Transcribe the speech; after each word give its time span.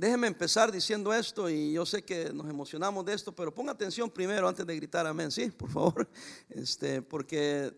déjeme 0.00 0.28
empezar 0.28 0.72
diciendo 0.72 1.12
esto 1.12 1.50
y 1.50 1.74
yo 1.74 1.84
sé 1.84 2.02
que 2.02 2.32
nos 2.32 2.48
emocionamos 2.48 3.04
de 3.04 3.12
esto, 3.12 3.32
pero 3.32 3.54
ponga 3.54 3.72
atención 3.72 4.08
primero 4.08 4.48
antes 4.48 4.66
de 4.66 4.74
gritar 4.74 5.06
amén, 5.06 5.30
sí, 5.30 5.50
por 5.50 5.70
favor, 5.70 6.08
este, 6.48 7.02
porque 7.02 7.70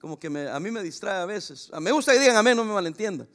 como 0.00 0.18
que 0.18 0.28
a 0.28 0.58
mí 0.58 0.70
me 0.70 0.82
distrae 0.82 1.20
a 1.20 1.26
veces. 1.26 1.70
Me 1.78 1.92
gusta 1.92 2.14
que 2.14 2.20
digan 2.20 2.36
amén, 2.36 2.56
no 2.56 2.64
me 2.64 2.72
malentienda, 2.72 3.26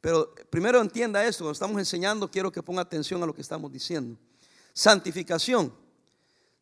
pero 0.00 0.34
primero 0.48 0.80
entienda 0.80 1.22
esto, 1.22 1.44
cuando 1.44 1.52
estamos 1.52 1.78
enseñando 1.78 2.30
quiero 2.30 2.50
que 2.50 2.62
ponga 2.62 2.80
atención 2.80 3.22
a 3.22 3.26
lo 3.26 3.34
que 3.34 3.42
estamos 3.42 3.70
diciendo. 3.70 4.18
Santificación. 4.72 5.70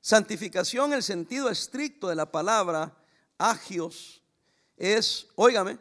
Santificación, 0.01 0.93
el 0.95 1.05
sentido 1.05 1.49
estricto 1.49 2.09
de 2.09 2.17
la 2.17 2.31
palabra 2.31 2.93
agios, 3.39 4.21
es, 4.77 5.29
óigame, 5.37 5.79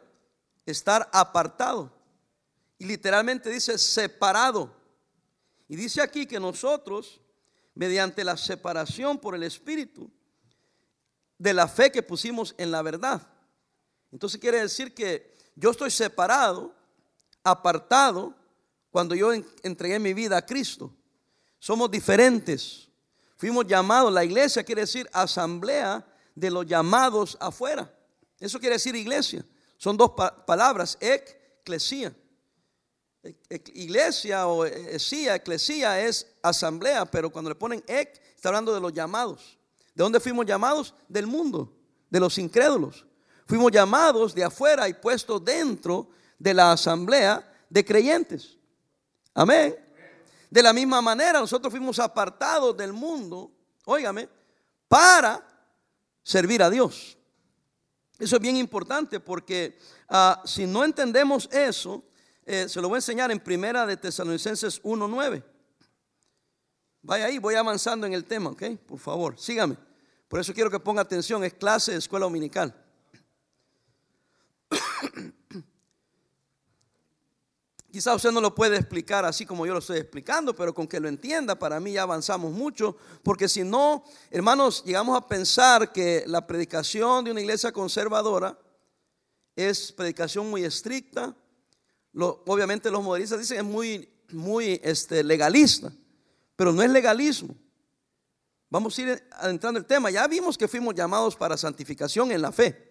estar 0.64 1.10
apartado. 1.12 1.92
Y 2.78 2.84
literalmente 2.84 3.50
dice 3.50 3.76
separado. 3.78 4.81
Y 5.68 5.76
dice 5.76 6.02
aquí 6.02 6.26
que 6.26 6.40
nosotros, 6.40 7.20
mediante 7.74 8.24
la 8.24 8.36
separación 8.36 9.18
por 9.18 9.34
el 9.34 9.42
Espíritu, 9.42 10.10
de 11.38 11.54
la 11.54 11.66
fe 11.66 11.90
que 11.90 12.02
pusimos 12.02 12.54
en 12.58 12.70
la 12.70 12.82
verdad. 12.82 13.26
Entonces 14.12 14.40
quiere 14.40 14.60
decir 14.60 14.94
que 14.94 15.34
yo 15.56 15.70
estoy 15.70 15.90
separado, 15.90 16.74
apartado, 17.42 18.34
cuando 18.90 19.14
yo 19.14 19.32
entregué 19.62 19.98
mi 19.98 20.12
vida 20.12 20.36
a 20.36 20.46
Cristo. 20.46 20.94
Somos 21.58 21.90
diferentes. 21.90 22.88
Fuimos 23.36 23.66
llamados, 23.66 24.12
la 24.12 24.24
iglesia 24.24 24.62
quiere 24.62 24.82
decir 24.82 25.08
asamblea 25.12 26.06
de 26.34 26.50
los 26.50 26.66
llamados 26.66 27.36
afuera. 27.40 27.92
Eso 28.38 28.60
quiere 28.60 28.74
decir 28.76 28.94
iglesia. 28.94 29.44
Son 29.78 29.96
dos 29.96 30.12
palabras, 30.46 30.96
eclesia. 31.00 32.14
Iglesia 33.74 34.48
o 34.48 34.64
esía, 34.64 35.36
eclesia 35.36 36.00
es 36.00 36.26
asamblea, 36.42 37.04
pero 37.04 37.30
cuando 37.30 37.50
le 37.50 37.54
ponen 37.54 37.82
ec, 37.86 38.20
está 38.34 38.48
hablando 38.48 38.74
de 38.74 38.80
los 38.80 38.92
llamados. 38.92 39.58
¿De 39.94 40.02
dónde 40.02 40.18
fuimos 40.18 40.44
llamados? 40.44 40.94
Del 41.08 41.26
mundo, 41.26 41.72
de 42.10 42.18
los 42.18 42.36
incrédulos. 42.38 43.06
Fuimos 43.46 43.70
llamados 43.70 44.34
de 44.34 44.42
afuera 44.42 44.88
y 44.88 44.94
puestos 44.94 45.44
dentro 45.44 46.08
de 46.38 46.54
la 46.54 46.72
asamblea 46.72 47.48
de 47.68 47.84
creyentes. 47.84 48.56
Amén. 49.34 49.76
De 50.50 50.62
la 50.62 50.72
misma 50.72 51.00
manera, 51.00 51.40
nosotros 51.40 51.70
fuimos 51.70 51.98
apartados 51.98 52.76
del 52.76 52.92
mundo, 52.92 53.52
óigame, 53.84 54.28
para 54.88 55.46
servir 56.22 56.62
a 56.62 56.70
Dios. 56.70 57.16
Eso 58.18 58.36
es 58.36 58.42
bien 58.42 58.56
importante 58.56 59.20
porque 59.20 59.78
ah, 60.08 60.42
si 60.44 60.66
no 60.66 60.84
entendemos 60.84 61.48
eso, 61.52 62.04
eh, 62.44 62.68
se 62.68 62.80
lo 62.80 62.88
voy 62.88 62.96
a 62.96 62.98
enseñar 62.98 63.30
en 63.30 63.38
primera 63.40 63.86
de 63.86 63.96
Tesalonicenses 63.96 64.82
1.9. 64.82 65.42
Vaya 67.02 67.26
ahí, 67.26 67.38
voy 67.38 67.54
avanzando 67.54 68.06
en 68.06 68.12
el 68.14 68.24
tema, 68.24 68.50
¿ok? 68.50 68.62
Por 68.86 68.98
favor, 68.98 69.38
sígame. 69.38 69.76
Por 70.28 70.40
eso 70.40 70.54
quiero 70.54 70.70
que 70.70 70.80
ponga 70.80 71.02
atención, 71.02 71.44
es 71.44 71.54
clase 71.54 71.92
de 71.92 71.98
escuela 71.98 72.24
dominical. 72.24 72.74
Quizá 77.92 78.14
usted 78.14 78.32
no 78.32 78.40
lo 78.40 78.54
puede 78.54 78.76
explicar 78.78 79.26
así 79.26 79.44
como 79.44 79.66
yo 79.66 79.74
lo 79.74 79.80
estoy 79.80 79.98
explicando, 79.98 80.56
pero 80.56 80.72
con 80.72 80.86
que 80.86 80.98
lo 80.98 81.08
entienda, 81.08 81.58
para 81.58 81.78
mí 81.78 81.92
ya 81.92 82.02
avanzamos 82.02 82.50
mucho, 82.50 82.96
porque 83.22 83.48
si 83.48 83.64
no, 83.64 84.04
hermanos, 84.30 84.82
llegamos 84.84 85.14
a 85.16 85.28
pensar 85.28 85.92
que 85.92 86.24
la 86.26 86.46
predicación 86.46 87.24
de 87.24 87.32
una 87.32 87.42
iglesia 87.42 87.70
conservadora 87.70 88.58
es 89.54 89.92
predicación 89.92 90.48
muy 90.48 90.64
estricta. 90.64 91.36
Obviamente 92.14 92.90
los 92.90 93.02
modernistas 93.02 93.40
dicen 93.40 93.58
es 93.58 93.64
muy, 93.64 94.08
muy 94.30 94.80
este, 94.82 95.22
legalista, 95.24 95.92
pero 96.56 96.72
no 96.72 96.82
es 96.82 96.90
legalismo. 96.90 97.54
Vamos 98.68 98.96
a 98.96 99.02
ir 99.02 99.28
adentrando 99.32 99.78
el 99.78 99.84
tema. 99.84 100.10
Ya 100.10 100.26
vimos 100.26 100.56
que 100.56 100.66
fuimos 100.66 100.94
llamados 100.94 101.36
para 101.36 101.58
santificación 101.58 102.32
en 102.32 102.40
la 102.40 102.52
fe. 102.52 102.90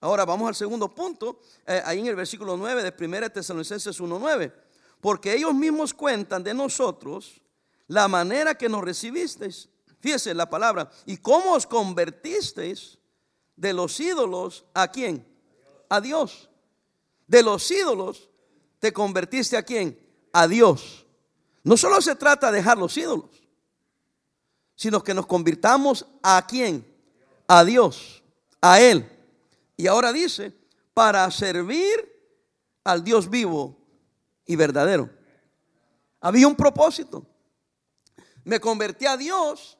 Ahora 0.00 0.24
vamos 0.24 0.48
al 0.48 0.54
segundo 0.54 0.92
punto, 0.92 1.40
eh, 1.66 1.80
ahí 1.84 2.00
en 2.00 2.08
el 2.08 2.16
versículo 2.16 2.56
9 2.56 2.82
de 2.82 3.06
1 3.06 3.30
Tesalonicenses 3.30 4.00
1.9. 4.00 4.52
Porque 5.00 5.32
ellos 5.32 5.54
mismos 5.54 5.94
cuentan 5.94 6.42
de 6.42 6.52
nosotros 6.54 7.40
la 7.86 8.08
manera 8.08 8.56
que 8.56 8.68
nos 8.68 8.82
recibisteis. 8.82 9.68
Fíjese 10.00 10.34
la 10.34 10.50
palabra. 10.50 10.90
¿Y 11.06 11.18
cómo 11.18 11.52
os 11.52 11.66
convertisteis 11.66 12.98
de 13.56 13.72
los 13.72 13.98
ídolos 14.00 14.64
a 14.74 14.88
quién? 14.88 15.26
A 15.88 16.00
Dios. 16.00 16.50
De 17.26 17.42
los 17.42 17.70
ídolos 17.70 18.28
te 18.78 18.92
convertiste 18.92 19.56
a 19.56 19.62
quién? 19.62 19.98
A 20.32 20.46
Dios. 20.46 21.06
No 21.62 21.76
solo 21.76 22.00
se 22.02 22.14
trata 22.14 22.50
de 22.50 22.58
dejar 22.58 22.76
los 22.76 22.96
ídolos, 22.96 23.30
sino 24.74 25.02
que 25.02 25.14
nos 25.14 25.26
convirtamos 25.26 26.06
a 26.22 26.44
quién? 26.46 26.86
A 27.48 27.64
Dios, 27.64 28.22
a 28.60 28.80
Él. 28.80 29.10
Y 29.76 29.86
ahora 29.86 30.12
dice, 30.12 30.52
para 30.92 31.30
servir 31.30 32.12
al 32.84 33.02
Dios 33.02 33.30
vivo 33.30 33.76
y 34.44 34.56
verdadero. 34.56 35.08
Había 36.20 36.46
un 36.46 36.54
propósito. 36.54 37.26
Me 38.44 38.60
convertí 38.60 39.06
a 39.06 39.16
Dios 39.16 39.78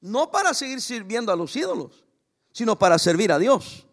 no 0.00 0.30
para 0.30 0.54
seguir 0.54 0.80
sirviendo 0.80 1.32
a 1.32 1.36
los 1.36 1.56
ídolos, 1.56 2.04
sino 2.52 2.78
para 2.78 2.98
servir 2.98 3.32
a 3.32 3.38
Dios. 3.38 3.86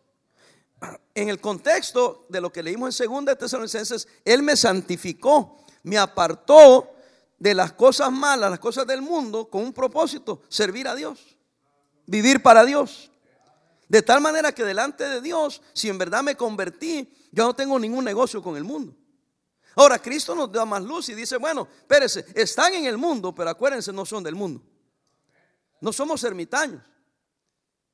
En 1.13 1.29
el 1.29 1.39
contexto 1.39 2.25
de 2.29 2.41
lo 2.41 2.51
que 2.51 2.63
leímos 2.63 2.99
en 2.99 3.25
2 3.25 3.37
Tesalonicenses, 3.37 4.07
Él 4.25 4.41
me 4.41 4.55
santificó, 4.55 5.63
me 5.83 5.97
apartó 5.97 6.95
de 7.37 7.53
las 7.53 7.73
cosas 7.73 8.11
malas, 8.11 8.49
las 8.49 8.59
cosas 8.59 8.87
del 8.87 9.01
mundo, 9.01 9.49
con 9.49 9.63
un 9.63 9.73
propósito, 9.73 10.41
servir 10.47 10.87
a 10.87 10.95
Dios, 10.95 11.37
vivir 12.05 12.41
para 12.41 12.65
Dios. 12.65 13.11
De 13.89 14.01
tal 14.01 14.21
manera 14.21 14.53
que 14.53 14.63
delante 14.63 15.03
de 15.03 15.21
Dios, 15.21 15.61
si 15.73 15.89
en 15.89 15.97
verdad 15.97 16.23
me 16.23 16.35
convertí, 16.35 17.13
yo 17.31 17.43
no 17.43 17.53
tengo 17.53 17.77
ningún 17.77 18.05
negocio 18.05 18.41
con 18.41 18.55
el 18.55 18.63
mundo. 18.63 18.95
Ahora, 19.75 19.99
Cristo 19.99 20.35
nos 20.35 20.51
da 20.51 20.65
más 20.65 20.81
luz 20.81 21.09
y 21.09 21.13
dice, 21.13 21.37
bueno, 21.37 21.67
espérense, 21.79 22.25
están 22.35 22.73
en 22.73 22.85
el 22.85 22.97
mundo, 22.97 23.33
pero 23.33 23.49
acuérdense, 23.49 23.91
no 23.91 24.05
son 24.05 24.23
del 24.23 24.35
mundo. 24.35 24.61
No 25.79 25.91
somos 25.91 26.23
ermitaños. 26.23 26.81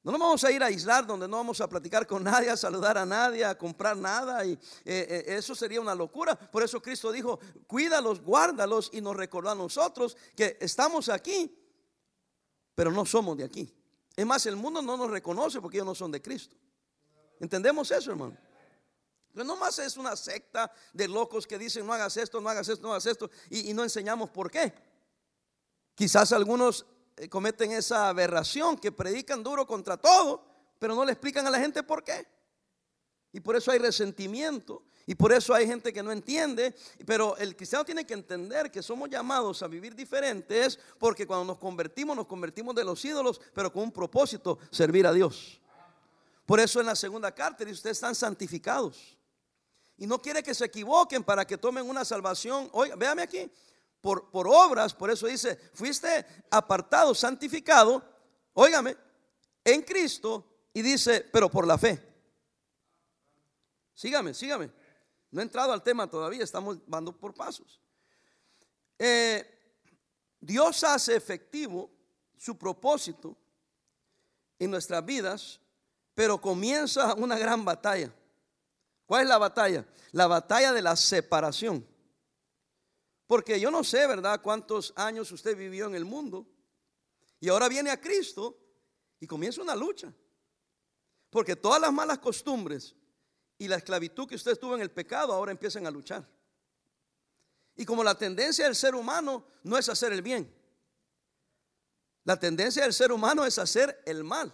No 0.07 0.13
nos 0.13 0.21
vamos 0.21 0.43
a 0.45 0.51
ir 0.53 0.63
a 0.63 0.67
aislar 0.67 1.05
donde 1.05 1.27
no 1.27 1.35
vamos 1.35 1.59
a 1.59 1.67
platicar 1.67 2.07
con 2.07 2.23
nadie, 2.23 2.49
a 2.49 2.55
saludar 2.55 2.97
a 2.97 3.05
nadie, 3.05 3.43
a 3.43 3.57
comprar 3.57 3.97
nada. 3.97 4.45
Y 4.45 4.53
eh, 4.53 4.57
eh, 4.85 5.23
eso 5.35 5.53
sería 5.53 5.81
una 5.81 5.93
locura. 5.93 6.33
Por 6.33 6.63
eso 6.63 6.81
Cristo 6.81 7.11
dijo, 7.11 7.41
cuídalos, 7.67 8.21
guárdalos 8.21 8.89
y 8.93 9.01
nos 9.01 9.17
recordó 9.17 9.49
a 9.49 9.55
nosotros 9.55 10.15
que 10.33 10.57
estamos 10.61 11.09
aquí, 11.09 11.53
pero 12.73 12.89
no 12.89 13.05
somos 13.05 13.35
de 13.35 13.43
aquí. 13.43 13.69
Es 14.15 14.25
más, 14.25 14.45
el 14.45 14.55
mundo 14.55 14.81
no 14.81 14.95
nos 14.95 15.11
reconoce 15.11 15.59
porque 15.59 15.75
ellos 15.75 15.87
no 15.87 15.95
son 15.95 16.13
de 16.13 16.21
Cristo. 16.21 16.55
¿Entendemos 17.41 17.91
eso, 17.91 18.11
hermano? 18.11 18.37
Pero 19.33 19.43
no 19.43 19.57
más 19.57 19.77
es 19.79 19.97
una 19.97 20.15
secta 20.15 20.71
de 20.93 21.09
locos 21.09 21.45
que 21.45 21.57
dicen 21.57 21.85
no 21.85 21.91
hagas 21.91 22.15
esto, 22.15 22.39
no 22.39 22.47
hagas 22.47 22.69
esto, 22.69 22.87
no 22.87 22.93
hagas 22.93 23.07
esto 23.07 23.29
y, 23.49 23.73
no 23.73 23.83
enseñamos 23.83 24.29
por 24.29 24.49
qué. 24.49 24.73
Quizás 25.95 26.31
algunos 26.31 26.85
cometen 27.29 27.71
esa 27.71 28.09
aberración 28.09 28.77
que 28.77 28.91
predican 28.91 29.43
duro 29.43 29.65
contra 29.65 29.97
todo, 29.97 30.45
pero 30.79 30.93
no 30.95 31.03
le 31.03 31.13
explican 31.13 31.47
a 31.47 31.49
la 31.49 31.59
gente 31.59 31.81
por 31.83 32.03
qué. 32.03 32.27
Y 33.33 33.39
por 33.39 33.55
eso 33.55 33.71
hay 33.71 33.79
resentimiento 33.79 34.83
y 35.05 35.15
por 35.15 35.31
eso 35.31 35.53
hay 35.53 35.65
gente 35.65 35.93
que 35.93 36.03
no 36.03 36.11
entiende, 36.11 36.75
pero 37.05 37.37
el 37.37 37.55
cristiano 37.55 37.85
tiene 37.85 38.05
que 38.05 38.13
entender 38.13 38.69
que 38.69 38.83
somos 38.83 39.09
llamados 39.09 39.63
a 39.63 39.67
vivir 39.67 39.95
diferentes 39.95 40.77
porque 40.99 41.25
cuando 41.25 41.45
nos 41.45 41.57
convertimos, 41.57 42.15
nos 42.15 42.27
convertimos 42.27 42.75
de 42.75 42.83
los 42.83 43.03
ídolos, 43.05 43.39
pero 43.53 43.71
con 43.71 43.83
un 43.83 43.91
propósito, 43.91 44.59
servir 44.69 45.07
a 45.07 45.13
Dios. 45.13 45.61
Por 46.45 46.59
eso 46.59 46.79
en 46.79 46.85
la 46.85 46.95
segunda 46.95 47.33
carta 47.33 47.63
dice, 47.63 47.75
ustedes 47.75 47.97
están 47.97 48.15
santificados. 48.15 49.17
Y 49.97 50.05
no 50.05 50.21
quiere 50.21 50.43
que 50.43 50.53
se 50.53 50.65
equivoquen 50.65 51.23
para 51.23 51.45
que 51.45 51.57
tomen 51.57 51.89
una 51.89 52.05
salvación. 52.05 52.69
Oiga, 52.71 52.95
véame 52.95 53.23
aquí, 53.23 53.49
por, 54.01 54.29
por 54.29 54.47
obras, 54.47 54.93
por 54.93 55.09
eso 55.09 55.27
dice, 55.27 55.57
fuiste 55.73 56.25
apartado, 56.49 57.13
santificado, 57.15 58.03
óigame, 58.53 58.95
en 59.63 59.81
Cristo, 59.81 60.45
y 60.73 60.81
dice, 60.81 61.27
pero 61.31 61.49
por 61.49 61.65
la 61.65 61.77
fe. 61.77 62.01
Sígame, 63.93 64.33
sígame. 64.33 64.71
No 65.31 65.41
he 65.41 65.43
entrado 65.43 65.73
al 65.73 65.81
tema 65.81 66.07
todavía, 66.07 66.43
estamos 66.43 66.77
dando 66.85 67.17
por 67.17 67.33
pasos. 67.33 67.81
Eh, 68.99 69.43
Dios 70.39 70.83
hace 70.83 71.15
efectivo 71.15 71.89
su 72.37 72.57
propósito 72.57 73.35
en 74.59 74.71
nuestras 74.71 75.03
vidas, 75.03 75.59
pero 76.13 76.39
comienza 76.39 77.13
una 77.15 77.37
gran 77.37 77.65
batalla. 77.65 78.13
¿Cuál 79.05 79.23
es 79.23 79.29
la 79.29 79.37
batalla? 79.37 79.85
La 80.11 80.27
batalla 80.27 80.73
de 80.73 80.81
la 80.81 80.95
separación. 80.95 81.85
Porque 83.27 83.59
yo 83.59 83.69
no 83.69 83.83
sé, 83.83 84.07
¿verdad?, 84.07 84.41
cuántos 84.41 84.93
años 84.95 85.31
usted 85.31 85.55
vivió 85.55 85.85
en 85.85 85.95
el 85.95 86.05
mundo 86.05 86.47
y 87.39 87.49
ahora 87.49 87.67
viene 87.67 87.91
a 87.91 87.99
Cristo 87.99 88.57
y 89.19 89.27
comienza 89.27 89.61
una 89.61 89.75
lucha. 89.75 90.11
Porque 91.29 91.57
todas 91.57 91.81
las 91.81 91.91
malas 91.91 92.19
costumbres 92.19 92.95
y 93.57 93.67
la 93.67 93.75
esclavitud 93.75 94.27
que 94.27 94.35
usted 94.35 94.53
estuvo 94.53 94.75
en 94.75 94.81
el 94.81 94.91
pecado 94.91 95.33
ahora 95.33 95.51
empiezan 95.51 95.85
a 95.85 95.91
luchar. 95.91 96.27
Y 97.75 97.85
como 97.85 98.03
la 98.03 98.17
tendencia 98.17 98.65
del 98.65 98.75
ser 98.75 98.95
humano 98.95 99.45
no 99.63 99.77
es 99.77 99.89
hacer 99.89 100.13
el 100.13 100.21
bien, 100.21 100.51
la 102.23 102.39
tendencia 102.39 102.83
del 102.83 102.93
ser 102.93 103.11
humano 103.11 103.45
es 103.45 103.59
hacer 103.59 104.01
el 104.05 104.23
mal. 104.23 104.53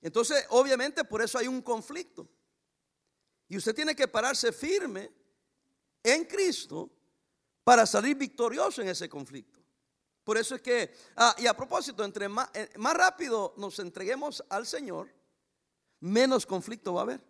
Entonces, 0.00 0.44
obviamente, 0.50 1.04
por 1.04 1.22
eso 1.22 1.38
hay 1.38 1.48
un 1.48 1.62
conflicto. 1.62 2.28
Y 3.48 3.56
usted 3.56 3.74
tiene 3.74 3.94
que 3.94 4.08
pararse 4.08 4.52
firme 4.52 5.10
en 6.02 6.24
Cristo 6.24 6.95
para 7.66 7.84
salir 7.84 8.16
victorioso 8.16 8.80
en 8.80 8.86
ese 8.86 9.08
conflicto. 9.08 9.58
Por 10.22 10.38
eso 10.38 10.54
es 10.54 10.62
que, 10.62 10.94
ah, 11.16 11.34
y 11.36 11.48
a 11.48 11.56
propósito, 11.56 12.04
entre 12.04 12.28
más, 12.28 12.48
eh, 12.54 12.70
más 12.76 12.94
rápido 12.94 13.54
nos 13.56 13.80
entreguemos 13.80 14.44
al 14.48 14.68
Señor, 14.68 15.12
menos 15.98 16.46
conflicto 16.46 16.94
va 16.94 17.00
a 17.00 17.02
haber. 17.02 17.20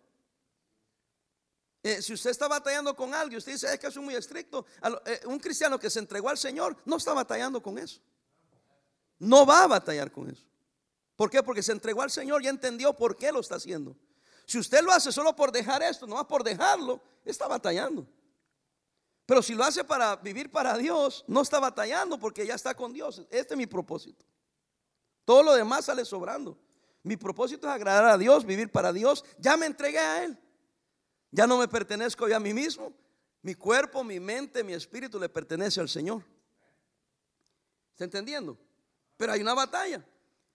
Eh, 1.81 2.03
si 2.03 2.13
usted 2.13 2.29
está 2.29 2.47
batallando 2.47 2.95
con 2.95 3.15
algo, 3.15 3.35
usted 3.35 3.53
dice, 3.53 3.73
es 3.73 3.79
que 3.79 3.87
es 3.87 3.97
muy 3.97 4.13
estricto. 4.13 4.67
Eh, 5.07 5.21
un 5.25 5.39
cristiano 5.39 5.79
que 5.79 5.89
se 5.89 5.97
entregó 5.97 6.29
al 6.29 6.37
Señor 6.37 6.77
no 6.85 6.97
está 6.97 7.13
batallando 7.13 7.59
con 7.59 7.79
eso. 7.79 7.99
No 9.17 9.43
va 9.43 9.63
a 9.63 9.67
batallar 9.67 10.11
con 10.11 10.29
eso. 10.29 10.45
¿Por 11.15 11.31
qué? 11.31 11.41
Porque 11.41 11.63
se 11.63 11.71
entregó 11.71 12.03
al 12.03 12.11
Señor 12.11 12.43
y 12.43 12.47
entendió 12.47 12.93
por 12.93 13.17
qué 13.17 13.31
lo 13.31 13.39
está 13.39 13.55
haciendo. 13.55 13.97
Si 14.45 14.59
usted 14.59 14.83
lo 14.83 14.91
hace 14.91 15.11
solo 15.11 15.35
por 15.35 15.51
dejar 15.51 15.81
esto, 15.81 16.05
no 16.05 16.13
más 16.13 16.25
por 16.25 16.43
dejarlo, 16.43 17.01
está 17.25 17.47
batallando. 17.47 18.07
Pero 19.27 19.41
si 19.43 19.53
lo 19.53 19.65
hace 19.65 19.83
para 19.83 20.15
vivir 20.15 20.49
para 20.49 20.77
Dios, 20.77 21.25
no 21.27 21.41
está 21.41 21.59
batallando 21.59 22.17
porque 22.17 22.47
ya 22.47 22.55
está 22.55 22.73
con 22.73 22.93
Dios. 22.93 23.27
Este 23.29 23.53
es 23.53 23.57
mi 23.57 23.67
propósito. 23.67 24.25
Todo 25.25 25.43
lo 25.43 25.53
demás 25.53 25.83
sale 25.83 26.05
sobrando. 26.05 26.57
Mi 27.03 27.17
propósito 27.17 27.67
es 27.67 27.73
agradar 27.73 28.05
a 28.05 28.17
Dios, 28.17 28.45
vivir 28.45 28.71
para 28.71 28.93
Dios. 28.93 29.25
Ya 29.37 29.57
me 29.57 29.65
entregué 29.65 29.99
a 29.99 30.23
Él. 30.23 30.39
Ya 31.29 31.45
no 31.45 31.57
me 31.57 31.67
pertenezco 31.67 32.25
yo 32.29 32.37
a 32.37 32.39
mí 32.39 32.53
mismo. 32.53 32.93
Mi 33.41 33.53
cuerpo, 33.53 34.01
mi 34.01 34.17
mente, 34.17 34.63
mi 34.63 34.71
espíritu 34.71 35.19
le 35.19 35.27
pertenece 35.27 35.81
al 35.81 35.89
Señor. 35.89 36.23
¿Está 37.91 38.05
entendiendo? 38.05 38.57
Pero 39.17 39.33
hay 39.33 39.41
una 39.41 39.53
batalla. 39.53 40.05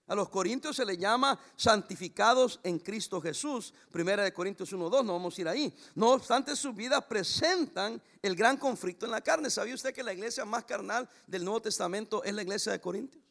A 0.07 0.15
los 0.15 0.27
corintios 0.27 0.75
se 0.75 0.85
le 0.85 0.97
llama 0.97 1.39
santificados 1.55 2.59
en 2.63 2.79
Cristo 2.79 3.21
Jesús. 3.21 3.73
Primera 3.89 4.23
de 4.23 4.33
Corintios 4.33 4.73
1.2, 4.73 5.05
no 5.05 5.13
vamos 5.13 5.37
a 5.37 5.41
ir 5.41 5.47
ahí. 5.47 5.73
No 5.95 6.09
obstante, 6.09 6.55
sus 6.57 6.75
vidas 6.75 7.05
presentan 7.05 8.01
el 8.21 8.35
gran 8.35 8.57
conflicto 8.57 9.05
en 9.05 9.11
la 9.11 9.21
carne. 9.21 9.49
¿Sabía 9.49 9.75
usted 9.75 9.93
que 9.93 10.03
la 10.03 10.13
iglesia 10.13 10.43
más 10.43 10.65
carnal 10.65 11.09
del 11.25 11.45
Nuevo 11.45 11.61
Testamento 11.61 12.21
es 12.23 12.33
la 12.33 12.41
iglesia 12.41 12.73
de 12.73 12.81
Corintios? 12.81 13.23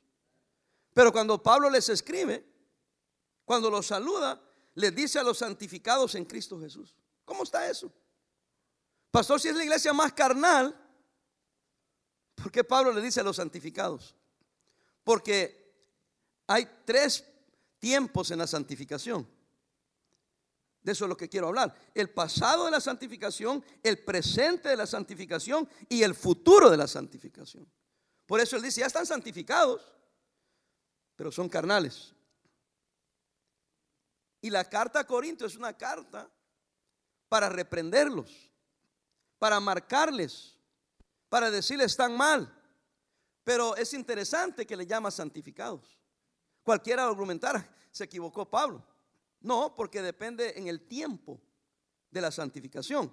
Pero 0.95 1.13
cuando 1.13 1.43
Pablo 1.43 1.69
les 1.69 1.91
escribe, 1.91 2.45
cuando 3.45 3.69
los 3.69 3.87
saluda, 3.87 4.41
les 4.75 4.95
dice 4.95 5.19
a 5.19 5.23
los 5.23 5.39
santificados 5.39 6.15
en 6.15 6.25
Cristo 6.25 6.59
Jesús. 6.59 6.97
¿Cómo 7.27 7.43
está 7.43 7.69
eso? 7.69 7.93
Pastor, 9.11 9.39
si 9.39 9.49
es 9.49 9.57
la 9.57 9.65
iglesia 9.65 9.93
más 9.93 10.15
carnal, 10.15 10.75
¿por 12.35 12.51
qué 12.51 12.65
Pablo 12.65 12.93
le 12.93 13.03
dice 13.03 13.21
a 13.21 13.23
los 13.23 13.37
santificados? 13.37 14.15
Porque 15.05 15.62
hay 16.53 16.69
tres 16.85 17.25
tiempos 17.79 18.31
en 18.31 18.39
la 18.39 18.47
santificación. 18.47 19.27
De 20.83 20.93
eso 20.93 21.05
es 21.07 21.09
lo 21.09 21.17
que 21.17 21.29
quiero 21.29 21.49
hablar. 21.49 21.75
El 21.95 22.11
pasado 22.11 22.67
de 22.67 22.71
la 22.71 22.81
santificación, 22.81 23.65
el 23.83 24.05
presente 24.05 24.69
de 24.69 24.77
la 24.77 24.87
santificación 24.87 25.67
y 25.89 26.03
el 26.03 26.15
futuro 26.15 26.69
de 26.69 26.77
la 26.77 26.87
santificación. 26.87 27.67
Por 28.27 28.41
eso 28.41 28.57
él 28.57 28.63
dice, 28.63 28.81
ya 28.81 28.87
están 28.87 29.07
santificados, 29.07 29.81
pero 31.17 31.33
son 31.33 31.49
carnales. 31.49 32.13
Y 34.43 34.51
la 34.51 34.69
carta 34.69 35.01
a 35.01 35.07
Corinto 35.07 35.47
es 35.47 35.57
una 35.57 35.73
carta 35.73 36.29
para 37.31 37.49
reprenderlos, 37.49 38.51
para 39.39 39.59
marcarles, 39.59 40.59
para 41.31 41.51
decirles 41.51 41.93
están 41.93 42.15
mal. 42.15 42.53
Pero 43.43 43.75
es 43.77 43.95
interesante 43.95 44.67
que 44.67 44.77
le 44.77 44.87
llama 44.87 45.11
santificados. 45.11 46.02
Cualquiera 46.63 47.07
argumentar, 47.07 47.75
se 47.91 48.05
equivocó 48.05 48.49
Pablo. 48.49 48.85
No, 49.41 49.75
porque 49.75 50.01
depende 50.01 50.57
en 50.57 50.69
el 50.69 50.87
tiempo 50.87 51.41
de 52.11 52.21
la 52.21 52.31
santificación. 52.31 53.13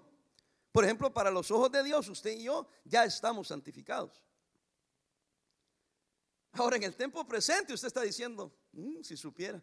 Por 0.72 0.84
ejemplo, 0.84 1.12
para 1.12 1.32
los 1.32 1.50
ojos 1.50 1.72
de 1.72 1.84
Dios, 1.84 2.08
usted 2.10 2.32
y 2.38 2.44
yo 2.44 2.68
ya 2.86 3.04
estamos 3.04 3.48
santificados. 3.48 4.24
Ahora, 6.54 6.78
en 6.78 6.84
el 6.84 6.96
tiempo 6.96 7.26
presente, 7.28 7.74
usted 7.74 7.88
está 7.88 8.02
diciendo, 8.02 8.52
mm, 8.72 9.02
si 9.02 9.18
supiera, 9.18 9.62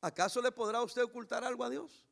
¿acaso 0.00 0.40
le 0.40 0.52
podrá 0.52 0.82
usted 0.82 1.02
ocultar 1.02 1.44
algo 1.44 1.64
a 1.64 1.70
Dios? 1.70 2.04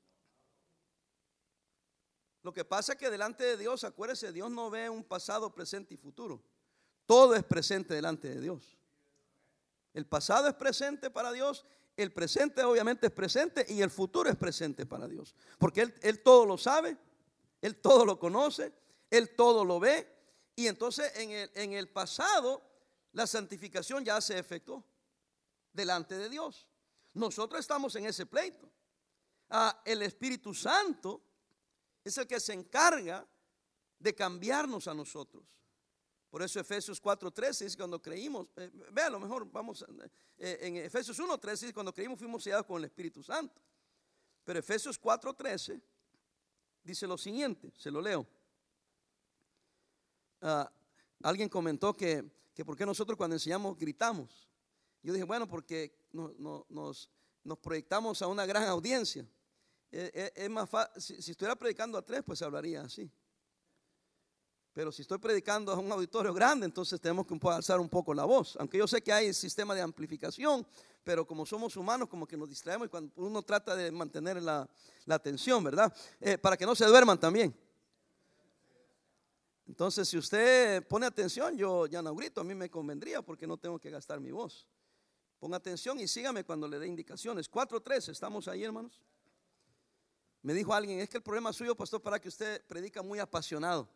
Lo 2.43 2.53
que 2.53 2.65
pasa 2.65 2.93
es 2.93 2.99
que 2.99 3.11
delante 3.11 3.45
de 3.45 3.57
Dios, 3.57 3.85
acuérdese, 3.85 4.33
Dios 4.33 4.51
no 4.51 4.69
ve 4.69 4.89
un 4.89 5.05
pasado, 5.05 5.55
presente 5.55 5.95
y 5.95 5.97
futuro. 5.97 6.43
Todo 7.07 7.37
es 7.37 7.45
presente 7.45 7.95
delante 7.95 8.29
de 8.29 8.41
Dios. 8.41 8.77
El 9.95 10.07
pasado 10.07 10.49
es 10.49 10.55
presente 10.55 11.11
para 11.11 11.33
Dios, 11.33 11.65
el 11.97 12.13
presente 12.13 12.63
obviamente 12.65 13.07
es 13.07 13.13
presente 13.13 13.67
y 13.69 13.83
el 13.83 13.91
futuro 13.91 14.31
es 14.31 14.37
presente 14.37 14.87
para 14.87 15.07
Dios. 15.07 15.35
Porque 15.59 15.93
Él, 16.01 16.23
todo 16.23 16.47
lo 16.47 16.57
sabe, 16.57 16.97
Él 17.61 17.77
todo 17.77 18.05
lo 18.05 18.19
conoce, 18.19 18.73
Él 19.11 19.35
todo 19.37 19.65
lo 19.65 19.79
ve. 19.79 20.09
Y 20.57 20.67
entonces 20.67 21.13
en 21.17 21.31
el, 21.31 21.51
en 21.55 21.73
el 21.75 21.89
pasado 21.89 22.63
la 23.13 23.27
santificación 23.27 24.05
ya 24.05 24.21
se 24.21 24.39
efectuó 24.39 24.85
delante 25.73 26.17
de 26.17 26.29
Dios. 26.29 26.67
Nosotros 27.15 27.61
estamos 27.61 27.95
en 27.97 28.07
ese 28.07 28.27
pleito. 28.27 28.71
Ah, 29.51 29.83
el 29.85 30.03
Espíritu 30.03 30.55
Santo 30.55 31.21
es 32.03 32.17
el 32.17 32.27
que 32.27 32.41
se 32.41 32.55
encarga 32.55 33.27
de 33.99 34.15
cambiarnos 34.15 34.89
a 34.89 34.95
nosotros. 34.95 35.45
Por 36.33 36.43
eso 36.43 36.59
Efesios 36.59 36.99
4:13 36.99 37.65
dice 37.67 37.77
cuando 37.77 38.01
creímos, 38.01 38.47
eh, 38.57 38.71
vea, 38.91 39.09
a 39.09 39.11
lo 39.11 39.21
mejor 39.21 39.45
vamos, 39.53 39.85
eh, 40.39 40.59
en 40.63 40.77
Efesios 40.79 41.19
1:13 41.19 41.67
dice 41.67 41.75
cuando 41.75 41.93
creímos 41.93 42.19
fuimos 42.19 42.43
sellados 42.43 42.65
con 42.65 42.79
el 42.79 42.85
Espíritu 42.87 43.23
Santo. 43.23 43.61
Pero 44.43 44.59
Efesios 44.59 44.99
4:13 44.99 45.79
dice 46.83 47.07
lo 47.07 47.19
siguiente, 47.19 47.71
se 47.77 47.91
lo 47.91 48.01
leo. 48.01 48.27
Ah, 50.41 50.73
alguien 51.23 51.51
comentó 51.51 51.93
que, 51.93 52.25
que 52.55 52.65
por 52.65 52.79
qué 52.79 52.87
nosotros 52.87 53.15
cuando 53.19 53.37
enseñamos 53.37 53.79
gritamos. 53.79 54.49
Yo 55.03 55.13
dije, 55.13 55.27
bueno, 55.27 55.47
porque 55.47 55.95
nos, 56.13 57.11
nos 57.45 57.59
proyectamos 57.59 58.23
a 58.23 58.27
una 58.27 58.47
gran 58.47 58.65
audiencia. 58.65 59.29
Eh, 59.95 60.11
eh, 60.15 60.33
es, 60.35 60.49
más 60.49 60.71
fácil, 60.71 61.23
si, 61.23 61.33
estuviera 61.33 61.55
predicando 61.57 61.99
a 61.99 62.03
tres, 62.03 62.23
pues 62.25 62.41
hablaría 62.41 62.81
así. 62.81 63.11
Pero 64.73 64.91
si 64.91 65.03
estoy 65.03 65.19
predicando 65.19 65.73
a 65.73 65.79
un 65.79 65.93
auditorio 65.93 66.33
grande, 66.33 66.65
entonces 66.65 66.99
tenemos 67.01 67.27
que 67.27 67.39
alzar 67.49 67.79
un 67.79 67.89
poco 67.89 68.15
la 68.15 68.25
voz. 68.25 68.57
Aunque 68.59 68.79
yo 68.79 68.87
sé 68.87 69.03
que 69.03 69.13
hay 69.13 69.35
sistema 69.35 69.75
de 69.75 69.83
amplificación, 69.83 70.67
pero 71.05 71.27
como 71.27 71.45
somos 71.45 71.77
humanos, 71.77 72.09
como 72.09 72.27
que 72.27 72.37
nos 72.37 72.49
distraemos 72.49 72.87
y 72.87 72.89
cuando 72.89 73.13
uno 73.17 73.43
trata 73.43 73.77
de 73.77 73.91
mantener 73.91 74.43
la, 74.43 74.69
atención, 75.09 75.63
¿verdad? 75.63 75.95
Eh, 76.21 76.39
para 76.39 76.57
que 76.57 76.65
no 76.65 76.75
se 76.75 76.87
duerman 76.87 77.19
también. 77.19 77.55
Entonces, 79.67 80.09
si 80.09 80.17
usted 80.17 80.87
pone 80.87 81.07
atención, 81.07 81.57
yo 81.57 81.87
ya 81.87 82.01
no 82.01 82.15
grito, 82.15 82.41
a 82.41 82.45
mí 82.45 82.55
me 82.55 82.71
convendría 82.71 83.21
porque 83.21 83.47
no 83.47 83.59
tengo 83.59 83.79
que 83.79 83.91
gastar 83.91 84.21
mi 84.21 84.31
voz. 84.31 84.67
Ponga 85.39 85.57
atención 85.57 85.99
y 86.01 86.09
sígame 86.09 86.45
cuando 86.45 86.67
le 86.67 86.79
dé 86.79 86.87
indicaciones. 86.87 87.51
4.3, 87.51 88.09
¿estamos 88.09 88.49
ahí, 88.49 88.65
hermanos? 88.65 89.03
Me 90.41 90.55
dijo 90.55 90.73
alguien, 90.73 91.01
es 91.01 91.11
que 91.11 91.19
el 91.19 91.23
problema 91.23 91.53
suyo, 91.53 91.75
pastor, 91.75 92.01
para 92.01 92.19
que 92.19 92.29
usted 92.29 92.65
predica 92.67 93.03
muy 93.03 93.19
apasionado. 93.19 93.89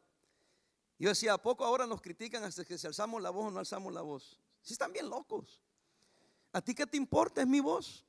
Yo 0.99 1.11
decía, 1.11 1.35
¿a 1.35 1.39
poco 1.39 1.65
ahora 1.65 1.87
nos 1.87 2.01
critican 2.01 2.43
hasta 2.45 2.65
que 2.65 2.79
si 2.79 2.87
alzamos 2.87 3.23
la 3.23 3.31
voz 3.31 3.47
o 3.47 3.51
no 3.51 3.59
alzamos 3.59 3.93
la 3.93 4.03
voz? 4.03 4.41
Si 4.63 4.73
están 4.73 4.93
bien 4.93 5.09
locos. 5.09 5.63
¿A 6.53 6.61
ti 6.61 6.75
qué 6.75 6.87
te 6.87 6.97
importa? 6.97 7.43
Es 7.43 7.47
mi 7.47 7.61
voz. 7.61 8.05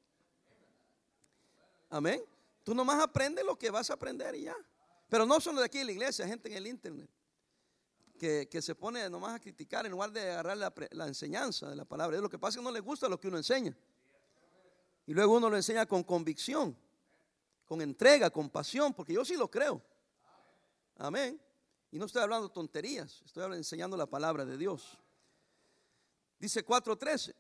Amén. 1.90 2.24
Tú 2.64 2.74
nomás 2.74 3.02
aprendes 3.02 3.46
lo 3.46 3.58
que 3.58 3.70
vas 3.70 3.90
a 3.90 3.94
aprender 3.94 4.36
y 4.36 4.44
ya. 4.44 4.56
Pero 5.10 5.26
no 5.26 5.40
solo 5.40 5.60
de 5.60 5.66
aquí 5.66 5.80
en 5.80 5.88
la 5.88 5.92
iglesia, 5.92 6.28
gente 6.28 6.50
en 6.50 6.58
el 6.58 6.68
internet. 6.68 7.10
Que, 8.18 8.62
se 8.62 8.74
pone 8.74 9.10
nomás 9.10 9.36
a 9.36 9.40
criticar 9.40 9.86
en 9.86 9.92
lugar 9.92 10.12
de 10.12 10.22
agarrar 10.32 10.58
la, 10.58 10.74
la 10.92 11.08
enseñanza 11.08 11.70
de 11.70 11.76
la 11.76 11.86
palabra. 11.86 12.20
Lo 12.20 12.30
que 12.30 12.40
pasa 12.40 12.58
es 12.58 12.58
que 12.58 12.64
no 12.64 12.72
le 12.72 12.80
gusta 12.80 13.08
lo 13.08 13.20
que 13.20 13.28
uno 13.28 13.38
enseña. 13.38 13.78
Y 15.06 15.14
luego 15.14 15.36
uno 15.36 15.50
lo 15.50 15.56
enseña 15.56 15.86
con 15.86 16.04
convicción 16.04 16.76
con 17.68 17.82
entrega, 17.82 18.30
con 18.30 18.50
pasión, 18.50 18.94
porque 18.94 19.14
yo 19.14 19.26
sí 19.26 19.36
lo 19.36 19.52
creo. 19.52 19.82
Amén. 20.98 21.40
Y 21.92 22.00
no 22.00 22.06
estoy 22.06 22.22
hablando 22.22 22.50
tonterías, 22.50 23.22
estoy 23.26 23.56
enseñando 23.56 23.96
la 23.96 24.06
palabra 24.06 24.46
de 24.46 24.58
Dios. 24.58 24.98
Dice 26.40 26.66
4.13, 26.66 27.34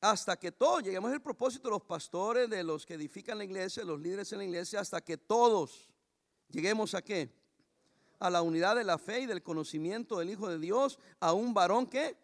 hasta 0.00 0.36
que 0.38 0.50
todos, 0.50 0.82
lleguemos 0.82 1.12
al 1.12 1.22
propósito 1.22 1.68
de 1.68 1.72
los 1.72 1.82
pastores, 1.82 2.48
de 2.48 2.64
los 2.64 2.86
que 2.86 2.94
edifican 2.94 3.38
la 3.38 3.44
iglesia, 3.44 3.84
los 3.84 4.00
líderes 4.00 4.32
en 4.32 4.38
la 4.38 4.44
iglesia, 4.44 4.80
hasta 4.80 5.00
que 5.00 5.18
todos 5.18 5.88
lleguemos 6.48 6.94
a 6.94 7.02
qué? 7.02 7.30
A 8.18 8.30
la 8.30 8.42
unidad 8.42 8.76
de 8.76 8.84
la 8.84 8.98
fe 8.98 9.20
y 9.20 9.26
del 9.26 9.42
conocimiento 9.42 10.18
del 10.18 10.30
Hijo 10.30 10.48
de 10.48 10.58
Dios, 10.58 10.98
a 11.20 11.32
un 11.32 11.52
varón 11.52 11.86
que 11.86 12.16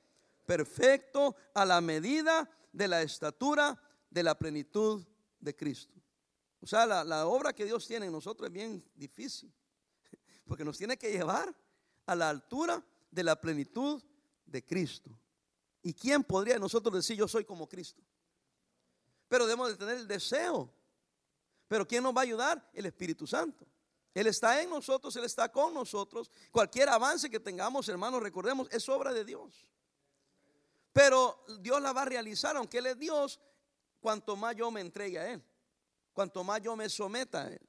perfecto 0.47 1.37
a 1.54 1.64
la 1.64 1.80
medida 1.80 2.49
de 2.73 2.88
la 2.88 3.02
estatura 3.02 3.78
de 4.11 4.23
la 4.23 4.38
plenitud 4.38 5.04
de 5.40 5.54
Cristo. 5.54 5.95
O 6.61 6.66
sea, 6.66 6.87
la, 6.87 7.26
obra 7.26 7.52
que 7.52 7.64
Dios 7.64 7.87
tiene 7.87 8.06
en 8.06 8.12
nosotros 8.12 8.49
es 8.49 8.52
bien 8.52 8.83
difícil, 8.95 9.52
porque 10.47 10.64
nos 10.64 10.78
tiene 10.78 10.97
que 10.97 11.12
llevar 11.12 11.54
a 12.06 12.14
la 12.14 12.30
altura 12.30 12.82
de 13.10 13.25
la 13.25 13.40
plenitud 13.40 14.02
de 14.46 14.64
Cristo. 14.64 15.10
¿Y 15.82 15.92
quién 15.92 16.25
podría 16.25 16.58
nosotros 16.58 16.94
decir 16.94 17.16
yo 17.16 17.28
soy 17.28 17.44
como 17.44 17.68
Cristo? 17.68 18.02
Pero 19.28 19.46
debemos 19.46 19.68
de 19.68 19.76
tener 19.76 19.96
el 19.96 20.08
deseo. 20.08 20.72
Pero 21.68 21.86
¿quién 21.86 22.02
nos 22.02 22.14
va 22.14 22.20
a 22.20 22.25
ayudar? 22.25 22.70
El 22.72 22.86
Espíritu 22.86 23.26
Santo. 23.26 23.66
Él 24.14 24.28
está 24.28 24.62
en 24.62 24.70
nosotros, 24.70 25.14
Él 25.16 25.25
está 25.25 25.50
con 25.50 25.75
nosotros. 25.75 26.30
Cualquier 26.50 26.88
avance 26.88 27.28
que 27.28 27.38
tengamos, 27.38 27.88
hermanos, 27.88 28.22
recordemos, 28.22 28.68
es 28.70 28.88
obra 28.88 29.12
de 29.12 29.25
Dios. 29.25 29.70
Pero 30.92 31.44
Dios 31.60 31.82
la 31.82 31.92
va 31.92 32.02
a 32.02 32.06
realizar, 32.06 32.56
aunque 32.56 32.78
Él 32.78 32.86
es 32.86 32.98
Dios, 32.98 33.38
cuanto 34.00 34.34
más 34.34 34.56
yo 34.56 34.70
me 34.70 34.80
entregue 34.80 35.18
a 35.18 35.32
Él, 35.32 35.44
cuanto 36.14 36.42
más 36.42 36.62
yo 36.62 36.75
me 36.76 36.88
someta 36.88 37.42
a 37.42 37.48
Él. 37.48 37.60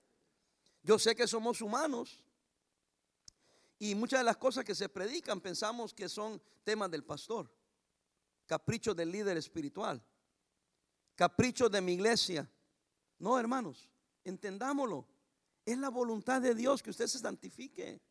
Yo 0.84 0.98
sé 0.98 1.16
que 1.16 1.28
somos 1.28 1.62
humanos 1.62 2.24
y 3.80 3.94
muchas 3.96 4.20
de 4.20 4.24
las 4.24 4.38
cosas 4.38 4.66
que 4.66 4.74
se 4.74 4.90
predican 4.90 5.40
pensamos 5.40 5.94
que 5.94 6.10
son 6.10 6.42
temas 6.64 6.90
del 6.90 7.04
pastor, 7.04 7.52
caprichos 8.46 8.96
del 8.96 9.12
líder 9.12 9.38
espiritual, 9.38 10.04
caprichos 11.16 11.70
de 11.72 11.82
mi 11.82 11.94
iglesia. 11.94 12.50
No, 13.20 13.40
hermanos, 13.40 13.90
entendámoslo. 14.24 15.08
Es 15.66 15.78
la 15.78 15.90
voluntad 15.90 16.42
de 16.42 16.56
Dios 16.56 16.82
que 16.82 16.92
usted 16.92 17.08
se 17.08 17.20
santifique. 17.20 18.02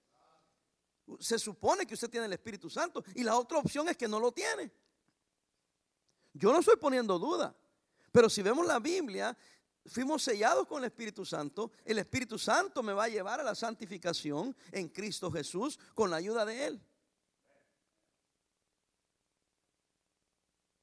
Se 1.21 1.39
supone 1.39 1.87
que 1.87 1.95
usted 1.95 2.11
tiene 2.11 2.27
el 2.27 2.33
Espíritu 2.33 2.69
Santo 2.69 3.03
y 3.15 3.23
la 3.23 3.37
otra 3.37 3.59
opción 3.59 3.89
es 3.89 3.97
que 3.97 4.09
no 4.09 4.21
lo 4.21 4.33
tiene. 4.33 4.71
Yo 6.33 6.53
no 6.53 6.59
estoy 6.59 6.77
poniendo 6.77 7.19
duda, 7.19 7.57
pero 8.13 8.29
si 8.29 8.43
vemos 8.43 8.67
la 8.67 8.79
Biblia, 8.79 9.37
fuimos 9.89 10.23
sellados 10.23 10.67
con 10.67 10.79
el 10.83 10.87
Espíritu 10.87 11.25
Santo. 11.25 11.73
El 11.85 11.99
Espíritu 11.99 12.39
Santo 12.39 12.83
me 12.83 12.93
va 12.93 13.05
a 13.05 13.09
llevar 13.09 13.41
a 13.41 13.43
la 13.43 13.55
santificación 13.55 14.57
en 14.73 14.89
Cristo 14.89 15.31
Jesús 15.31 15.79
con 15.95 16.11
la 16.11 16.17
ayuda 16.17 16.45
de 16.45 16.67
Él. 16.67 16.81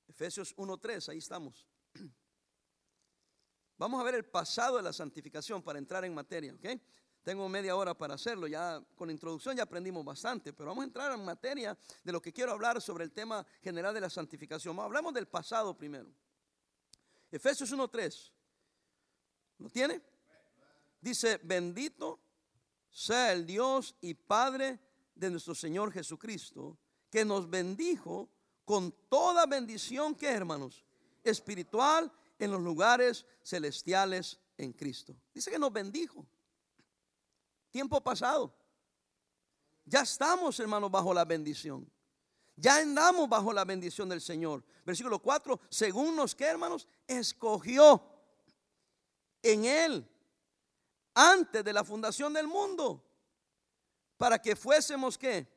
Efesios 0.07 0.55
1.3, 0.55 1.09
ahí 1.09 1.17
estamos. 1.17 1.67
Vamos 3.77 3.99
a 3.99 4.03
ver 4.03 4.15
el 4.15 4.25
pasado 4.25 4.77
de 4.77 4.83
la 4.83 4.93
santificación 4.93 5.63
para 5.63 5.79
entrar 5.79 6.05
en 6.05 6.13
materia, 6.13 6.53
¿ok? 6.53 6.79
Tengo 7.23 7.47
media 7.47 7.75
hora 7.75 7.93
para 7.93 8.15
hacerlo, 8.15 8.47
ya 8.47 8.83
con 8.95 9.09
introducción 9.09 9.55
ya 9.55 9.63
aprendimos 9.63 10.03
bastante, 10.03 10.51
pero 10.51 10.69
vamos 10.69 10.83
a 10.83 10.87
entrar 10.87 11.13
en 11.13 11.23
materia 11.23 11.77
de 12.03 12.11
lo 12.11 12.21
que 12.21 12.33
quiero 12.33 12.51
hablar 12.51 12.81
sobre 12.81 13.05
el 13.05 13.11
tema 13.11 13.45
general 13.61 13.93
de 13.93 14.01
la 14.01 14.09
santificación. 14.09 14.77
Hablamos 14.79 15.13
del 15.13 15.27
pasado 15.27 15.75
primero. 15.75 16.11
Efesios 17.31 17.73
1.3. 17.73 18.31
¿Lo 19.59 19.69
tiene? 19.69 20.01
Dice, 21.01 21.39
bendito 21.43 22.19
sea 22.89 23.33
el 23.33 23.45
Dios 23.45 23.95
y 24.01 24.13
Padre 24.13 24.79
de 25.15 25.29
nuestro 25.29 25.55
Señor 25.55 25.91
Jesucristo, 25.91 26.77
que 27.09 27.25
nos 27.25 27.49
bendijo 27.49 28.29
con 28.65 28.91
toda 29.09 29.45
bendición 29.45 30.15
que 30.15 30.29
hermanos, 30.29 30.85
espiritual 31.23 32.11
en 32.39 32.51
los 32.51 32.61
lugares 32.61 33.25
celestiales 33.43 34.39
en 34.57 34.73
Cristo. 34.73 35.15
Dice 35.33 35.51
que 35.51 35.59
nos 35.59 35.73
bendijo. 35.73 36.25
Tiempo 37.71 38.01
pasado. 38.01 38.55
Ya 39.85 40.01
estamos, 40.01 40.59
hermanos, 40.59 40.89
bajo 40.89 41.13
la 41.13 41.25
bendición. 41.25 41.89
Ya 42.55 42.77
andamos 42.77 43.27
bajo 43.27 43.51
la 43.51 43.65
bendición 43.65 44.07
del 44.07 44.21
Señor. 44.21 44.63
Versículo 44.85 45.19
4, 45.19 45.59
según 45.69 46.15
nos 46.15 46.35
que, 46.35 46.45
hermanos, 46.45 46.87
escogió 47.07 48.12
en 49.43 49.65
Él 49.65 50.09
antes 51.13 51.63
de 51.63 51.73
la 51.73 51.83
fundación 51.83 52.33
del 52.33 52.47
mundo 52.47 53.05
para 54.17 54.41
que 54.41 54.55
fuésemos 54.55 55.17
qué? 55.17 55.47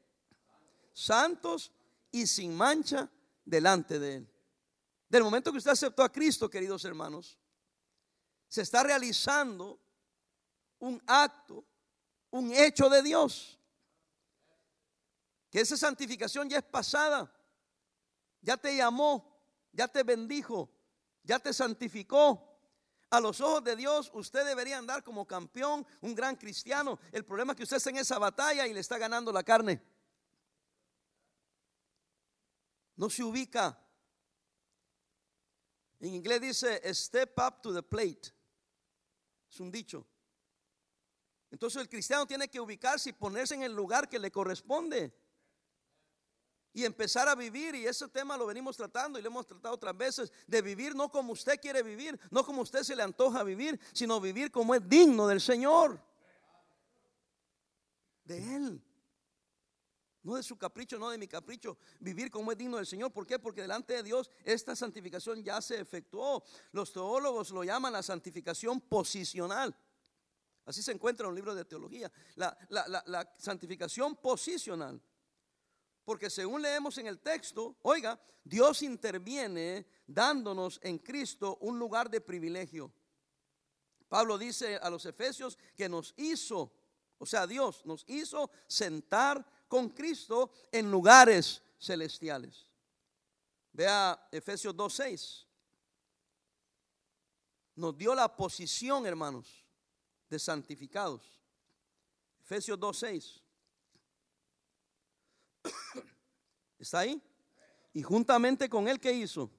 Santos 0.93 1.73
y 2.11 2.27
sin 2.27 2.55
mancha 2.55 3.09
delante 3.45 3.99
de 3.99 4.17
Él. 4.17 4.33
Del 5.09 5.23
momento 5.23 5.53
que 5.53 5.59
usted 5.59 5.71
aceptó 5.71 6.03
a 6.03 6.13
Cristo, 6.13 6.51
queridos 6.51 6.85
hermanos, 6.85 7.39
se 8.49 8.63
está 8.63 8.83
realizando 8.83 9.81
un 10.79 11.01
acto, 11.07 11.65
un 12.31 12.53
hecho 12.53 12.89
de 12.89 13.03
Dios. 13.03 13.59
Que 15.51 15.61
esa 15.61 15.77
santificación 15.77 16.49
ya 16.49 16.59
es 16.59 16.65
pasada. 16.65 17.33
Ya 18.41 18.57
te 18.57 18.77
llamó, 18.77 19.41
ya 19.73 19.89
te 19.89 20.03
bendijo, 20.03 20.71
ya 21.23 21.39
te 21.39 21.53
santificó. 21.53 22.56
A 23.11 23.21
los 23.21 23.41
ojos 23.41 23.63
de 23.63 23.77
Dios 23.77 24.11
usted 24.15 24.45
debería 24.45 24.79
andar 24.79 25.03
como 25.05 25.27
campeón, 25.27 25.87
un 26.01 26.15
gran 26.15 26.37
cristiano. 26.37 26.99
El 27.13 27.25
problema 27.25 27.53
es 27.53 27.57
que 27.57 27.63
usted 27.63 27.77
está 27.77 27.91
en 27.91 27.99
esa 27.99 28.19
batalla 28.19 28.67
y 28.67 28.75
le 28.75 28.81
está 28.81 28.99
ganando 28.99 29.33
la 29.33 29.45
carne. 29.45 29.81
No 32.97 33.09
se 33.09 33.23
ubica. 33.23 33.79
En 36.01 36.15
inglés 36.15 36.41
dice, 36.41 36.95
step 36.95 37.39
up 37.39 37.63
to 37.63 37.73
the 37.73 37.83
plate. 37.83 38.33
Es 39.49 39.61
un 39.61 39.71
dicho. 39.71 40.07
Entonces 41.51 41.81
el 41.81 41.89
cristiano 41.89 42.27
tiene 42.27 42.49
que 42.49 42.61
ubicarse 42.61 43.11
y 43.11 43.13
ponerse 43.13 43.55
en 43.55 43.63
el 43.63 43.73
lugar 43.73 44.09
que 44.09 44.19
le 44.19 44.31
corresponde. 44.33 45.17
Y 46.77 46.85
empezar 46.85 47.27
a 47.27 47.35
vivir, 47.35 47.75
y 47.75 47.87
ese 47.87 48.07
tema 48.07 48.37
lo 48.37 48.45
venimos 48.45 48.77
tratando 48.77 49.19
y 49.19 49.23
lo 49.23 49.29
hemos 49.29 49.47
tratado 49.47 49.75
otras 49.75 49.97
veces, 49.97 50.31
de 50.47 50.61
vivir 50.61 50.95
no 50.95 51.11
como 51.11 51.33
usted 51.33 51.59
quiere 51.59 51.83
vivir, 51.83 52.21
no 52.31 52.45
como 52.45 52.61
usted 52.61 52.83
se 52.83 52.95
le 52.95 53.03
antoja 53.03 53.43
vivir, 53.45 53.81
sino 53.95 54.21
vivir 54.21 54.51
como 54.51 54.75
es 54.75 54.87
digno 54.87 55.27
del 55.27 55.41
Señor. 55.41 55.99
De 58.25 58.57
Él. 58.57 58.85
No 60.23 60.35
de 60.35 60.43
su 60.43 60.59
capricho, 60.59 60.99
no 60.99 61.09
de 61.09 61.17
mi 61.17 61.27
capricho. 61.27 61.79
Vivir 61.99 62.31
como 62.31 62.53
es 62.53 62.59
digno 62.59 62.77
del 62.77 62.85
Señor. 62.85 63.11
¿Por 63.11 63.27
qué? 63.27 63.39
Porque 63.39 63.63
delante 63.63 63.95
de 63.95 64.03
Dios 64.03 64.31
esta 64.45 64.77
santificación 64.77 65.43
ya 65.43 65.63
se 65.63 65.81
efectuó. 65.81 66.45
Los 66.73 66.93
teólogos 66.93 67.53
lo 67.53 67.65
llaman 67.65 67.95
la 67.95 68.03
santificación 68.03 68.83
posicional. 68.83 69.75
Así 70.67 70.83
se 70.83 70.93
encuentra 70.93 71.25
en 71.25 71.31
un 71.31 71.37
libro 71.37 71.55
de 71.55 71.65
teología. 71.65 72.13
La, 72.35 72.55
la 72.69 73.35
santificación 73.39 74.17
posicional. 74.17 75.01
Porque 76.07 76.31
según 76.31 76.63
leemos 76.63 76.97
en 76.99 77.09
el 77.09 77.19
texto, 77.19 77.77
oiga, 77.83 78.19
Dios 78.45 78.83
interviene 78.83 79.85
dándonos 80.07 80.79
en 80.85 80.99
Cristo 80.99 81.59
un 81.63 81.81
lugar 81.81 82.09
de 82.09 82.21
privilegio. 82.21 82.93
Pablo 84.09 84.39
dice 84.39 84.77
a 84.77 84.89
los 84.89 85.05
efesios 85.05 85.59
que 85.75 85.89
nos 85.89 86.15
hizo, 86.17 86.73
o 87.19 87.27
sea, 87.27 87.45
Dios 87.45 87.85
nos 87.85 88.05
hizo 88.07 88.53
sentar 88.69 89.45
con 89.67 89.89
Cristo 89.89 90.53
en 90.71 90.93
lugares 90.93 91.61
celestiales. 91.77 92.71
Vea 93.73 94.29
Efesios 94.31 94.77
2.6. 94.77 95.45
Nos 97.75 97.99
dio 97.99 98.15
la 98.15 98.35
posición, 98.37 99.07
hermanos, 99.07 99.67
de 100.31 100.39
santificados. 100.39 101.43
Efesios 102.39 102.79
2.6. 102.79 103.43
¿Está 106.79 107.01
ahí? 107.01 107.23
Y 107.93 108.03
juntamente 108.03 108.69
con 108.69 108.89
él, 108.89 109.01
¿qué 109.01 109.13
hizo? 109.13 109.51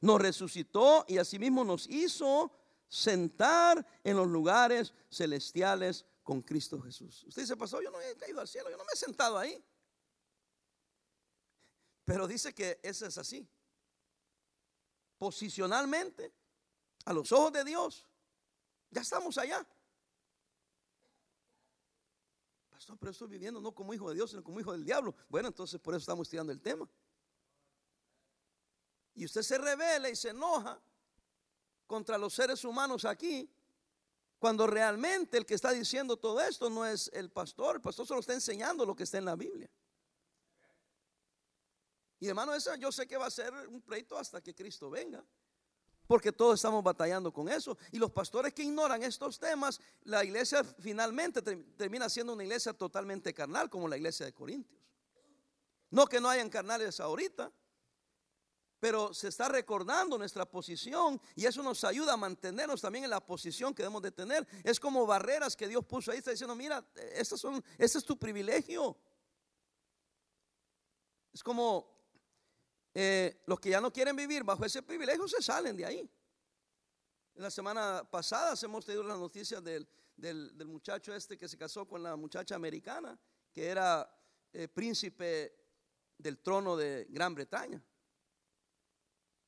Nos 0.00 0.20
resucitó 0.20 1.04
y 1.08 1.18
asimismo 1.18 1.64
nos 1.64 1.88
hizo 1.88 2.52
sentar 2.88 3.86
en 4.02 4.16
los 4.16 4.26
lugares 4.26 4.94
celestiales 5.10 6.06
con 6.22 6.42
Cristo 6.42 6.80
Jesús. 6.80 7.24
Usted 7.24 7.42
dice, 7.42 7.56
pasó, 7.56 7.82
yo 7.82 7.90
no 7.90 8.00
he 8.00 8.16
caído 8.16 8.40
al 8.40 8.48
cielo, 8.48 8.70
yo 8.70 8.76
no 8.76 8.84
me 8.84 8.92
he 8.92 8.96
sentado 8.96 9.38
ahí. 9.38 9.62
Pero 12.04 12.26
dice 12.26 12.54
que 12.54 12.80
eso 12.82 13.06
es 13.06 13.18
así. 13.18 13.46
Posicionalmente, 15.18 16.32
a 17.04 17.12
los 17.12 17.32
ojos 17.32 17.52
de 17.52 17.64
Dios, 17.64 18.06
ya 18.90 19.02
estamos 19.02 19.36
allá. 19.36 19.66
Pastor, 22.78 22.96
pero 22.96 23.10
estoy 23.10 23.26
viviendo 23.26 23.60
no 23.60 23.74
como 23.74 23.92
hijo 23.92 24.08
de 24.08 24.14
Dios, 24.14 24.30
sino 24.30 24.44
como 24.44 24.60
hijo 24.60 24.70
del 24.70 24.84
diablo. 24.84 25.12
Bueno, 25.28 25.48
entonces 25.48 25.80
por 25.80 25.94
eso 25.94 25.98
estamos 25.98 26.28
tirando 26.28 26.52
el 26.52 26.60
tema. 26.60 26.88
Y 29.14 29.24
usted 29.24 29.42
se 29.42 29.58
revela 29.58 30.08
y 30.08 30.14
se 30.14 30.28
enoja 30.28 30.80
contra 31.88 32.16
los 32.16 32.32
seres 32.32 32.64
humanos 32.64 33.04
aquí 33.04 33.52
cuando 34.38 34.64
realmente 34.68 35.36
el 35.38 35.44
que 35.44 35.54
está 35.54 35.72
diciendo 35.72 36.16
todo 36.18 36.40
esto 36.40 36.70
no 36.70 36.86
es 36.86 37.10
el 37.12 37.30
pastor, 37.30 37.74
el 37.74 37.82
pastor 37.82 38.06
solo 38.06 38.20
está 38.20 38.34
enseñando 38.34 38.86
lo 38.86 38.94
que 38.94 39.02
está 39.02 39.18
en 39.18 39.24
la 39.24 39.34
Biblia. 39.34 39.68
Y 42.20 42.28
hermano, 42.28 42.54
esa 42.54 42.76
yo 42.76 42.92
sé 42.92 43.08
que 43.08 43.16
va 43.16 43.26
a 43.26 43.30
ser 43.32 43.52
un 43.66 43.82
pleito 43.82 44.16
hasta 44.16 44.40
que 44.40 44.54
Cristo 44.54 44.88
venga. 44.88 45.24
Porque 46.08 46.32
todos 46.32 46.54
estamos 46.54 46.82
batallando 46.82 47.30
con 47.30 47.50
eso. 47.50 47.76
Y 47.92 47.98
los 47.98 48.10
pastores 48.10 48.54
que 48.54 48.62
ignoran 48.62 49.02
estos 49.02 49.38
temas, 49.38 49.78
la 50.04 50.24
iglesia 50.24 50.64
finalmente 50.64 51.42
termina 51.42 52.08
siendo 52.08 52.32
una 52.32 52.42
iglesia 52.42 52.72
totalmente 52.72 53.34
carnal, 53.34 53.68
como 53.68 53.86
la 53.86 53.98
iglesia 53.98 54.24
de 54.24 54.32
Corintios. 54.32 54.80
No 55.90 56.06
que 56.06 56.18
no 56.18 56.30
hayan 56.30 56.48
carnales 56.48 56.98
ahorita, 56.98 57.52
pero 58.80 59.12
se 59.12 59.28
está 59.28 59.48
recordando 59.48 60.16
nuestra 60.16 60.46
posición 60.46 61.20
y 61.34 61.44
eso 61.44 61.62
nos 61.62 61.84
ayuda 61.84 62.14
a 62.14 62.16
mantenernos 62.16 62.80
también 62.80 63.04
en 63.04 63.10
la 63.10 63.20
posición 63.20 63.74
que 63.74 63.82
debemos 63.82 64.00
de 64.00 64.10
tener. 64.10 64.48
Es 64.64 64.80
como 64.80 65.06
barreras 65.06 65.54
que 65.56 65.68
Dios 65.68 65.84
puso 65.84 66.10
ahí, 66.10 66.18
está 66.18 66.30
diciendo, 66.30 66.54
mira, 66.54 66.82
estas 67.12 67.38
son, 67.38 67.62
este 67.76 67.98
es 67.98 68.04
tu 68.04 68.18
privilegio. 68.18 68.96
Es 71.34 71.42
como 71.42 71.97
eh, 73.00 73.42
los 73.46 73.60
que 73.60 73.70
ya 73.70 73.80
no 73.80 73.92
quieren 73.92 74.16
vivir 74.16 74.42
bajo 74.42 74.64
ese 74.64 74.82
privilegio 74.82 75.28
se 75.28 75.40
salen 75.40 75.76
de 75.76 75.86
ahí. 75.86 76.10
La 77.34 77.48
semana 77.48 78.02
pasada 78.10 78.56
hemos 78.60 78.84
tenido 78.84 79.04
las 79.04 79.20
noticias 79.20 79.62
del, 79.62 79.88
del, 80.16 80.66
muchacho 80.66 81.14
este 81.14 81.38
que 81.38 81.46
se 81.46 81.56
casó 81.56 81.86
con 81.86 82.02
la 82.02 82.16
muchacha 82.16 82.56
americana, 82.56 83.16
que 83.52 83.68
era 83.68 84.12
eh, 84.52 84.66
príncipe 84.66 85.54
del 86.18 86.40
trono 86.40 86.76
de 86.76 87.06
Gran 87.08 87.36
Bretaña. 87.36 87.80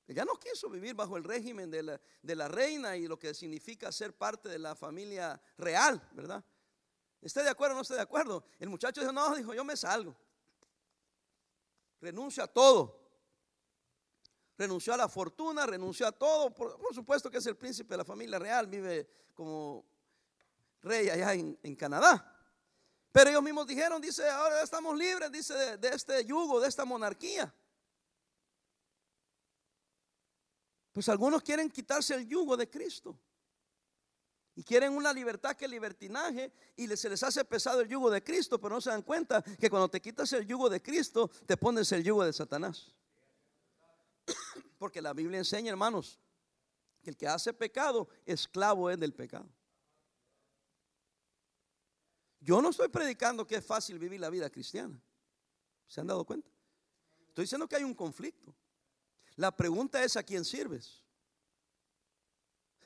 Ella 0.06 0.24
no 0.24 0.38
quiso 0.38 0.70
vivir 0.70 0.94
bajo 0.94 1.16
el 1.16 1.24
régimen 1.24 1.72
de 1.72 1.82
la, 1.82 2.00
de 2.22 2.36
la, 2.36 2.46
reina 2.46 2.96
y 2.96 3.08
lo 3.08 3.18
que 3.18 3.34
significa 3.34 3.90
ser 3.90 4.16
parte 4.16 4.48
de 4.48 4.60
la 4.60 4.76
familia 4.76 5.42
real, 5.58 6.00
¿verdad? 6.12 6.44
¿Esté 7.20 7.42
de 7.42 7.50
acuerdo 7.50 7.74
o 7.74 7.78
no 7.78 7.82
esté 7.82 7.94
de 7.94 8.02
acuerdo? 8.02 8.44
El 8.60 8.68
muchacho 8.68 9.00
dijo, 9.00 9.12
no, 9.12 9.34
dijo, 9.34 9.52
yo 9.54 9.64
me 9.64 9.76
salgo. 9.76 10.16
Renuncio 12.00 12.44
a 12.44 12.46
todo. 12.46 12.99
Renunció 14.60 14.92
a 14.92 14.98
la 14.98 15.08
fortuna, 15.08 15.64
renunció 15.64 16.06
a 16.06 16.12
todo. 16.12 16.50
Por, 16.50 16.76
supuesto 16.94 17.30
que 17.30 17.38
es 17.38 17.46
el 17.46 17.56
príncipe 17.56 17.94
de 17.94 17.96
la 17.96 18.04
familia 18.04 18.38
real, 18.38 18.66
vive 18.66 19.08
como 19.32 19.86
rey 20.82 21.08
allá 21.08 21.32
en, 21.32 21.74
Canadá. 21.76 22.38
Pero 23.10 23.30
ellos 23.30 23.42
mismos 23.42 23.66
dijeron, 23.66 24.02
dice, 24.02 24.28
ahora 24.28 24.62
estamos 24.62 24.94
libres, 24.98 25.32
dice, 25.32 25.78
de 25.78 25.88
este 25.88 26.26
yugo, 26.26 26.60
de 26.60 26.68
esta 26.68 26.84
monarquía. 26.84 27.50
Pues 30.92 31.08
algunos 31.08 31.42
quieren 31.42 31.70
quitarse 31.70 32.14
el 32.14 32.28
yugo 32.28 32.54
de 32.54 32.68
Cristo. 32.68 33.18
Y 34.56 34.62
quieren 34.62 34.92
una 34.92 35.14
libertad 35.14 35.56
que 35.56 35.66
libertinaje 35.66 36.52
y 36.76 36.86
se 36.98 37.08
les 37.08 37.22
hace 37.22 37.46
pesado 37.46 37.80
el 37.80 37.88
yugo 37.88 38.10
de 38.10 38.22
Cristo, 38.22 38.60
pero 38.60 38.74
no 38.74 38.80
se 38.82 38.90
dan 38.90 39.00
cuenta 39.00 39.40
que 39.42 39.70
cuando 39.70 39.88
te 39.88 40.02
quitas 40.02 40.30
el 40.34 40.46
yugo 40.46 40.68
de 40.68 40.82
Cristo, 40.82 41.30
te 41.46 41.56
pones 41.56 41.90
el 41.92 42.04
yugo 42.04 42.26
de 42.26 42.34
Satanás. 42.34 42.94
Porque 44.80 45.02
la 45.02 45.12
Biblia 45.12 45.36
enseña, 45.36 45.68
hermanos, 45.68 46.18
que 47.02 47.10
el 47.10 47.16
que 47.18 47.28
hace 47.28 47.52
pecado, 47.52 48.08
esclavo 48.24 48.88
es 48.88 48.98
del 48.98 49.12
pecado. 49.12 49.46
Yo 52.40 52.62
no 52.62 52.70
estoy 52.70 52.88
predicando 52.88 53.46
que 53.46 53.56
es 53.56 53.66
fácil 53.66 53.98
vivir 53.98 54.18
la 54.18 54.30
vida 54.30 54.48
cristiana. 54.48 54.98
¿Se 55.86 56.00
han 56.00 56.06
dado 56.06 56.24
cuenta? 56.24 56.48
Estoy 57.28 57.44
diciendo 57.44 57.68
que 57.68 57.76
hay 57.76 57.84
un 57.84 57.92
conflicto. 57.92 58.56
La 59.36 59.54
pregunta 59.54 60.02
es 60.02 60.16
a 60.16 60.22
quién 60.22 60.46
sirves. 60.46 61.04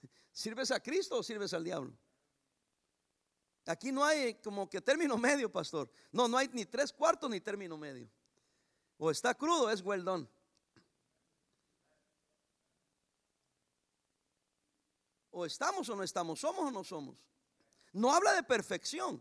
¿Sirves 0.32 0.72
a 0.72 0.80
Cristo 0.80 1.18
o 1.18 1.22
sirves 1.22 1.54
al 1.54 1.62
diablo? 1.62 1.96
Aquí 3.66 3.92
no 3.92 4.04
hay 4.04 4.34
como 4.42 4.68
que 4.68 4.80
término 4.80 5.16
medio, 5.16 5.48
pastor. 5.48 5.88
No, 6.10 6.26
no 6.26 6.38
hay 6.38 6.48
ni 6.54 6.64
tres 6.64 6.92
cuartos 6.92 7.30
ni 7.30 7.40
término 7.40 7.78
medio. 7.78 8.10
O 8.96 9.12
está 9.12 9.32
crudo, 9.32 9.70
es 9.70 9.80
well 9.80 10.28
O 15.36 15.44
estamos 15.44 15.88
o 15.88 15.96
no 15.96 16.04
estamos, 16.04 16.38
somos 16.38 16.64
o 16.64 16.70
no 16.70 16.84
somos. 16.84 17.18
No 17.92 18.14
habla 18.14 18.34
de 18.34 18.44
perfección. 18.44 19.20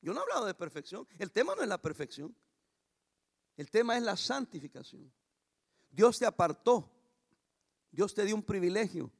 Yo 0.00 0.14
no 0.14 0.20
he 0.20 0.22
hablado 0.22 0.46
de 0.46 0.54
perfección. 0.54 1.08
El 1.18 1.32
tema 1.32 1.56
no 1.56 1.62
es 1.62 1.68
la 1.68 1.82
perfección. 1.82 2.34
El 3.56 3.68
tema 3.68 3.96
es 3.96 4.04
la 4.04 4.16
santificación. 4.16 5.12
Dios 5.90 6.20
te 6.20 6.26
apartó. 6.26 6.88
Dios 7.90 8.14
te 8.14 8.24
dio 8.24 8.36
un 8.36 8.44
privilegio. 8.44 9.10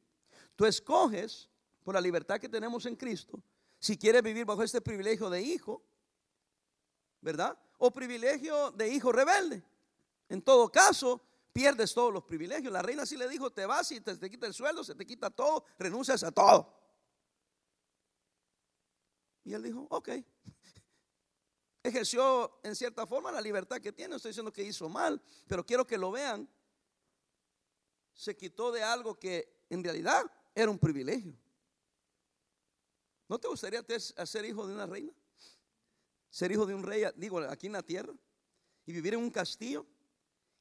Tú 0.55 0.65
escoges, 0.67 1.51
por 1.83 1.95
la 1.95 2.01
libertad 2.01 2.39
que 2.39 2.49
tenemos 2.49 2.87
en 2.87 2.95
Cristo, 2.95 3.43
si 3.81 3.99
quieres 3.99 4.23
vivir 4.23 4.45
bajo 4.45 4.63
este 4.63 4.81
privilegio 4.81 5.29
de 5.29 5.43
hijo, 5.43 5.83
¿verdad? 7.21 7.59
O 7.79 7.91
privilegio 7.91 8.71
de 8.71 8.89
hijo 8.89 9.11
rebelde. 9.11 9.65
En 10.29 10.41
todo 10.43 10.71
caso, 10.71 11.21
pierdes 11.55 11.95
todos 11.95 12.13
los 12.13 12.25
privilegios. 12.25 12.71
La 12.71 12.83
reina 12.83 13.07
sí 13.07 13.17
le 13.17 13.29
dijo, 13.29 13.51
te 13.51 13.65
vas 13.65 13.91
y 13.93 14.01
te, 14.01 14.17
te 14.17 14.29
quita 14.29 14.47
el 14.47 14.53
sueldo, 14.53 14.85
se 14.85 14.95
te 14.95 15.07
quita 15.07 15.31
todo, 15.31 15.65
renuncias 15.79 16.23
a 16.25 16.33
todo. 16.33 16.77
Y 19.45 19.55
él 19.55 19.63
dijo, 19.63 19.87
ok. 19.89 20.09
Ejerció 21.83 22.61
en 22.65 22.75
cierta 22.75 23.07
forma 23.07 23.31
la 23.31 23.41
libertad 23.41 23.81
que 23.81 23.93
tiene. 23.93 24.17
Estoy 24.17 24.31
diciendo 24.31 24.53
que 24.53 24.65
hizo 24.65 24.89
mal, 24.89 25.23
pero 25.47 25.65
quiero 25.65 25.87
que 25.87 25.97
lo 25.97 26.11
vean 26.11 26.49
se 28.15 28.37
quitó 28.37 28.73
de 28.73 28.83
algo 28.83 29.19
que 29.19 29.65
en 29.69 29.83
realidad 29.83 30.25
era 30.55 30.71
un 30.71 30.79
privilegio. 30.79 31.37
¿No 33.29 33.39
te 33.39 33.49
gustaría 33.49 33.85
ser 33.99 34.45
hijo 34.45 34.67
de 34.67 34.75
una 34.75 34.87
reina? 34.87 35.13
Ser 36.31 36.53
hijo 36.53 36.67
de 36.67 36.75
un 36.75 36.83
rey, 36.83 37.05
digo, 37.17 37.41
aquí 37.41 37.67
en 37.67 37.73
la 37.73 37.83
tierra, 37.83 38.13
y 38.87 38.93
vivir 38.93 39.15
en 39.15 39.21
un 39.21 39.31
castillo 39.31 39.87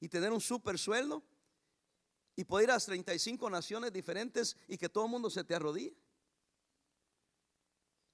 y 0.04 0.10
tener 0.10 0.34
un 0.34 0.42
super 0.42 0.78
sueldo 0.78 1.24
y 2.36 2.44
poder 2.44 2.66
ir 2.66 2.72
a 2.72 2.74
las 2.74 2.86
35 2.86 3.50
naciones 3.50 3.94
diferentes 3.94 4.58
y 4.68 4.78
que 4.78 4.89
todo 4.89 5.06
el 5.06 5.12
mundo 5.12 5.30
se 5.30 5.46
te 5.46 5.56
arrodille. 5.56 5.96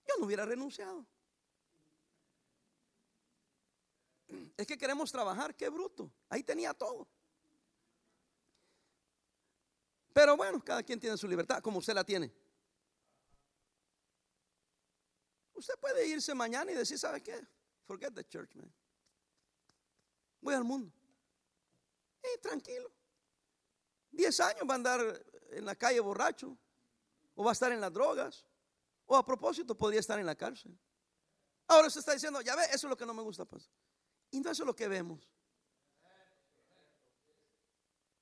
Yo 0.08 0.14
no 0.20 0.28
hubiera 0.28 0.46
renunciado. 0.46 1.04
Es 4.56 4.68
que 4.68 4.78
queremos 4.78 5.12
trabajar, 5.12 5.56
qué 5.56 5.68
bruto. 5.68 6.12
Ahí 6.30 6.44
tenía 6.44 6.76
todo. 6.76 7.08
Pero 10.14 10.38
bueno, 10.38 10.64
cada 10.64 10.84
quien 10.84 11.00
tiene 11.00 11.18
su 11.18 11.28
libertad, 11.28 11.60
como 11.60 11.80
usted 11.80 11.96
la 11.96 12.04
tiene. 12.04 12.32
Usted 15.56 15.74
puede 15.80 16.08
irse 16.08 16.36
mañana 16.36 16.72
y 16.72 16.76
decir, 16.76 17.00
¿sabe 17.00 17.24
qué? 17.24 17.48
Forget 17.88 18.14
the 18.14 18.24
church, 18.28 18.54
man. 18.54 18.72
Voy 20.40 20.54
al 20.54 20.64
mundo. 20.64 20.99
Y 22.24 22.40
tranquilo. 22.40 22.92
Diez 24.12 24.40
años 24.40 24.64
va 24.68 24.74
a 24.74 24.76
andar 24.76 25.26
en 25.52 25.66
la 25.66 25.76
calle 25.76 26.00
borracho. 26.00 26.58
O 27.36 27.44
va 27.44 27.52
a 27.52 27.54
estar 27.54 27.72
en 27.72 27.80
las 27.80 27.94
drogas. 27.94 28.46
O 29.06 29.16
a 29.16 29.26
propósito 29.26 29.76
podría 29.76 30.00
estar 30.00 30.20
en 30.20 30.26
la 30.26 30.36
cárcel. 30.36 30.78
Ahora 31.68 31.88
usted 31.88 32.00
está 32.00 32.14
diciendo, 32.14 32.42
ya 32.42 32.56
ve, 32.56 32.64
eso 32.66 32.88
es 32.88 32.90
lo 32.90 32.98
que 32.98 33.06
no 33.06 33.14
me 33.14 33.22
gusta, 33.22 33.46
pastor. 33.46 33.72
Y 34.32 34.40
no 34.40 34.52
eso 34.52 34.64
es 34.64 34.68
lo 34.68 34.76
que 34.76 34.88
vemos. 34.88 35.30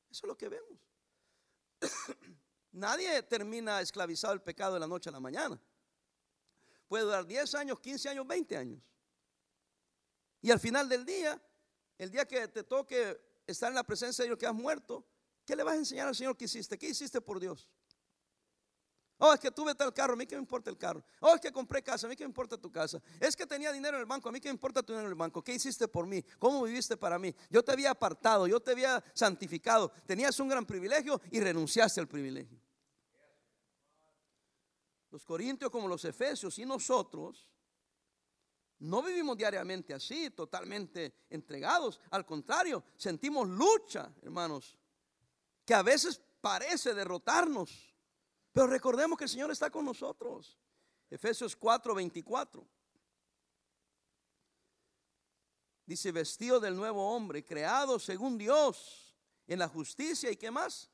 Eso 0.10 0.25
es 0.25 0.27
lo 0.27 0.38
que 0.38 0.49
vemos. 0.49 0.79
Nadie 2.71 3.23
termina 3.23 3.81
esclavizado 3.81 4.33
el 4.33 4.41
pecado 4.41 4.75
de 4.75 4.79
la 4.79 4.88
noche 4.88 5.10
a 5.10 5.13
la 5.13 5.19
mañana. 5.19 5.60
Puede 6.88 7.03
durar 7.03 7.25
10 7.25 7.55
años, 7.55 7.79
15 7.79 8.10
años, 8.10 8.27
20 8.27 8.57
años. 8.57 8.81
Y 10.41 10.51
al 10.51 10.60
final 10.60 10.88
del 10.88 11.05
día, 11.05 11.41
el 11.97 12.12
día 12.12 12.25
que 12.25 12.47
te 12.47 12.63
toque 12.63 13.19
estar 13.47 13.69
en 13.69 13.75
la 13.75 13.83
presencia 13.83 14.23
de 14.23 14.29
Dios 14.29 14.38
que 14.38 14.45
has 14.45 14.53
muerto, 14.53 15.05
¿qué 15.45 15.55
le 15.55 15.63
vas 15.63 15.75
a 15.75 15.77
enseñar 15.77 16.07
al 16.07 16.15
Señor 16.15 16.36
que 16.38 16.45
hiciste? 16.45 16.77
¿Qué 16.77 16.89
hiciste 16.89 17.21
por 17.21 17.39
Dios? 17.39 17.67
Oh, 19.19 19.33
es 19.33 19.39
que 19.39 19.49
tuve 19.49 19.73
tal 19.73 19.91
carro, 19.93 20.13
a 20.13 20.15
mí 20.15 20.27
que 20.27 20.36
me 20.36 20.41
importa 20.41 20.69
el 20.69 20.77
carro. 20.77 21.03
Oh, 21.21 21.33
es 21.33 21.41
que 21.41 21.51
compré 21.51 21.81
casa, 21.81 22.05
a 22.05 22.10
mí 22.10 22.15
que 22.15 22.23
me 22.23 22.29
importa 22.29 22.55
tu 22.55 22.71
casa. 22.71 23.01
Es 23.19 23.36
que 23.36 23.47
tenía 23.47 23.71
dinero 23.71 23.97
en 23.97 24.01
el 24.01 24.05
banco, 24.05 24.29
a 24.29 24.31
mí 24.31 24.39
que 24.39 24.49
me 24.49 24.53
importa 24.53 24.83
tu 24.83 24.93
dinero 24.93 25.07
en 25.07 25.13
el 25.13 25.17
banco. 25.17 25.43
¿Qué 25.43 25.55
hiciste 25.55 25.88
por 25.88 26.05
mí? 26.05 26.23
¿Cómo 26.38 26.62
viviste 26.63 26.95
para 26.97 27.17
mí? 27.17 27.33
Yo 27.49 27.63
te 27.63 27.71
había 27.71 27.89
apartado, 27.89 28.45
yo 28.45 28.60
te 28.60 28.71
había 28.71 29.03
santificado. 29.15 29.91
Tenías 30.05 30.39
un 30.39 30.49
gran 30.49 30.67
privilegio 30.67 31.19
y 31.31 31.39
renunciaste 31.39 31.99
al 31.99 32.07
privilegio. 32.07 32.62
Los 35.10 35.25
corintios 35.25 35.71
como 35.71 35.88
los 35.88 36.05
efesios 36.05 36.60
y 36.60 36.65
nosotros 36.65 37.47
no 38.79 39.01
vivimos 39.01 39.35
diariamente 39.37 39.93
así, 39.93 40.29
totalmente 40.29 41.13
entregados. 41.29 41.99
Al 42.11 42.25
contrario, 42.25 42.83
sentimos 42.95 43.47
lucha, 43.47 44.13
hermanos, 44.21 44.77
que 45.65 45.73
a 45.73 45.81
veces 45.81 46.21
parece 46.41 46.93
derrotarnos. 46.93 47.95
Pero 48.53 48.67
recordemos 48.67 49.17
que 49.17 49.23
el 49.23 49.29
Señor 49.29 49.51
está 49.51 49.69
con 49.71 49.85
nosotros. 49.85 50.59
Efesios 51.09 51.55
4, 51.55 51.95
24. 51.95 52.67
Dice, 55.85 56.11
vestido 56.11 56.59
del 56.59 56.75
nuevo 56.75 57.15
hombre, 57.15 57.45
creado 57.45 57.97
según 57.97 58.37
Dios, 58.37 59.15
en 59.47 59.59
la 59.59 59.69
justicia 59.69 60.29
y 60.29 60.35
qué 60.35 60.51
más? 60.51 60.91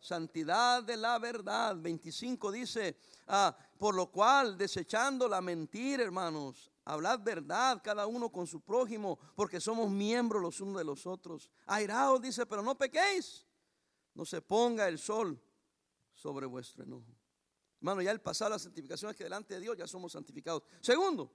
Santidad 0.00 0.82
de 0.82 0.96
la 0.96 1.18
verdad. 1.20 1.76
25 1.76 2.50
dice, 2.50 2.98
ah, 3.28 3.56
por 3.78 3.94
lo 3.94 4.10
cual, 4.10 4.58
desechando 4.58 5.28
la 5.28 5.40
mentira, 5.40 6.02
hermanos, 6.02 6.71
hablad 6.84 7.20
verdad 7.20 7.80
cada 7.82 8.06
uno 8.06 8.30
con 8.30 8.46
su 8.46 8.60
prójimo, 8.60 9.18
porque 9.34 9.60
somos 9.60 9.90
miembros 9.90 10.42
los 10.42 10.60
unos 10.60 10.78
de 10.78 10.84
los 10.84 11.06
otros. 11.06 11.50
Airaos, 11.66 12.20
dice, 12.20 12.46
pero 12.46 12.62
no 12.62 12.76
pequéis, 12.76 13.46
no 14.14 14.24
se 14.24 14.40
ponga 14.42 14.88
el 14.88 14.98
sol 14.98 15.40
sobre 16.12 16.46
vuestro 16.46 16.84
enojo. 16.84 17.16
Hermano, 17.80 18.02
ya 18.02 18.12
el 18.12 18.20
pasado, 18.20 18.50
la 18.50 18.58
santificación 18.58 19.10
es 19.10 19.16
que 19.16 19.24
delante 19.24 19.54
de 19.54 19.60
Dios 19.60 19.76
ya 19.76 19.88
somos 19.88 20.12
santificados. 20.12 20.62
Segundo, 20.80 21.32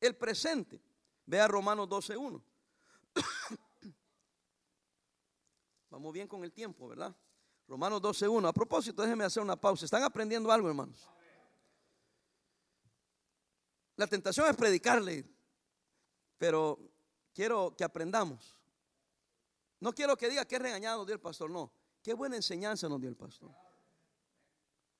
el 0.00 0.16
presente. 0.16 0.82
Vea 1.26 1.46
Romanos 1.46 1.88
12.1. 1.88 2.42
Vamos 5.90 6.12
bien 6.12 6.26
con 6.26 6.42
el 6.42 6.52
tiempo, 6.52 6.88
¿verdad? 6.88 7.14
Romanos 7.68 8.00
12.1. 8.00 8.48
A 8.48 8.52
propósito, 8.52 9.02
déjenme 9.02 9.24
hacer 9.24 9.42
una 9.42 9.56
pausa. 9.56 9.84
¿Están 9.84 10.02
aprendiendo 10.02 10.50
algo, 10.50 10.68
hermanos? 10.68 11.08
La 14.00 14.06
tentación 14.06 14.48
es 14.48 14.56
predicarle, 14.56 15.26
pero 16.38 16.78
quiero 17.34 17.76
que 17.76 17.84
aprendamos. 17.84 18.56
No 19.78 19.92
quiero 19.92 20.16
que 20.16 20.30
diga 20.30 20.46
qué 20.46 20.58
regañado 20.58 21.00
nos 21.00 21.06
dio 21.06 21.12
el 21.12 21.20
pastor, 21.20 21.50
no. 21.50 21.70
Qué 22.02 22.14
buena 22.14 22.36
enseñanza 22.36 22.88
nos 22.88 22.98
dio 22.98 23.10
el 23.10 23.16
pastor. 23.16 23.50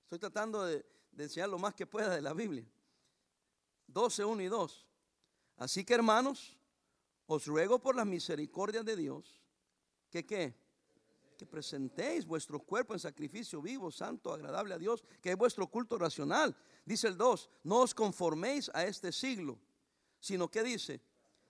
Estoy 0.02 0.18
tratando 0.18 0.66
de, 0.66 0.84
enseñar 1.16 1.48
lo 1.48 1.58
más 1.58 1.72
que 1.74 1.86
pueda 1.86 2.14
de 2.14 2.20
la 2.20 2.34
Biblia. 2.34 2.70
12, 3.86 4.22
1 4.22 4.42
y 4.42 4.48
2. 4.48 4.86
Así 5.56 5.82
que 5.82 5.94
hermanos, 5.94 6.58
os 7.24 7.46
ruego 7.46 7.78
por 7.78 7.96
las 7.96 8.04
misericordias 8.04 8.84
de 8.84 8.96
Dios, 8.96 9.40
que 10.10 10.26
qué? 10.26 10.54
Que 11.40 11.46
presentéis 11.46 12.26
vuestro 12.26 12.60
cuerpo 12.60 12.92
en 12.92 13.00
sacrificio 13.00 13.62
vivo, 13.62 13.90
santo, 13.90 14.30
agradable 14.30 14.74
a 14.74 14.78
Dios, 14.78 15.02
que 15.22 15.30
es 15.30 15.38
vuestro 15.38 15.66
culto 15.68 15.96
racional. 15.96 16.54
Dice 16.84 17.08
el 17.08 17.16
2, 17.16 17.48
no 17.64 17.78
os 17.80 17.94
conforméis 17.94 18.70
a 18.74 18.84
este 18.84 19.10
siglo, 19.10 19.58
sino 20.20 20.50
que 20.50 20.62
dice, 20.62 21.00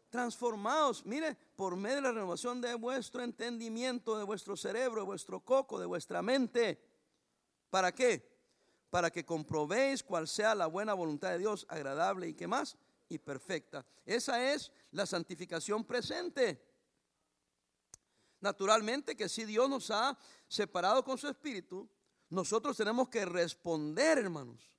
transformaos, 0.09 1.05
mire, 1.05 1.37
por 1.57 1.75
medio 1.75 1.97
de 1.97 2.03
la 2.03 2.13
renovación 2.13 2.61
de 2.61 2.73
vuestro 2.77 3.25
entendimiento, 3.25 4.17
de 4.17 4.23
vuestro 4.23 4.57
cerebro, 4.57 5.01
de 5.01 5.07
vuestro 5.07 5.41
coco, 5.41 5.81
de 5.81 5.87
vuestra 5.87 6.23
mente. 6.23 6.81
¿Para 7.69 7.91
qué? 7.91 8.31
Para 8.91 9.11
que 9.11 9.25
comprobéis 9.25 10.05
cuál 10.05 10.29
sea 10.29 10.55
la 10.55 10.69
buena 10.69 10.95
voluntad 10.95 11.31
de 11.31 11.39
Dios, 11.39 11.67
agradable 11.69 12.29
y 12.29 12.35
qué 12.35 12.47
más, 12.47 12.77
y 13.09 13.19
perfecta. 13.19 13.85
Esa 14.07 14.53
es 14.53 14.71
la 14.93 15.05
santificación 15.05 15.85
presente. 15.85 16.70
Naturalmente 18.41 19.17
que 19.17 19.29
si 19.29 19.45
Dios 19.45 19.69
nos 19.69 19.91
ha 19.91 20.19
separado 20.49 21.05
con 21.05 21.19
su 21.19 21.29
espíritu, 21.29 21.89
nosotros 22.31 22.77
tenemos 22.77 23.09
que 23.09 23.25
responder, 23.25 24.19
hermanos, 24.19 24.73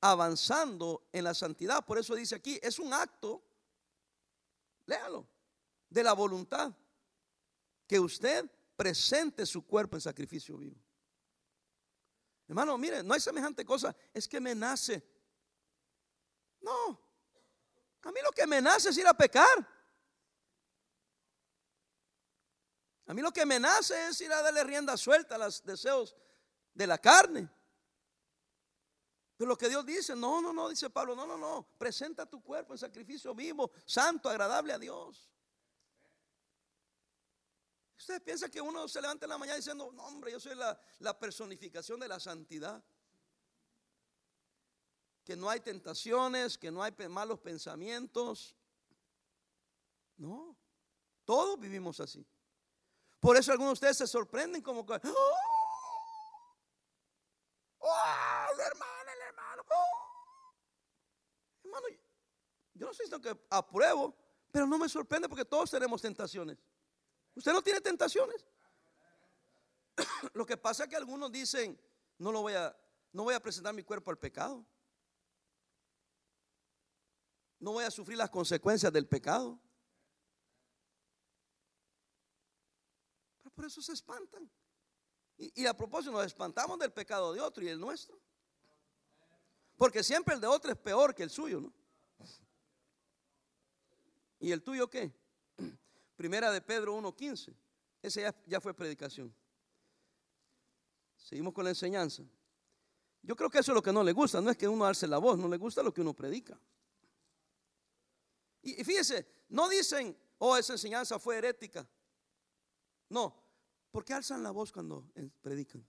avanzando 0.00 1.08
en 1.12 1.24
la 1.24 1.34
santidad. 1.34 1.84
Por 1.84 1.98
eso 1.98 2.14
dice 2.14 2.36
aquí, 2.36 2.58
es 2.62 2.78
un 2.78 2.92
acto, 2.92 3.42
léalo, 4.86 5.28
de 5.90 6.02
la 6.02 6.12
voluntad, 6.12 6.72
que 7.86 7.98
usted 7.98 8.50
presente 8.76 9.44
su 9.44 9.66
cuerpo 9.66 9.96
en 9.96 10.00
sacrificio 10.00 10.56
vivo. 10.56 10.76
Hermano, 12.46 12.78
mire, 12.78 13.02
no 13.02 13.12
hay 13.12 13.20
semejante 13.20 13.64
cosa, 13.64 13.94
es 14.14 14.26
que 14.26 14.40
me 14.40 14.54
nace. 14.54 15.02
No, 16.60 17.00
a 18.02 18.12
mí 18.12 18.20
lo 18.22 18.30
que 18.30 18.46
me 18.46 18.62
nace 18.62 18.88
es 18.88 18.96
ir 18.96 19.06
a 19.06 19.14
pecar. 19.14 19.77
A 23.08 23.14
mí 23.14 23.22
lo 23.22 23.32
que 23.32 23.46
me 23.46 23.58
nace 23.58 24.08
es 24.08 24.20
ir 24.20 24.30
a 24.30 24.42
darle 24.42 24.62
rienda 24.64 24.94
suelta 24.96 25.36
a 25.36 25.38
los 25.38 25.64
deseos 25.64 26.14
de 26.74 26.86
la 26.86 26.98
carne. 26.98 27.50
Pero 29.34 29.48
lo 29.48 29.56
que 29.56 29.70
Dios 29.70 29.86
dice, 29.86 30.14
no, 30.14 30.42
no, 30.42 30.52
no, 30.52 30.68
dice 30.68 30.90
Pablo, 30.90 31.16
no, 31.16 31.26
no, 31.26 31.38
no, 31.38 31.66
presenta 31.78 32.26
tu 32.26 32.42
cuerpo 32.42 32.74
en 32.74 32.78
sacrificio 32.78 33.34
vivo, 33.34 33.70
santo, 33.86 34.28
agradable 34.28 34.74
a 34.74 34.78
Dios. 34.78 35.32
Ustedes 37.96 38.20
piensan 38.20 38.50
que 38.50 38.60
uno 38.60 38.86
se 38.86 39.00
levanta 39.00 39.24
en 39.24 39.30
la 39.30 39.38
mañana 39.38 39.56
diciendo, 39.56 39.90
no, 39.90 40.04
hombre, 40.04 40.32
yo 40.32 40.38
soy 40.38 40.54
la, 40.54 40.78
la 40.98 41.18
personificación 41.18 41.98
de 41.98 42.08
la 42.08 42.20
santidad. 42.20 42.84
Que 45.24 45.34
no 45.34 45.48
hay 45.48 45.60
tentaciones, 45.60 46.58
que 46.58 46.70
no 46.70 46.82
hay 46.82 46.92
malos 47.08 47.40
pensamientos. 47.40 48.54
No, 50.18 50.54
todos 51.24 51.58
vivimos 51.58 52.00
así. 52.00 52.26
Por 53.20 53.36
eso 53.36 53.52
algunos 53.52 53.70
de 53.70 53.74
ustedes 53.74 53.96
se 53.98 54.06
sorprenden 54.06 54.62
como 54.62 54.86
que, 54.86 54.94
¡Oh! 54.94 55.38
¡Oh, 57.80 58.60
hermano, 58.60 59.10
el 59.12 59.20
hermano! 59.28 59.62
¡Oh! 59.70 60.54
Hermano, 61.64 61.86
yo 62.74 62.86
no 62.86 62.94
sé 62.94 63.06
si 63.06 63.20
que 63.20 63.36
apruebo, 63.50 64.14
pero 64.52 64.66
no 64.66 64.78
me 64.78 64.88
sorprende 64.88 65.28
porque 65.28 65.44
todos 65.44 65.70
tenemos 65.70 66.00
tentaciones. 66.00 66.58
¿Usted 67.34 67.52
no 67.52 67.62
tiene 67.62 67.80
tentaciones? 67.80 68.46
Lo 70.32 70.46
que 70.46 70.56
pasa 70.56 70.84
es 70.84 70.90
que 70.90 70.96
algunos 70.96 71.30
dicen, 71.32 71.80
no 72.18 72.32
lo 72.32 72.42
voy 72.42 72.54
a, 72.54 72.76
no 73.12 73.24
voy 73.24 73.34
a 73.34 73.40
presentar 73.40 73.74
mi 73.74 73.82
cuerpo 73.82 74.10
al 74.10 74.18
pecado. 74.18 74.64
No 77.60 77.72
voy 77.72 77.84
a 77.84 77.90
sufrir 77.90 78.16
las 78.16 78.30
consecuencias 78.30 78.92
del 78.92 79.06
pecado. 79.06 79.58
Por 83.58 83.66
eso 83.66 83.82
se 83.82 83.92
espantan. 83.92 84.48
Y, 85.36 85.66
a 85.66 85.76
propósito, 85.76 86.12
nos 86.12 86.24
espantamos 86.24 86.78
del 86.78 86.92
pecado 86.92 87.32
de 87.32 87.40
otro 87.40 87.64
y 87.64 87.68
el 87.68 87.80
nuestro. 87.80 88.16
Porque 89.76 90.04
siempre 90.04 90.36
el 90.36 90.40
de 90.40 90.46
otro 90.46 90.70
es 90.70 90.78
peor 90.78 91.12
que 91.12 91.24
el 91.24 91.30
suyo, 91.30 91.60
¿no? 91.60 91.72
¿Y 94.38 94.52
el 94.52 94.62
tuyo 94.62 94.88
qué? 94.88 95.12
Primera 96.16 96.52
de 96.52 96.60
Pedro 96.60 96.96
1.15. 96.98 97.52
Ese 98.00 98.20
ya, 98.20 98.32
ya, 98.46 98.60
fue 98.60 98.72
predicación. 98.74 99.34
Seguimos 101.16 101.52
con 101.52 101.64
la 101.64 101.70
enseñanza. 101.70 102.22
Yo 103.22 103.34
creo 103.34 103.50
que 103.50 103.58
eso 103.58 103.72
es 103.72 103.74
lo 103.74 103.82
que 103.82 103.92
no 103.92 104.04
le 104.04 104.12
gusta. 104.12 104.40
No 104.40 104.52
es 104.52 104.56
que 104.56 104.68
uno 104.68 104.84
alce 104.84 105.08
la 105.08 105.18
voz, 105.18 105.36
no 105.36 105.48
le 105.48 105.56
gusta 105.56 105.82
lo 105.82 105.92
que 105.92 106.00
uno 106.00 106.14
predica. 106.14 106.56
Y, 108.62 108.80
y 108.80 108.84
fíjese, 108.84 109.26
no 109.48 109.68
dicen, 109.68 110.16
oh, 110.38 110.56
esa 110.56 110.74
enseñanza 110.74 111.18
fue 111.18 111.38
herética. 111.38 111.84
No, 113.08 113.47
¿Por 113.90 114.04
qué 114.04 114.14
alzan 114.14 114.42
la 114.42 114.50
voz 114.50 114.72
cuando 114.72 115.10
predican? 115.40 115.86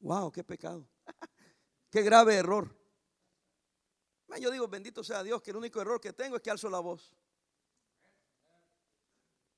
Wow, 0.00 0.30
qué 0.32 0.44
pecado. 0.44 0.88
qué 1.90 2.02
grave 2.02 2.34
error. 2.34 2.74
Yo 4.40 4.50
digo, 4.50 4.66
bendito 4.68 5.04
sea 5.04 5.22
Dios, 5.22 5.42
que 5.42 5.50
el 5.50 5.56
único 5.56 5.80
error 5.80 6.00
que 6.00 6.12
tengo 6.12 6.36
es 6.36 6.42
que 6.42 6.50
alzo 6.50 6.70
la 6.70 6.80
voz. 6.80 7.14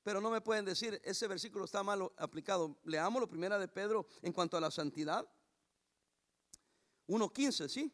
Pero 0.03 0.21
no 0.21 0.31
me 0.31 0.41
pueden 0.41 0.65
decir, 0.65 1.01
ese 1.05 1.27
versículo 1.27 1.65
está 1.65 1.83
mal 1.83 2.11
aplicado. 2.19 2.77
Leamos 2.85 3.21
lo 3.21 3.29
primera 3.29 3.59
de 3.59 3.69
Pedro 3.69 4.07
en 4.21 4.33
cuanto 4.33 4.57
a 4.57 4.61
la 4.61 4.71
santidad. 4.71 5.27
1.15, 7.07 7.69
¿sí? 7.69 7.93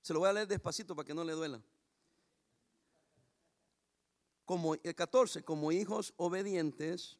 Se 0.00 0.12
lo 0.12 0.20
voy 0.20 0.28
a 0.28 0.32
leer 0.32 0.48
despacito 0.48 0.94
para 0.94 1.06
que 1.06 1.14
no 1.14 1.24
le 1.24 1.32
duela. 1.32 1.60
Como 4.52 4.74
el 4.74 4.94
14, 4.94 5.42
como 5.44 5.72
hijos 5.72 6.12
obedientes, 6.18 7.16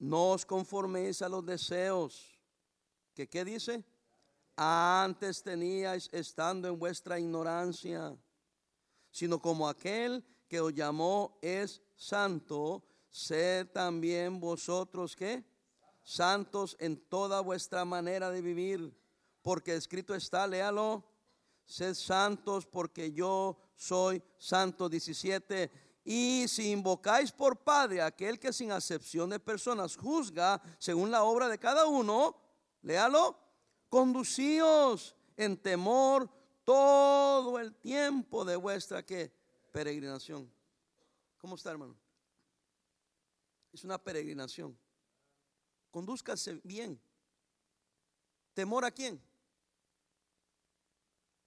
no 0.00 0.32
os 0.32 0.44
conforméis 0.44 1.22
a 1.22 1.28
los 1.28 1.46
deseos. 1.46 2.40
Que 3.14 3.28
qué 3.28 3.44
dice? 3.44 3.84
Antes 4.56 5.44
teníais 5.44 6.08
estando 6.10 6.66
en 6.66 6.76
vuestra 6.76 7.20
ignorancia, 7.20 8.18
sino 9.12 9.40
como 9.40 9.68
aquel 9.68 10.24
que 10.48 10.60
os 10.60 10.74
llamó 10.74 11.38
es 11.40 11.80
santo, 11.94 12.82
sed 13.12 13.68
también 13.68 14.40
vosotros 14.40 15.14
que 15.14 15.44
santos 16.02 16.76
en 16.80 16.96
toda 16.96 17.40
vuestra 17.42 17.84
manera 17.84 18.28
de 18.28 18.42
vivir, 18.42 18.92
porque 19.40 19.76
escrito 19.76 20.16
está, 20.16 20.48
léalo, 20.48 21.04
sed 21.64 21.94
santos 21.94 22.66
porque 22.66 23.12
yo 23.12 23.56
soy 23.76 24.20
santo. 24.36 24.88
17 24.88 25.89
y 26.12 26.48
si 26.48 26.72
invocáis 26.72 27.30
por 27.30 27.62
Padre 27.62 28.02
aquel 28.02 28.40
que 28.40 28.52
sin 28.52 28.72
acepción 28.72 29.30
de 29.30 29.38
personas 29.38 29.96
juzga 29.96 30.60
según 30.76 31.08
la 31.08 31.22
obra 31.22 31.46
de 31.46 31.56
cada 31.56 31.86
uno, 31.86 32.36
léalo, 32.82 33.38
conducíos 33.88 35.14
en 35.36 35.56
temor 35.56 36.28
todo 36.64 37.60
el 37.60 37.76
tiempo 37.76 38.44
de 38.44 38.56
vuestra 38.56 39.04
peregrinación. 39.70 40.52
¿Cómo 41.38 41.54
está, 41.54 41.70
hermano? 41.70 41.96
Es 43.72 43.84
una 43.84 43.96
peregrinación. 43.96 44.76
Condúzcase 45.92 46.60
bien. 46.64 47.00
¿Temor 48.52 48.84
a 48.84 48.90
quién? 48.90 49.22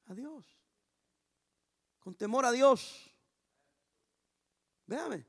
A 0.06 0.14
Dios. 0.14 0.46
Con 2.00 2.16
temor 2.16 2.46
a 2.46 2.54
Dios. 2.54 3.13
Véame. 4.86 5.26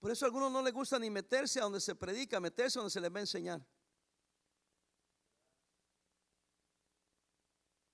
Por 0.00 0.10
eso 0.10 0.24
a 0.24 0.28
algunos 0.28 0.50
no 0.50 0.62
les 0.62 0.72
gusta 0.72 0.98
ni 0.98 1.10
meterse 1.10 1.60
a 1.60 1.64
donde 1.64 1.80
se 1.80 1.94
predica, 1.94 2.40
meterse 2.40 2.78
a 2.78 2.80
donde 2.80 2.92
se 2.92 3.00
les 3.00 3.12
va 3.12 3.18
a 3.18 3.20
enseñar. 3.20 3.64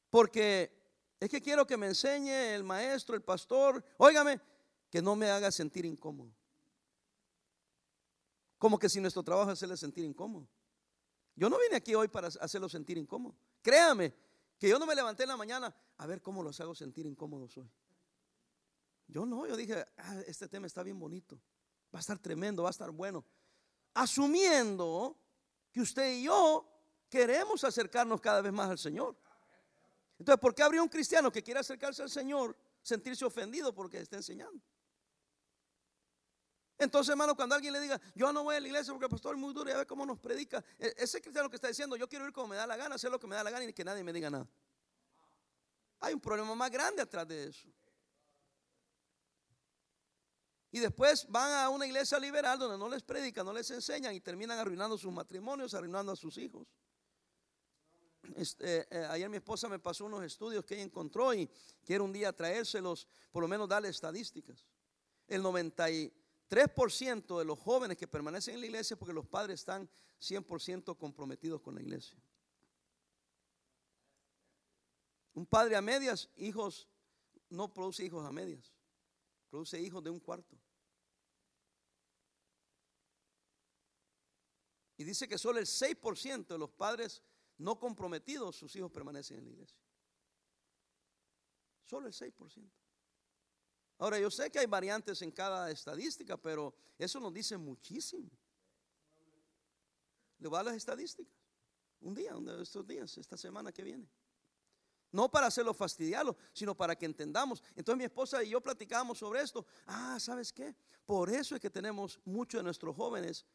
Porque 0.09 0.72
es 1.18 1.29
que 1.29 1.42
quiero 1.42 1.66
que 1.66 1.76
me 1.76 1.87
enseñe 1.87 2.55
el 2.55 2.62
maestro, 2.62 3.16
el 3.16 3.22
pastor, 3.22 3.85
óigame, 3.98 4.40
que 4.88 5.02
no 5.02 5.16
me 5.16 5.31
haga 5.31 5.50
sentir 5.50 5.85
incómodo. 5.85 6.33
Como 8.59 8.79
que 8.79 8.88
si 8.88 9.00
nuestro 9.00 9.22
trabajo 9.22 9.50
es 9.50 9.59
hacerle 9.59 9.76
sentir 9.76 10.05
incómodo. 10.05 10.48
Yo 11.35 11.50
no 11.50 11.59
vine 11.59 11.76
aquí 11.76 11.94
hoy 11.94 12.09
para 12.09 12.29
hacerlo 12.29 12.68
sentir 12.68 12.96
incómodo. 12.96 13.37
Créame 13.61 14.14
que 14.59 14.68
yo 14.68 14.79
no 14.79 14.87
me 14.87 14.94
levanté 14.94 15.24
en 15.24 15.29
la 15.31 15.37
mañana 15.37 15.74
a 15.98 16.07
ver 16.07 16.22
cómo 16.22 16.42
los 16.42 16.59
hago 16.61 16.74
sentir 16.74 17.05
incómodos 17.05 17.59
hoy. 17.59 17.70
Yo 19.09 19.25
no, 19.25 19.47
yo 19.47 19.57
dije, 19.57 19.87
ah, 19.97 20.21
este 20.27 20.49
tema 20.49 20.66
está 20.66 20.83
bien 20.83 20.99
bonito, 20.99 21.40
va 21.95 21.99
a 21.99 22.01
estar 22.01 22.19
tremendo, 22.19 22.62
va 22.62 22.71
a 22.71 22.71
estar 22.71 22.90
bueno. 22.90 23.25
Asumiendo 23.95 25.16
que 25.73 25.81
usted 25.81 26.12
y 26.12 26.25
yo 26.25 26.69
queremos 27.09 27.62
acercarnos 27.64 28.21
cada 28.21 28.40
vez 28.40 28.53
más 28.53 28.69
al 28.69 28.79
Señor. 28.79 29.16
Entonces, 30.19 30.40
¿por 30.40 30.55
qué 30.55 30.62
habría 30.62 30.83
un 30.83 30.88
cristiano 30.88 31.31
que 31.31 31.42
quiere 31.42 31.61
acercarse 31.61 32.03
al 32.03 32.11
Señor 32.11 32.57
sentirse 32.83 33.25
ofendido 33.25 33.75
porque 33.75 33.99
está 33.99 34.16
enseñando? 34.16 34.61
Entonces, 36.79 37.11
hermano, 37.11 37.35
cuando 37.35 37.55
alguien 37.55 37.73
le 37.73 37.81
diga, 37.81 38.01
yo 38.14 38.33
no 38.33 38.45
voy 38.45 38.57
a 38.57 38.61
la 38.61 38.66
iglesia 38.66 38.92
porque 38.92 39.07
el 39.07 39.11
pastor 39.11 39.35
es 39.35 39.40
muy 39.40 39.55
duro 39.55 39.71
y 39.71 39.73
a 39.73 39.79
ver 39.79 39.87
cómo 39.87 40.05
nos 40.05 40.19
predica, 40.19 40.62
e-, 40.79 40.95
ese 40.99 41.23
cristiano 41.23 41.49
que 41.49 41.57
está 41.57 41.69
diciendo, 41.69 41.97
yo 41.97 42.09
quiero 42.09 42.27
ir 42.27 42.33
como 42.33 42.49
me 42.49 42.57
da 42.57 42.66
la 42.66 42.77
gana, 42.77 42.97
hacer 42.97 43.11
lo 43.11 43.19
que 43.19 43.27
me 43.27 43.35
da 43.35 43.42
la 43.42 43.51
gana 43.51 43.64
y 43.64 43.73
que 43.73 43.85
nadie 43.85 44.05
me 44.05 44.12
diga 44.12 44.29
nada. 44.29 44.47
Hay 46.01 46.12
un 46.12 46.21
problema 46.21 46.55
más 46.55 46.71
grande 46.71 47.01
atrás 47.01 47.27
de 47.27 47.49
eso. 47.49 47.69
Y 50.72 50.81
después 50.81 51.26
van 51.29 51.52
a 51.52 51.68
una 51.68 51.87
iglesia 51.87 52.18
liberal 52.18 52.59
donde 52.59 52.76
no 52.76 52.88
les 52.88 53.02
predican, 53.02 53.46
no 53.46 53.52
les 53.52 53.70
enseñan 53.70 54.14
y 54.14 54.20
terminan 54.20 54.59
arruinando 54.59 54.98
sus 54.98 55.12
matrimonios, 55.12 55.74
arruinando 55.74 56.12
a 56.12 56.16
sus 56.16 56.37
hijos. 56.38 56.66
Este, 58.35 58.87
eh, 58.90 59.07
ayer 59.11 59.29
mi 59.29 59.37
esposa 59.37 59.68
me 59.68 59.79
pasó 59.79 60.05
unos 60.05 60.24
estudios 60.24 60.64
que 60.64 60.74
ella 60.74 60.83
encontró 60.83 61.33
y 61.33 61.48
quiero 61.85 62.05
un 62.05 62.12
día 62.12 62.33
traérselos, 62.33 63.07
por 63.31 63.42
lo 63.42 63.48
menos 63.48 63.68
darle 63.68 63.88
estadísticas. 63.88 64.66
El 65.29 65.42
93% 65.42 67.38
de 67.38 67.44
los 67.44 67.59
jóvenes 67.59 67.96
que 67.96 68.09
permanecen 68.09 68.55
en 68.55 68.61
la 68.61 68.66
iglesia 68.66 68.96
porque 68.96 69.14
los 69.14 69.26
padres 69.26 69.61
están 69.61 69.88
100% 70.20 70.96
comprometidos 70.96 71.61
con 71.61 71.76
la 71.76 71.83
iglesia. 71.83 72.18
Un 75.35 75.46
padre 75.46 75.76
a 75.76 75.83
medias, 75.83 76.31
hijos, 76.37 76.88
no 77.50 77.72
produce 77.72 78.05
hijos 78.05 78.24
a 78.26 78.33
medias, 78.33 78.72
produce 79.49 79.81
hijos 79.81 80.03
de 80.03 80.11
un 80.11 80.21
cuarto. 80.21 80.59
Y 84.99 85.05
dice 85.05 85.29
que 85.29 85.39
solo 85.39 85.59
el 85.59 85.67
6% 85.67 86.47
de 86.47 86.59
los 86.59 86.71
padres 86.71 87.23
no 87.59 87.79
comprometidos, 87.79 88.57
sus 88.57 88.75
hijos 88.77 88.91
permanecen 88.91 89.39
en 89.39 89.45
la 89.45 89.51
iglesia. 89.51 89.79
Solo 91.85 92.07
el 92.07 92.13
6%. 92.13 92.71
Ahora, 93.99 94.19
yo 94.19 94.31
sé 94.31 94.51
que 94.51 94.59
hay 94.59 94.67
variantes 94.67 95.23
en 95.23 95.31
cada 95.31 95.71
estadística, 95.71 96.37
pero 96.37 96.75
eso 96.99 97.19
nos 97.21 97.33
dice 97.33 97.57
muchísimo. 97.57 98.31
Le 100.39 100.49
voy 100.49 100.59
a 100.59 100.65
las 100.65 100.77
estadísticas. 100.77 101.35
Un 102.01 102.15
día, 102.15 102.37
uno 102.37 102.57
de 102.57 102.63
estos 102.63 102.87
días, 102.87 103.17
esta 103.17 103.37
semana 103.37 103.73
que 103.73 103.83
viene. 103.83 104.07
No 105.12 105.31
para 105.31 105.47
hacerlo 105.47 105.73
fastidiarlo, 105.73 106.37
sino 106.53 106.77
para 106.77 106.97
que 106.97 107.07
entendamos. 107.07 107.62
Entonces 107.75 107.99
mi 107.99 108.05
esposa 108.05 108.42
y 108.42 108.51
yo 108.51 108.61
platicábamos 108.61 109.19
sobre 109.19 109.40
esto. 109.40 109.64
Ah, 109.87 110.19
¿sabes 110.21 110.53
qué? 110.53 110.75
Por 111.05 111.31
eso 111.31 111.55
es 111.55 111.61
que 111.61 111.71
tenemos 111.71 112.21
muchos 112.25 112.59
de 112.59 112.64
nuestros 112.64 112.95
jóvenes 112.95 113.47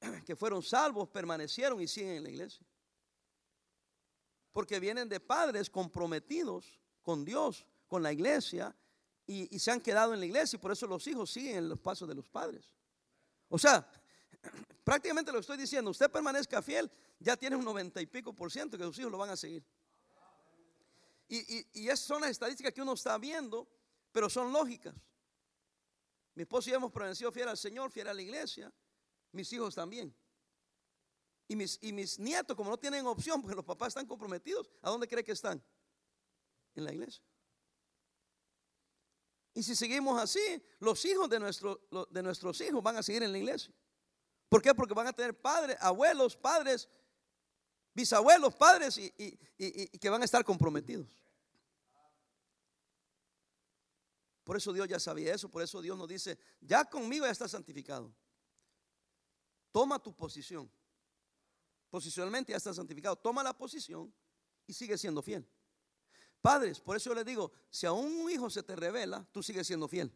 que 0.26 0.36
fueron 0.36 0.62
salvos, 0.62 1.08
permanecieron 1.08 1.80
y 1.80 1.88
siguen 1.88 2.16
en 2.16 2.24
la 2.24 2.30
iglesia. 2.30 2.66
Porque 4.52 4.80
vienen 4.80 5.08
de 5.08 5.20
padres 5.20 5.70
comprometidos 5.70 6.80
con 7.02 7.24
Dios, 7.24 7.66
con 7.86 8.02
la 8.02 8.12
iglesia, 8.12 8.76
y, 9.26 9.58
se 9.60 9.70
han 9.70 9.80
quedado 9.80 10.12
en 10.12 10.18
la 10.18 10.26
iglesia, 10.26 10.56
y 10.56 10.60
por 10.60 10.72
eso 10.72 10.88
los 10.88 11.06
hijos 11.06 11.30
siguen 11.30 11.56
en 11.56 11.68
los 11.68 11.78
pasos 11.78 12.08
de 12.08 12.16
los 12.16 12.28
padres. 12.28 12.74
O 13.48 13.58
sea, 13.58 13.88
prácticamente 14.84 15.30
lo 15.30 15.38
estoy 15.38 15.56
diciendo, 15.56 15.92
usted 15.92 16.10
permanezca 16.10 16.60
fiel, 16.60 16.90
ya 17.18 17.36
tiene 17.36 17.54
un 17.54 17.64
noventa 17.64 18.00
y 18.00 18.06
pico 18.06 18.32
por 18.32 18.50
ciento 18.50 18.76
que 18.76 18.84
sus 18.84 18.98
hijos 18.98 19.12
lo 19.12 19.18
van 19.18 19.30
a 19.30 19.36
seguir. 19.36 19.64
Y, 21.32 21.64
y, 21.72 21.88
esas 21.88 22.00
son 22.00 22.22
las 22.22 22.32
estadísticas 22.32 22.74
que 22.74 22.82
uno 22.82 22.94
está 22.94 23.16
viendo, 23.16 23.68
pero 24.10 24.28
son 24.28 24.52
lógicas. 24.52 24.92
Mi 26.34 26.42
esposo 26.42 26.68
y 26.68 26.72
yo 26.72 26.78
hemos 26.78 26.90
permanecido 26.90 27.30
fiel 27.30 27.48
al 27.48 27.56
Señor, 27.56 27.92
fiel 27.92 28.08
a 28.08 28.14
la 28.14 28.20
iglesia, 28.20 28.72
mis 29.30 29.52
hijos 29.52 29.76
también. 29.76 30.12
Y 31.46 31.54
mis, 31.54 31.78
y 31.82 31.92
mis 31.92 32.18
nietos, 32.18 32.56
como 32.56 32.70
no 32.70 32.76
tienen 32.76 33.06
opción, 33.06 33.40
porque 33.40 33.54
los 33.54 33.64
papás 33.64 33.88
están 33.88 34.06
comprometidos, 34.06 34.68
¿a 34.82 34.90
dónde 34.90 35.06
cree 35.06 35.22
que 35.22 35.30
están? 35.30 35.62
En 36.74 36.84
la 36.84 36.92
iglesia. 36.92 37.22
Y 39.54 39.62
si 39.62 39.76
seguimos 39.76 40.20
así, 40.20 40.60
los 40.80 41.04
hijos 41.04 41.30
de, 41.30 41.38
nuestro, 41.38 41.86
de 42.10 42.22
nuestros 42.24 42.60
hijos 42.60 42.82
van 42.82 42.96
a 42.96 43.04
seguir 43.04 43.22
en 43.22 43.30
la 43.30 43.38
iglesia. 43.38 43.72
¿Por 44.48 44.60
qué? 44.62 44.74
Porque 44.74 44.94
van 44.94 45.06
a 45.06 45.12
tener 45.12 45.40
padres, 45.40 45.76
abuelos, 45.80 46.36
padres, 46.36 46.88
bisabuelos, 48.00 48.54
padres 48.54 48.98
y, 48.98 49.12
y 49.16 49.98
que 49.98 50.08
van 50.08 50.22
a 50.22 50.24
estar 50.24 50.44
comprometidos. 50.44 51.06
Por 54.44 54.56
eso 54.56 54.72
Dios 54.72 54.88
ya 54.88 54.98
sabía 54.98 55.34
eso, 55.34 55.48
por 55.48 55.62
eso 55.62 55.80
Dios 55.80 55.96
nos 55.96 56.08
dice, 56.08 56.38
ya 56.60 56.84
conmigo 56.84 57.24
ya 57.24 57.30
está 57.30 57.46
santificado. 57.46 58.12
Toma 59.70 59.98
tu 59.98 60.12
posición. 60.12 60.70
Posicionalmente 61.88 62.52
ya 62.52 62.56
está 62.56 62.74
santificado. 62.74 63.16
Toma 63.16 63.42
la 63.42 63.56
posición 63.56 64.12
y 64.66 64.72
sigue 64.72 64.98
siendo 64.98 65.22
fiel. 65.22 65.48
Padres, 66.40 66.80
por 66.80 66.96
eso 66.96 67.10
yo 67.10 67.14
les 67.14 67.24
digo, 67.24 67.52
si 67.70 67.86
a 67.86 67.92
un 67.92 68.30
hijo 68.30 68.48
se 68.48 68.62
te 68.62 68.74
revela, 68.74 69.26
tú 69.30 69.42
sigues 69.42 69.66
siendo 69.66 69.86
fiel. 69.86 70.12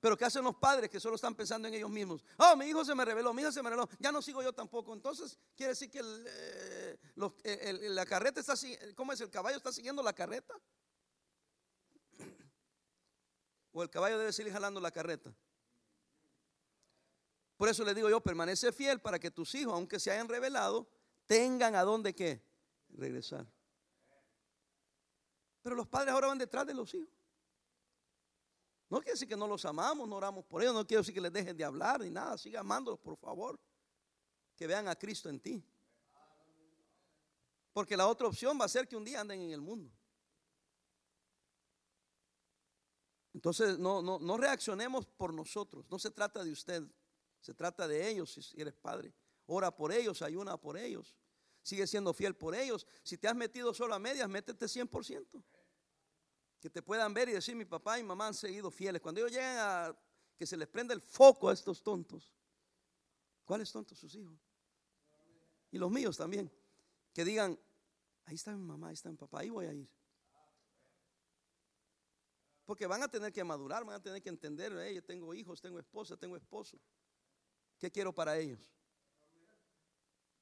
Pero 0.00 0.16
¿qué 0.16 0.24
hacen 0.24 0.44
los 0.44 0.54
padres 0.56 0.88
que 0.88 1.00
solo 1.00 1.16
están 1.16 1.34
pensando 1.34 1.66
en 1.66 1.74
ellos 1.74 1.90
mismos? 1.90 2.24
Oh, 2.36 2.54
mi 2.56 2.66
hijo 2.66 2.84
se 2.84 2.94
me 2.94 3.04
reveló, 3.04 3.34
mi 3.34 3.42
hijo 3.42 3.50
se 3.50 3.62
me 3.62 3.70
reveló, 3.70 3.88
ya 3.98 4.12
no 4.12 4.22
sigo 4.22 4.42
yo 4.42 4.52
tampoco. 4.52 4.92
Entonces 4.94 5.36
quiere 5.56 5.70
decir 5.72 5.90
que 5.90 6.00
eh, 6.00 7.88
la 7.90 8.06
carreta 8.06 8.40
está, 8.40 8.54
¿cómo 8.94 9.12
es? 9.12 9.20
¿El 9.20 9.30
caballo 9.30 9.56
está 9.56 9.72
siguiendo 9.72 10.02
la 10.02 10.12
carreta? 10.12 10.54
¿O 13.72 13.82
el 13.82 13.90
caballo 13.90 14.18
debe 14.18 14.32
seguir 14.32 14.52
jalando 14.52 14.80
la 14.80 14.92
carreta? 14.92 15.34
Por 17.56 17.68
eso 17.68 17.84
le 17.84 17.92
digo 17.92 18.08
yo, 18.08 18.20
permanece 18.20 18.70
fiel 18.70 19.00
para 19.00 19.18
que 19.18 19.32
tus 19.32 19.52
hijos, 19.56 19.74
aunque 19.74 19.98
se 19.98 20.12
hayan 20.12 20.28
revelado, 20.28 20.88
tengan 21.26 21.74
a 21.74 21.82
dónde 21.82 22.14
qué 22.14 22.40
regresar. 22.90 23.44
Pero 25.60 25.74
los 25.74 25.88
padres 25.88 26.14
ahora 26.14 26.28
van 26.28 26.38
detrás 26.38 26.64
de 26.68 26.74
los 26.74 26.94
hijos. 26.94 27.17
No 28.90 28.98
quiere 29.00 29.12
decir 29.12 29.28
que 29.28 29.36
no 29.36 29.46
los 29.46 29.64
amamos, 29.64 30.08
no 30.08 30.16
oramos 30.16 30.44
por 30.44 30.62
ellos, 30.62 30.74
no 30.74 30.86
quiere 30.86 31.00
decir 31.00 31.14
que 31.14 31.20
les 31.20 31.32
dejen 31.32 31.56
de 31.56 31.64
hablar 31.64 32.00
ni 32.00 32.10
nada. 32.10 32.38
Siga 32.38 32.60
amándolos, 32.60 32.98
por 33.00 33.16
favor. 33.16 33.60
Que 34.56 34.66
vean 34.66 34.88
a 34.88 34.96
Cristo 34.96 35.28
en 35.28 35.40
ti. 35.40 35.62
Porque 37.72 37.96
la 37.96 38.06
otra 38.08 38.26
opción 38.26 38.58
va 38.60 38.64
a 38.64 38.68
ser 38.68 38.88
que 38.88 38.96
un 38.96 39.04
día 39.04 39.20
anden 39.20 39.40
en 39.40 39.50
el 39.50 39.60
mundo. 39.60 39.92
Entonces 43.34 43.78
no, 43.78 44.02
no, 44.02 44.18
no 44.18 44.36
reaccionemos 44.36 45.06
por 45.06 45.32
nosotros. 45.32 45.84
No 45.90 45.98
se 45.98 46.10
trata 46.10 46.42
de 46.42 46.50
usted. 46.50 46.82
Se 47.40 47.54
trata 47.54 47.86
de 47.86 48.08
ellos 48.08 48.32
si 48.32 48.60
eres 48.60 48.74
padre. 48.74 49.14
Ora 49.46 49.74
por 49.74 49.92
ellos, 49.92 50.22
ayuna 50.22 50.56
por 50.56 50.76
ellos. 50.76 51.14
Sigue 51.62 51.86
siendo 51.86 52.12
fiel 52.14 52.34
por 52.34 52.54
ellos. 52.54 52.86
Si 53.02 53.18
te 53.18 53.28
has 53.28 53.36
metido 53.36 53.72
solo 53.74 53.94
a 53.94 53.98
medias, 53.98 54.28
métete 54.28 54.66
100%. 54.66 55.44
Que 56.60 56.68
te 56.68 56.82
puedan 56.82 57.14
ver 57.14 57.28
y 57.28 57.32
decir, 57.32 57.54
mi 57.54 57.64
papá 57.64 57.98
y 57.98 58.02
mamá 58.02 58.28
han 58.28 58.34
seguido 58.34 58.70
fieles. 58.70 59.00
Cuando 59.00 59.20
ellos 59.20 59.32
llegan 59.32 59.58
a 59.58 59.96
que 60.36 60.46
se 60.46 60.56
les 60.56 60.68
prenda 60.68 60.94
el 60.94 61.00
foco 61.00 61.48
a 61.48 61.52
estos 61.52 61.82
tontos. 61.82 62.32
¿Cuáles 63.44 63.70
tontos? 63.72 63.98
Sus 63.98 64.14
hijos. 64.14 64.38
Y 65.70 65.78
los 65.78 65.90
míos 65.90 66.16
también. 66.16 66.50
Que 67.12 67.24
digan, 67.24 67.58
ahí 68.24 68.34
está 68.34 68.52
mi 68.52 68.64
mamá, 68.64 68.88
ahí 68.88 68.94
está 68.94 69.10
mi 69.10 69.16
papá, 69.16 69.40
ahí 69.40 69.50
voy 69.50 69.66
a 69.66 69.72
ir. 69.72 69.90
Porque 72.64 72.86
van 72.86 73.02
a 73.02 73.08
tener 73.08 73.32
que 73.32 73.42
madurar, 73.42 73.84
van 73.84 73.96
a 73.96 74.02
tener 74.02 74.22
que 74.22 74.28
entender, 74.28 74.72
yo 74.92 75.02
tengo 75.02 75.32
hijos, 75.32 75.60
tengo 75.60 75.78
esposa, 75.78 76.16
tengo 76.16 76.36
esposo. 76.36 76.78
¿Qué 77.78 77.90
quiero 77.90 78.14
para 78.14 78.36
ellos? 78.36 78.70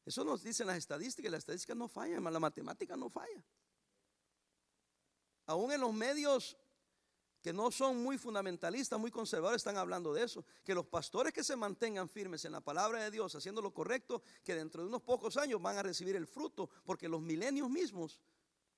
Eso 0.04 0.24
nos 0.24 0.42
dicen 0.42 0.66
las 0.66 0.76
estadísticas, 0.76 1.30
las 1.30 1.38
estadísticas 1.38 1.76
no 1.76 1.88
fallan, 1.88 2.22
la 2.24 2.40
matemática 2.40 2.96
no 2.96 3.08
falla. 3.08 3.44
Aún 5.46 5.72
en 5.72 5.80
los 5.80 5.92
medios 5.92 6.56
que 7.46 7.52
no 7.52 7.70
son 7.70 8.02
muy 8.02 8.18
fundamentalistas, 8.18 8.98
muy 8.98 9.12
conservadores, 9.12 9.60
están 9.60 9.76
hablando 9.76 10.12
de 10.12 10.24
eso. 10.24 10.44
Que 10.64 10.74
los 10.74 10.84
pastores 10.84 11.32
que 11.32 11.44
se 11.44 11.54
mantengan 11.54 12.08
firmes 12.08 12.44
en 12.44 12.50
la 12.50 12.60
palabra 12.60 13.04
de 13.04 13.10
Dios, 13.12 13.36
haciendo 13.36 13.62
lo 13.62 13.72
correcto, 13.72 14.20
que 14.42 14.56
dentro 14.56 14.82
de 14.82 14.88
unos 14.88 15.02
pocos 15.02 15.36
años 15.36 15.62
van 15.62 15.78
a 15.78 15.82
recibir 15.84 16.16
el 16.16 16.26
fruto, 16.26 16.68
porque 16.84 17.08
los 17.08 17.22
milenios 17.22 17.70
mismos, 17.70 18.20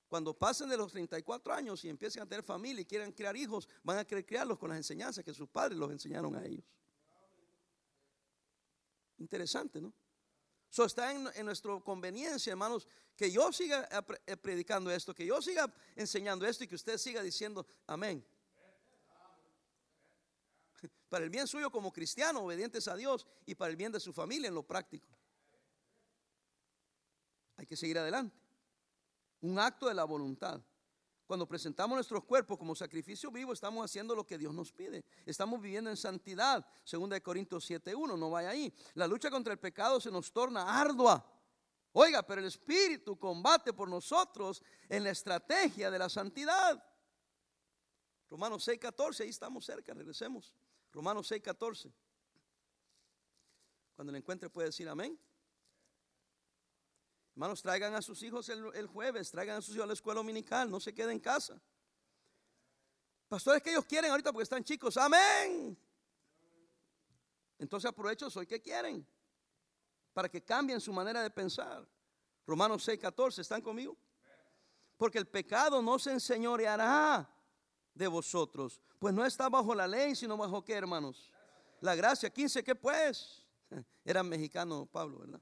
cuando 0.06 0.34
pasen 0.34 0.68
de 0.68 0.76
los 0.76 0.92
34 0.92 1.54
años 1.54 1.82
y 1.84 1.88
empiecen 1.88 2.22
a 2.22 2.26
tener 2.26 2.44
familia 2.44 2.82
y 2.82 2.84
quieran 2.84 3.12
criar 3.12 3.38
hijos, 3.38 3.66
van 3.82 3.96
a 3.96 4.04
querer 4.04 4.26
criarlos 4.26 4.58
con 4.58 4.68
las 4.68 4.76
enseñanzas 4.76 5.24
que 5.24 5.32
sus 5.32 5.48
padres 5.48 5.78
los 5.78 5.90
enseñaron 5.90 6.36
a 6.36 6.44
ellos. 6.44 6.64
Interesante, 9.16 9.80
¿no? 9.80 9.94
So 10.70 10.84
está 10.84 11.12
en, 11.12 11.28
en 11.34 11.46
nuestra 11.46 11.78
conveniencia, 11.80 12.50
hermanos, 12.50 12.86
que 13.16 13.30
yo 13.32 13.52
siga 13.52 13.88
eh, 14.26 14.36
predicando 14.36 14.90
esto, 14.90 15.14
que 15.14 15.26
yo 15.26 15.42
siga 15.42 15.72
enseñando 15.96 16.46
esto 16.46 16.64
y 16.64 16.68
que 16.68 16.76
usted 16.76 16.98
siga 16.98 17.22
diciendo 17.22 17.66
amén. 17.86 18.24
Para 21.08 21.24
el 21.24 21.30
bien 21.30 21.46
suyo 21.46 21.70
como 21.70 21.92
cristiano, 21.92 22.42
obedientes 22.42 22.86
a 22.86 22.94
Dios 22.96 23.26
y 23.46 23.54
para 23.54 23.70
el 23.70 23.76
bien 23.76 23.90
de 23.92 23.98
su 23.98 24.12
familia 24.12 24.48
en 24.48 24.54
lo 24.54 24.62
práctico. 24.62 25.08
Hay 27.56 27.66
que 27.66 27.76
seguir 27.76 27.98
adelante. 27.98 28.36
Un 29.40 29.58
acto 29.58 29.88
de 29.88 29.94
la 29.94 30.04
voluntad. 30.04 30.60
Cuando 31.28 31.46
presentamos 31.46 31.94
nuestros 31.94 32.24
cuerpos 32.24 32.56
como 32.56 32.74
sacrificio 32.74 33.30
vivo, 33.30 33.52
estamos 33.52 33.84
haciendo 33.84 34.14
lo 34.14 34.26
que 34.26 34.38
Dios 34.38 34.54
nos 34.54 34.72
pide. 34.72 35.04
Estamos 35.26 35.60
viviendo 35.60 35.90
en 35.90 35.96
santidad. 35.98 36.66
Segunda 36.82 37.16
de 37.16 37.20
Corintios 37.20 37.70
7.1, 37.70 38.18
no 38.18 38.30
vaya 38.30 38.48
ahí. 38.48 38.72
La 38.94 39.06
lucha 39.06 39.30
contra 39.30 39.52
el 39.52 39.58
pecado 39.58 40.00
se 40.00 40.10
nos 40.10 40.32
torna 40.32 40.80
ardua. 40.80 41.22
Oiga, 41.92 42.22
pero 42.22 42.40
el 42.40 42.46
Espíritu 42.46 43.18
combate 43.18 43.74
por 43.74 43.90
nosotros 43.90 44.62
en 44.88 45.04
la 45.04 45.10
estrategia 45.10 45.90
de 45.90 45.98
la 45.98 46.08
santidad. 46.08 46.82
Romanos 48.30 48.66
6.14, 48.66 49.20
ahí 49.20 49.28
estamos 49.28 49.66
cerca, 49.66 49.92
regresemos. 49.92 50.54
Romanos 50.92 51.26
6, 51.26 51.42
14. 51.42 51.92
Cuando 53.94 54.12
le 54.12 54.18
encuentre 54.18 54.48
puede 54.48 54.68
decir 54.68 54.88
amén. 54.88 55.20
Hermanos, 57.38 57.62
traigan 57.62 57.94
a 57.94 58.02
sus 58.02 58.20
hijos 58.24 58.48
el, 58.48 58.88
jueves, 58.88 59.30
traigan 59.30 59.58
a 59.58 59.62
sus 59.62 59.72
hijos 59.72 59.84
a 59.84 59.86
la 59.86 59.92
escuela 59.92 60.18
dominical, 60.18 60.68
no 60.68 60.80
se 60.80 60.92
queden 60.92 61.12
en 61.12 61.20
casa. 61.20 61.56
Pastores 63.28 63.62
que 63.62 63.70
ellos 63.70 63.84
quieren 63.84 64.10
ahorita 64.10 64.32
porque 64.32 64.42
están 64.42 64.64
chicos, 64.64 64.96
amén. 64.96 65.78
Entonces 67.56 67.88
aprovecho, 67.88 68.28
soy 68.28 68.44
que 68.44 68.60
quieren, 68.60 69.06
para 70.12 70.28
que 70.28 70.42
cambien 70.42 70.80
su 70.80 70.92
manera 70.92 71.22
de 71.22 71.30
pensar. 71.30 71.86
Romanos 72.44 72.82
6, 72.82 72.98
14, 72.98 73.42
¿están 73.42 73.62
conmigo? 73.62 73.96
Porque 74.96 75.18
el 75.18 75.28
pecado 75.28 75.80
no 75.80 75.96
se 76.00 76.10
enseñoreará 76.10 77.32
de 77.94 78.08
vosotros, 78.08 78.80
pues 78.98 79.14
no 79.14 79.24
está 79.24 79.48
bajo 79.48 79.76
la 79.76 79.86
ley, 79.86 80.16
sino 80.16 80.36
bajo 80.36 80.64
qué, 80.64 80.74
hermanos? 80.74 81.32
La 81.82 81.94
gracia, 81.94 82.30
15, 82.30 82.64
¿qué 82.64 82.74
pues? 82.74 83.46
Era 84.04 84.24
mexicano 84.24 84.86
Pablo, 84.86 85.20
¿verdad? 85.20 85.40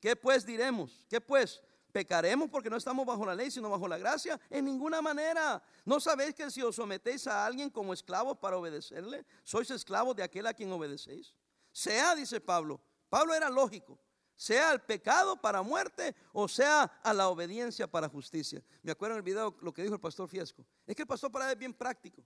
¿Qué 0.00 0.16
pues 0.16 0.44
diremos? 0.44 1.04
¿Qué 1.08 1.20
pues? 1.20 1.62
¿Pecaremos 1.92 2.48
porque 2.48 2.70
no 2.70 2.76
estamos 2.76 3.04
bajo 3.04 3.26
la 3.26 3.34
ley, 3.34 3.50
sino 3.50 3.68
bajo 3.68 3.86
la 3.86 3.98
gracia? 3.98 4.40
En 4.48 4.64
ninguna 4.64 5.02
manera. 5.02 5.62
¿No 5.84 6.00
sabéis 6.00 6.34
que 6.34 6.50
si 6.50 6.62
os 6.62 6.74
sometéis 6.74 7.26
a 7.26 7.44
alguien 7.44 7.68
como 7.68 7.92
esclavos 7.92 8.38
para 8.38 8.56
obedecerle, 8.56 9.26
sois 9.44 9.70
esclavos 9.70 10.16
de 10.16 10.22
aquel 10.22 10.46
a 10.46 10.54
quien 10.54 10.72
obedecéis? 10.72 11.34
Sea, 11.70 12.14
dice 12.14 12.40
Pablo, 12.40 12.80
Pablo 13.10 13.34
era 13.34 13.50
lógico, 13.50 13.98
sea 14.34 14.70
al 14.70 14.82
pecado 14.82 15.40
para 15.40 15.62
muerte 15.62 16.14
o 16.32 16.48
sea 16.48 16.84
a 17.02 17.12
la 17.12 17.28
obediencia 17.28 17.86
para 17.86 18.08
justicia. 18.08 18.62
Me 18.82 18.92
acuerdo 18.92 19.14
en 19.14 19.18
el 19.18 19.22
video 19.22 19.56
lo 19.60 19.72
que 19.72 19.82
dijo 19.82 19.94
el 19.94 20.00
pastor 20.00 20.28
Fiesco. 20.28 20.66
Es 20.86 20.96
que 20.96 21.02
el 21.02 21.08
pastor 21.08 21.30
para 21.30 21.52
es 21.52 21.58
bien 21.58 21.74
práctico. 21.74 22.24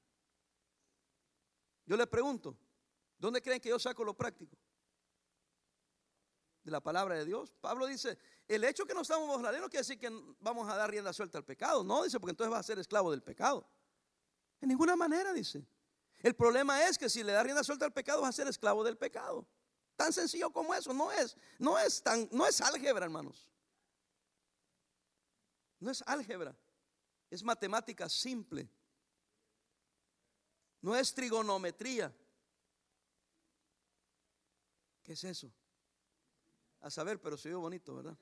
Yo 1.84 1.96
le 1.96 2.06
pregunto, 2.06 2.56
¿dónde 3.18 3.42
creen 3.42 3.60
que 3.60 3.68
yo 3.68 3.78
saco 3.78 4.04
lo 4.04 4.14
práctico? 4.14 4.56
De 6.66 6.72
la 6.72 6.81
palabra 6.81 7.14
de 7.14 7.24
Dios. 7.24 7.52
Pablo 7.61 7.87
dice, 7.87 8.18
el 8.48 8.64
hecho 8.64 8.85
que 8.85 8.92
no 8.92 9.02
estamos 9.02 9.29
bajo 9.29 9.40
la 9.40 9.52
ley 9.52 9.61
no 9.61 9.68
quiere 9.68 9.83
decir 9.83 10.00
que 10.00 10.11
vamos 10.40 10.68
a 10.68 10.74
dar 10.74 10.90
rienda 10.90 11.12
suelta 11.12 11.38
al 11.38 11.44
pecado. 11.44 11.85
No, 11.85 12.02
dice, 12.02 12.18
porque 12.18 12.33
entonces 12.33 12.52
va 12.52 12.59
a 12.59 12.62
ser 12.64 12.81
esclavo 12.81 13.12
del 13.12 13.22
pecado. 13.22 13.64
En 14.61 14.68
ninguna 14.68 14.96
manera, 14.96 15.33
dice. 15.33 15.64
El 16.18 16.35
problema 16.35 16.85
es 16.88 16.98
que 16.98 17.09
si 17.09 17.22
le 17.22 17.33
da 17.33 17.42
rienda 17.44 17.62
suelta 17.62 17.85
al 17.85 17.92
pecado, 17.92 18.22
va 18.22 18.29
a 18.29 18.33
ser 18.33 18.48
esclavo 18.48 18.83
del 18.83 18.98
pecado. 18.98 19.46
Tan 19.94 20.12
sencillo 20.12 20.50
como 20.50 20.74
eso. 20.74 20.92
No 20.92 21.12
es, 21.12 21.37
no 21.57 21.79
es 21.79 22.02
tan, 22.02 22.29
no 22.33 22.44
es 22.44 22.61
álgebra, 22.61 23.05
hermanos. 23.05 23.48
No 25.79 25.88
es 25.88 26.02
álgebra. 26.05 26.57
Es 27.31 27.44
matemática 27.44 28.09
simple. 28.09 28.68
No 30.81 30.96
es 30.96 31.14
trigonometría. 31.14 32.12
¿Qué 35.05 35.12
es 35.12 35.22
eso? 35.22 35.52
A 36.87 36.90
saber, 36.90 37.20
pero 37.20 37.37
se 37.37 37.49
vio 37.49 37.61
bonito, 37.61 37.96
¿verdad? 37.96 38.16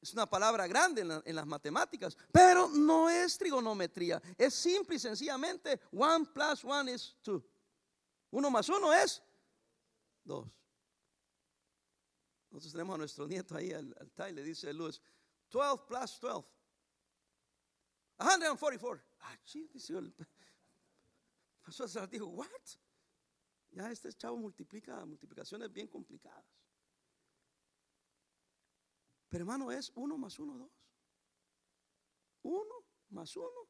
Es 0.00 0.12
una 0.12 0.28
palabra 0.28 0.66
grande 0.66 1.00
en, 1.24 1.34
las 1.34 1.46
matemáticas, 1.46 2.16
pero 2.30 2.68
no 2.68 3.08
es 3.08 3.36
trigonometría. 3.38 4.22
Es 4.36 4.54
simple 4.54 4.96
y 4.96 4.98
sencillamente 4.98 5.80
one 5.92 6.26
plus 6.26 6.64
one 6.64 6.92
is 6.92 7.16
two. 7.22 7.42
Uno 8.30 8.50
más 8.50 8.68
uno 8.68 8.92
es 8.92 9.22
dos. 10.22 10.46
Nosotros 12.50 12.72
tenemos 12.72 12.94
a 12.94 12.98
nuestro 12.98 13.26
nieto 13.26 13.56
ahí 13.56 13.72
al, 13.72 13.94
al 14.18 14.34
le 14.34 14.42
dice 14.42 14.72
Luis, 14.72 15.00
12 15.50 15.84
plus 15.86 16.20
12. 16.20 16.48
144. 18.18 19.02
Ah, 19.20 19.36
sí, 19.44 19.68
dice 19.72 19.98
el 19.98 20.14
pastor 21.64 22.08
dijo, 22.08 22.26
what? 22.26 22.48
Ya 23.70 23.90
este 23.90 24.12
chavo 24.12 24.36
multiplica 24.36 25.04
multiplicaciones 25.04 25.72
bien 25.72 25.88
complicadas. 25.88 26.44
Pero 29.28 29.42
hermano, 29.42 29.70
es 29.70 29.92
uno 29.94 30.16
más 30.16 30.38
uno, 30.38 30.56
dos. 30.56 30.72
Uno 32.42 32.84
más 33.10 33.36
uno, 33.36 33.68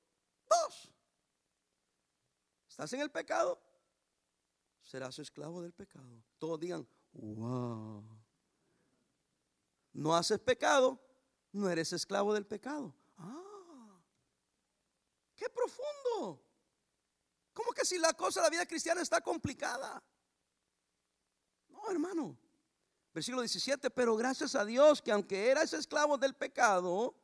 dos. 0.48 0.92
¿Estás 2.68 2.92
en 2.92 3.00
el 3.00 3.10
pecado? 3.10 3.60
Serás 4.82 5.18
esclavo 5.18 5.62
del 5.62 5.72
pecado. 5.72 6.22
Todos 6.38 6.60
digan, 6.60 6.86
wow. 7.12 8.06
No 9.92 10.14
haces 10.14 10.38
pecado, 10.38 11.00
no 11.52 11.68
eres 11.70 11.92
esclavo 11.92 12.34
del 12.34 12.46
pecado. 12.46 12.94
Ah, 13.16 14.00
qué 15.34 15.48
profundo. 15.48 16.45
¿Cómo 17.56 17.72
que 17.72 17.86
si 17.86 17.98
la 17.98 18.12
cosa 18.12 18.40
de 18.40 18.44
la 18.44 18.50
vida 18.50 18.66
cristiana 18.66 19.00
está 19.00 19.22
complicada? 19.22 20.02
No, 21.70 21.90
hermano. 21.90 22.36
Versículo 23.14 23.40
17, 23.40 23.88
pero 23.88 24.14
gracias 24.14 24.54
a 24.54 24.62
Dios 24.62 25.00
que 25.00 25.10
aunque 25.10 25.50
erais 25.50 25.72
esclavos 25.72 26.20
del 26.20 26.34
pecado, 26.34 27.14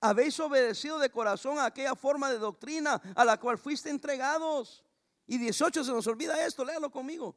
habéis 0.00 0.40
obedecido 0.40 0.98
de 0.98 1.10
corazón 1.10 1.60
a 1.60 1.66
aquella 1.66 1.94
forma 1.94 2.28
de 2.28 2.38
doctrina 2.38 3.00
a 3.14 3.24
la 3.24 3.38
cual 3.38 3.56
fuiste 3.56 3.88
entregados. 3.88 4.84
Y 5.28 5.38
18 5.38 5.84
se 5.84 5.92
nos 5.92 6.08
olvida 6.08 6.44
esto, 6.44 6.64
léalo 6.64 6.90
conmigo. 6.90 7.36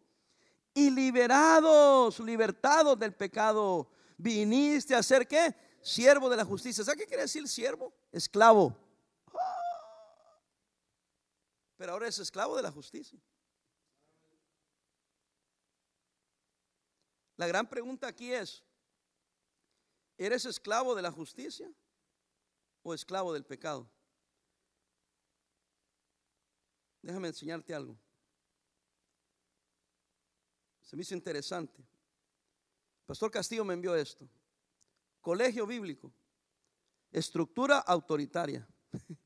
Y 0.74 0.90
liberados, 0.90 2.20
libertados 2.22 2.98
del 2.98 3.14
pecado, 3.14 3.88
viniste 4.18 4.96
a 4.96 5.04
ser 5.04 5.28
qué? 5.28 5.54
Siervo 5.80 6.28
de 6.28 6.38
la 6.38 6.46
justicia. 6.46 6.84
¿Sabes 6.84 7.02
qué 7.02 7.06
quiere 7.06 7.22
decir 7.22 7.48
siervo? 7.48 7.94
Esclavo 8.12 8.76
pero 11.82 11.94
ahora 11.94 12.08
es 12.08 12.20
esclavo 12.20 12.56
de 12.56 12.62
la 12.62 12.72
justicia. 12.72 13.20
La 17.38 17.48
gran 17.48 17.68
pregunta 17.68 18.06
aquí 18.06 18.32
es, 18.32 18.64
¿eres 20.16 20.46
esclavo 20.46 20.94
de 20.94 21.02
la 21.02 21.12
justicia 21.12 21.74
o 22.84 22.94
esclavo 22.94 23.34
del 23.34 23.46
pecado? 23.46 23.90
Déjame 27.02 27.30
enseñarte 27.30 27.74
algo. 27.74 27.98
Se 30.82 30.96
me 30.96 31.02
hizo 31.02 31.16
interesante. 31.16 31.84
Pastor 33.08 33.32
Castillo 33.32 33.66
me 33.66 33.74
envió 33.74 33.96
esto. 33.96 34.30
Colegio 35.20 35.66
bíblico. 35.66 36.14
Estructura 37.12 37.80
autoritaria. 37.80 38.68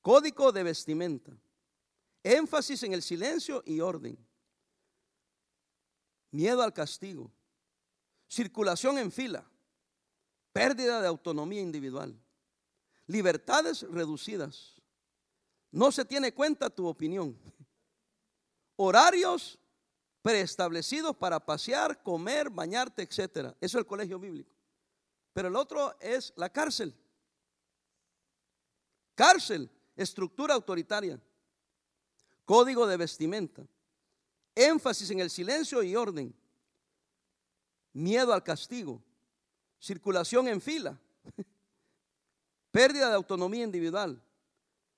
Código 0.00 0.52
de 0.52 0.62
vestimenta. 0.62 1.38
Énfasis 2.26 2.82
en 2.82 2.92
el 2.92 3.02
silencio 3.02 3.62
y 3.64 3.78
orden. 3.78 4.18
Miedo 6.32 6.60
al 6.60 6.72
castigo. 6.72 7.30
Circulación 8.26 8.98
en 8.98 9.12
fila. 9.12 9.48
Pérdida 10.52 11.00
de 11.00 11.06
autonomía 11.06 11.60
individual. 11.60 12.18
Libertades 13.06 13.82
reducidas. 13.82 14.74
No 15.70 15.92
se 15.92 16.04
tiene 16.04 16.34
cuenta 16.34 16.68
tu 16.68 16.88
opinión. 16.88 17.38
Horarios 18.74 19.60
preestablecidos 20.20 21.16
para 21.16 21.38
pasear, 21.38 22.02
comer, 22.02 22.50
bañarte, 22.50 23.02
etc. 23.02 23.54
Eso 23.60 23.78
es 23.78 23.82
el 23.82 23.86
colegio 23.86 24.18
bíblico. 24.18 24.52
Pero 25.32 25.46
el 25.46 25.54
otro 25.54 25.96
es 26.00 26.32
la 26.34 26.50
cárcel. 26.50 26.92
Cárcel, 29.14 29.70
estructura 29.94 30.54
autoritaria 30.54 31.20
código 32.46 32.86
de 32.86 32.96
vestimenta, 32.96 33.66
énfasis 34.54 35.10
en 35.10 35.20
el 35.20 35.28
silencio 35.28 35.82
y 35.82 35.94
orden, 35.94 36.34
miedo 37.92 38.32
al 38.32 38.42
castigo, 38.42 39.02
circulación 39.78 40.48
en 40.48 40.62
fila, 40.62 40.98
pérdida 42.70 43.08
de 43.08 43.16
autonomía 43.16 43.64
individual, 43.64 44.22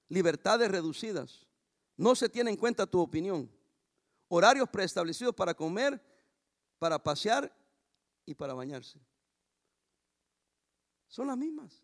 libertades 0.08 0.70
reducidas, 0.70 1.46
no 1.96 2.14
se 2.14 2.28
tiene 2.28 2.50
en 2.50 2.56
cuenta 2.56 2.86
tu 2.86 3.00
opinión, 3.00 3.50
horarios 4.28 4.68
preestablecidos 4.68 5.34
para 5.34 5.54
comer, 5.54 6.00
para 6.78 7.02
pasear 7.02 7.52
y 8.24 8.34
para 8.34 8.54
bañarse. 8.54 9.00
Son 11.08 11.26
las 11.26 11.36
mismas. 11.36 11.82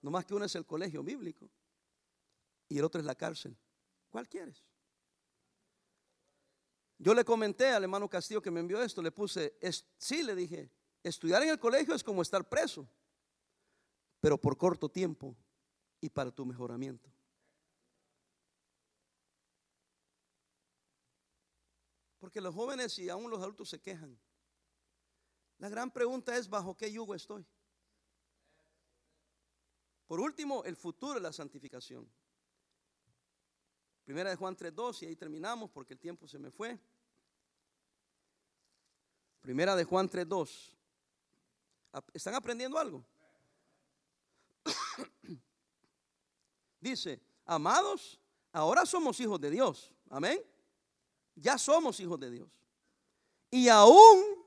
No 0.00 0.10
más 0.10 0.24
que 0.24 0.34
uno 0.34 0.44
es 0.44 0.54
el 0.54 0.64
colegio 0.64 1.02
bíblico 1.02 1.50
y 2.68 2.78
el 2.78 2.84
otro 2.84 3.00
es 3.00 3.06
la 3.06 3.14
cárcel. 3.14 3.54
¿Cuál 4.10 4.28
quieres? 4.28 4.64
Yo 6.98 7.14
le 7.14 7.24
comenté 7.24 7.68
al 7.68 7.84
hermano 7.84 8.10
Castillo 8.10 8.42
que 8.42 8.50
me 8.50 8.60
envió 8.60 8.82
esto, 8.82 9.00
le 9.00 9.10
puse, 9.10 9.56
sí, 9.96 10.22
le 10.22 10.34
dije, 10.34 10.70
estudiar 11.02 11.42
en 11.42 11.48
el 11.48 11.58
colegio 11.58 11.94
es 11.94 12.04
como 12.04 12.20
estar 12.20 12.46
preso, 12.46 12.86
pero 14.20 14.38
por 14.38 14.58
corto 14.58 14.90
tiempo 14.90 15.34
y 16.00 16.10
para 16.10 16.30
tu 16.30 16.44
mejoramiento. 16.44 17.10
Porque 22.18 22.42
los 22.42 22.54
jóvenes 22.54 22.98
y 22.98 23.08
aún 23.08 23.30
los 23.30 23.40
adultos 23.40 23.70
se 23.70 23.80
quejan. 23.80 24.20
La 25.56 25.70
gran 25.70 25.90
pregunta 25.90 26.36
es, 26.36 26.50
¿bajo 26.50 26.76
qué 26.76 26.92
yugo 26.92 27.14
estoy? 27.14 27.46
Por 30.06 30.20
último, 30.20 30.64
el 30.64 30.76
futuro 30.76 31.14
de 31.14 31.20
la 31.20 31.32
santificación. 31.32 32.06
Primera 34.10 34.30
de 34.30 34.34
Juan 34.34 34.56
3.2 34.56 35.02
y 35.02 35.06
ahí 35.06 35.14
terminamos 35.14 35.70
porque 35.70 35.92
el 35.92 36.00
tiempo 36.00 36.26
se 36.26 36.36
me 36.36 36.50
fue. 36.50 36.76
Primera 39.40 39.76
de 39.76 39.84
Juan 39.84 40.10
3.2. 40.10 40.72
¿Están 42.12 42.34
aprendiendo 42.34 42.76
algo? 42.76 43.06
Dice, 46.80 47.20
amados, 47.44 48.18
ahora 48.50 48.84
somos 48.84 49.20
hijos 49.20 49.40
de 49.40 49.48
Dios. 49.48 49.92
Amén. 50.08 50.42
Ya 51.36 51.56
somos 51.56 52.00
hijos 52.00 52.18
de 52.18 52.32
Dios. 52.32 52.48
Y 53.48 53.68
aún 53.68 54.44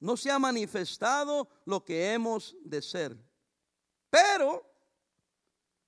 no 0.00 0.18
se 0.18 0.30
ha 0.30 0.38
manifestado 0.38 1.48
lo 1.64 1.82
que 1.82 2.12
hemos 2.12 2.54
de 2.60 2.82
ser. 2.82 3.16
Pero, 4.10 4.70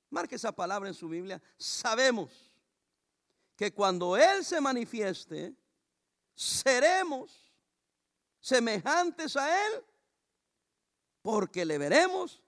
marque 0.08 0.36
esa 0.36 0.52
palabra 0.52 0.88
en 0.88 0.94
su 0.94 1.06
Biblia, 1.06 1.42
sabemos 1.58 2.45
que 3.56 3.72
cuando 3.72 4.16
Él 4.16 4.44
se 4.44 4.60
manifieste, 4.60 5.54
seremos 6.34 7.52
semejantes 8.38 9.36
a 9.36 9.66
Él, 9.66 9.84
porque 11.22 11.64
le 11.64 11.78
veremos 11.78 12.42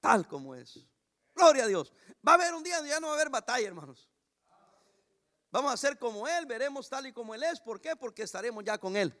tal 0.00 0.26
como 0.26 0.54
es. 0.54 0.86
Gloria 1.34 1.64
a 1.64 1.66
Dios. 1.66 1.92
Va 2.26 2.32
a 2.32 2.34
haber 2.36 2.54
un 2.54 2.62
día 2.62 2.76
donde 2.76 2.90
ya 2.90 3.00
no 3.00 3.08
va 3.08 3.14
a 3.14 3.16
haber 3.16 3.30
batalla, 3.30 3.66
hermanos. 3.66 4.08
Vamos 5.50 5.72
a 5.72 5.76
ser 5.76 5.98
como 5.98 6.26
Él, 6.26 6.46
veremos 6.46 6.88
tal 6.88 7.06
y 7.06 7.12
como 7.12 7.34
Él 7.34 7.42
es. 7.42 7.60
¿Por 7.60 7.80
qué? 7.80 7.96
Porque 7.96 8.22
estaremos 8.22 8.64
ya 8.64 8.78
con 8.78 8.96
Él. 8.96 9.16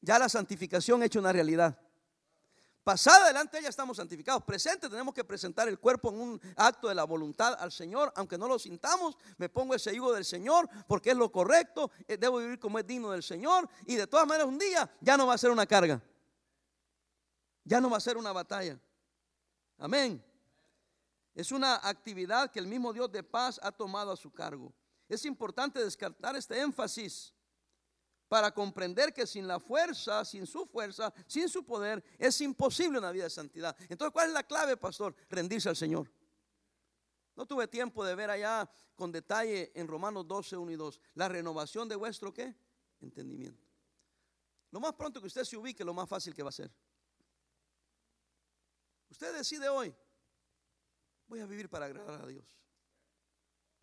Ya 0.00 0.18
la 0.18 0.28
santificación 0.28 1.02
hecho 1.02 1.18
una 1.18 1.32
realidad. 1.32 1.78
Pasada 2.84 3.24
adelante 3.24 3.62
ya 3.62 3.70
estamos 3.70 3.96
santificados. 3.96 4.44
Presente 4.44 4.90
tenemos 4.90 5.14
que 5.14 5.24
presentar 5.24 5.66
el 5.68 5.78
cuerpo 5.78 6.10
en 6.10 6.20
un 6.20 6.40
acto 6.54 6.88
de 6.88 6.94
la 6.94 7.04
voluntad 7.04 7.56
al 7.58 7.72
Señor. 7.72 8.12
Aunque 8.14 8.36
no 8.36 8.46
lo 8.46 8.58
sintamos, 8.58 9.16
me 9.38 9.48
pongo 9.48 9.74
ese 9.74 9.94
higo 9.94 10.12
del 10.12 10.26
Señor 10.26 10.68
porque 10.86 11.12
es 11.12 11.16
lo 11.16 11.32
correcto. 11.32 11.90
Eh, 12.06 12.18
debo 12.18 12.38
vivir 12.38 12.58
como 12.58 12.78
es 12.78 12.86
digno 12.86 13.10
del 13.10 13.22
Señor. 13.22 13.66
Y 13.86 13.94
de 13.94 14.06
todas 14.06 14.26
maneras 14.26 14.46
un 14.46 14.58
día 14.58 14.90
ya 15.00 15.16
no 15.16 15.26
va 15.26 15.32
a 15.32 15.38
ser 15.38 15.50
una 15.50 15.64
carga. 15.64 16.02
Ya 17.64 17.80
no 17.80 17.88
va 17.88 17.96
a 17.96 18.00
ser 18.00 18.18
una 18.18 18.32
batalla. 18.32 18.78
Amén. 19.78 20.22
Es 21.34 21.52
una 21.52 21.76
actividad 21.88 22.50
que 22.50 22.58
el 22.58 22.66
mismo 22.66 22.92
Dios 22.92 23.10
de 23.10 23.22
paz 23.22 23.58
ha 23.62 23.72
tomado 23.72 24.12
a 24.12 24.16
su 24.16 24.30
cargo. 24.30 24.74
Es 25.08 25.24
importante 25.24 25.82
descartar 25.82 26.36
este 26.36 26.60
énfasis 26.60 27.32
para 28.34 28.50
comprender 28.50 29.14
que 29.14 29.28
sin 29.28 29.46
la 29.46 29.60
fuerza, 29.60 30.24
sin 30.24 30.44
su 30.44 30.66
fuerza, 30.66 31.14
sin 31.24 31.48
su 31.48 31.64
poder, 31.64 32.02
es 32.18 32.40
imposible 32.40 32.98
una 32.98 33.12
vida 33.12 33.22
de 33.22 33.30
santidad. 33.30 33.76
Entonces, 33.88 34.12
¿cuál 34.12 34.26
es 34.26 34.34
la 34.34 34.42
clave, 34.42 34.76
pastor? 34.76 35.14
Rendirse 35.30 35.68
al 35.68 35.76
Señor. 35.76 36.12
No 37.36 37.46
tuve 37.46 37.68
tiempo 37.68 38.04
de 38.04 38.16
ver 38.16 38.30
allá 38.30 38.68
con 38.96 39.12
detalle 39.12 39.70
en 39.76 39.86
Romanos 39.86 40.26
12, 40.26 40.56
1 40.56 40.72
y 40.72 40.74
2, 40.74 41.00
la 41.14 41.28
renovación 41.28 41.88
de 41.88 41.94
vuestro 41.94 42.34
qué? 42.34 42.56
Entendimiento. 43.00 43.68
Lo 44.72 44.80
más 44.80 44.94
pronto 44.94 45.20
que 45.20 45.28
usted 45.28 45.44
se 45.44 45.56
ubique, 45.56 45.84
lo 45.84 45.94
más 45.94 46.08
fácil 46.08 46.34
que 46.34 46.42
va 46.42 46.48
a 46.48 46.52
ser. 46.52 46.74
Usted 49.10 49.32
decide 49.32 49.68
hoy, 49.68 49.94
voy 51.28 51.38
a 51.38 51.46
vivir 51.46 51.70
para 51.70 51.86
agradar 51.86 52.22
a 52.22 52.26
Dios. 52.26 52.58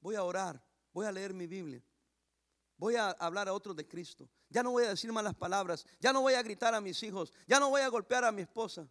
Voy 0.01 0.15
a 0.15 0.25
orar, 0.25 0.61
voy 0.91 1.05
a 1.05 1.11
leer 1.13 1.33
mi 1.33 1.47
Biblia. 1.47 1.81
Voy 2.81 2.95
a 2.95 3.11
hablar 3.11 3.47
a 3.47 3.53
otros 3.53 3.75
de 3.75 3.87
Cristo. 3.87 4.27
Ya 4.49 4.63
no 4.63 4.71
voy 4.71 4.85
a 4.85 4.89
decir 4.89 5.11
malas 5.13 5.35
palabras. 5.35 5.85
Ya 5.99 6.11
no 6.11 6.21
voy 6.21 6.33
a 6.33 6.41
gritar 6.41 6.73
a 6.73 6.81
mis 6.81 7.03
hijos. 7.03 7.31
Ya 7.45 7.59
no 7.59 7.69
voy 7.69 7.81
a 7.81 7.87
golpear 7.89 8.25
a 8.25 8.31
mi 8.31 8.41
esposa. 8.41 8.89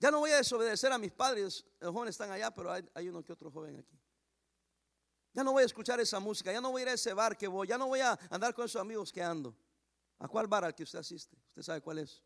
Ya 0.00 0.10
no 0.10 0.18
voy 0.18 0.32
a 0.32 0.38
desobedecer 0.38 0.90
a 0.90 0.98
mis 0.98 1.12
padres. 1.12 1.64
Los 1.78 1.92
jóvenes 1.92 2.14
están 2.14 2.32
allá, 2.32 2.52
pero 2.52 2.72
hay, 2.72 3.08
uno 3.08 3.22
que 3.22 3.32
otro 3.32 3.48
joven 3.48 3.78
aquí. 3.78 3.96
Ya 5.32 5.44
no 5.44 5.52
voy 5.52 5.62
a 5.62 5.66
escuchar 5.66 6.00
esa 6.00 6.18
música. 6.18 6.52
Ya 6.52 6.60
no 6.60 6.72
voy 6.72 6.80
a 6.80 6.82
ir 6.82 6.88
a 6.88 6.94
ese 6.94 7.14
bar 7.14 7.38
que 7.38 7.46
voy. 7.46 7.68
Ya 7.68 7.78
no 7.78 7.86
voy 7.86 8.00
a 8.00 8.18
andar 8.28 8.52
con 8.52 8.64
esos 8.64 8.80
amigos 8.80 9.12
que 9.12 9.22
ando. 9.22 9.56
¿A 10.18 10.26
cuál 10.26 10.48
bar 10.48 10.64
al 10.64 10.74
que 10.74 10.82
usted 10.82 10.98
asiste? 10.98 11.36
Usted 11.50 11.62
sabe 11.62 11.80
cuál 11.80 12.00
es. 12.00 12.20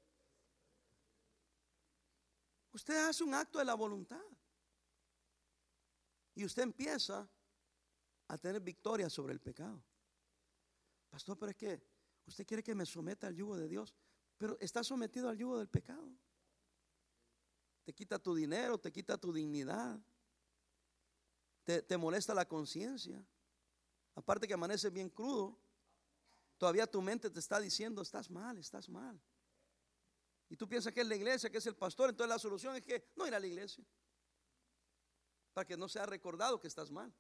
Usted 2.72 3.06
hace 3.06 3.22
un 3.22 3.34
acto 3.34 3.58
de 3.58 3.66
la 3.66 3.74
voluntad. 3.74 4.24
Y 6.36 6.44
usted 6.44 6.62
empieza 6.62 7.28
a 8.28 8.38
tener 8.38 8.60
victoria 8.60 9.08
sobre 9.08 9.32
el 9.32 9.40
pecado. 9.40 9.82
Pastor, 11.08 11.38
pero 11.38 11.50
es 11.50 11.56
que 11.56 11.82
usted 12.26 12.46
quiere 12.46 12.62
que 12.62 12.74
me 12.74 12.84
someta 12.84 13.26
al 13.26 13.34
yugo 13.34 13.56
de 13.56 13.66
Dios, 13.66 13.94
pero 14.36 14.58
está 14.60 14.84
sometido 14.84 15.30
al 15.30 15.38
yugo 15.38 15.58
del 15.58 15.68
pecado. 15.68 16.06
Te 17.84 17.94
quita 17.94 18.18
tu 18.18 18.34
dinero, 18.34 18.78
te 18.78 18.92
quita 18.92 19.16
tu 19.16 19.32
dignidad, 19.32 19.98
te, 21.64 21.96
molesta 21.96 22.34
la 22.34 22.46
conciencia. 22.46 23.24
Aparte 24.14 24.46
que 24.46 24.54
amanece 24.54 24.90
bien 24.90 25.08
crudo, 25.08 25.58
todavía 26.58 26.86
tu 26.86 27.00
mente 27.00 27.30
te 27.30 27.40
está 27.40 27.58
diciendo, 27.60 28.02
estás 28.02 28.30
mal, 28.30 28.58
estás 28.58 28.90
mal. 28.90 29.18
Y 30.50 30.56
tú 30.56 30.68
piensas 30.68 30.92
que 30.92 31.00
es 31.00 31.06
la 31.06 31.16
iglesia, 31.16 31.48
que 31.48 31.58
es 31.58 31.66
el 31.66 31.76
pastor, 31.76 32.10
entonces 32.10 32.28
la 32.28 32.38
solución 32.38 32.76
es 32.76 32.82
que 32.82 33.10
no 33.16 33.26
ir 33.26 33.34
a 33.34 33.40
la 33.40 33.46
iglesia 33.46 33.86
para 35.56 35.66
que 35.66 35.74
no 35.74 35.88
sea 35.88 36.04
recordado 36.04 36.60
que 36.60 36.68
estás 36.68 36.90
mal. 36.90 37.10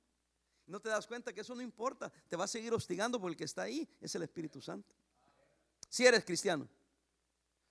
No 0.66 0.78
te 0.78 0.90
das 0.90 1.06
cuenta 1.06 1.32
que 1.32 1.40
eso 1.40 1.54
no 1.54 1.62
importa, 1.62 2.12
te 2.28 2.36
va 2.36 2.44
a 2.44 2.46
seguir 2.46 2.74
hostigando 2.74 3.18
porque 3.18 3.32
el 3.32 3.36
que 3.38 3.44
está 3.44 3.62
ahí 3.62 3.88
es 3.98 4.14
el 4.14 4.24
Espíritu 4.24 4.60
Santo. 4.60 4.94
Si 5.88 6.04
eres 6.04 6.22
cristiano. 6.22 6.68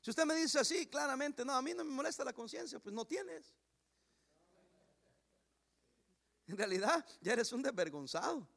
Si 0.01 0.09
usted 0.09 0.26
me 0.26 0.34
dice 0.34 0.57
así 0.57 0.88
claramente, 0.88 1.45
no, 1.45 1.53
a 1.53 1.61
mí 1.61 1.76
no 1.76 1.86
me 1.86 1.91
molesta 1.91 2.26
la 2.26 2.34
conciencia, 2.34 2.80
pues 2.80 2.95
no 2.95 3.05
tienes. 3.05 3.53
En 6.47 6.57
realidad 6.57 7.05
ya 7.22 7.34
eres 7.34 7.51
un 7.51 7.61
desvergonzado. 7.61 8.47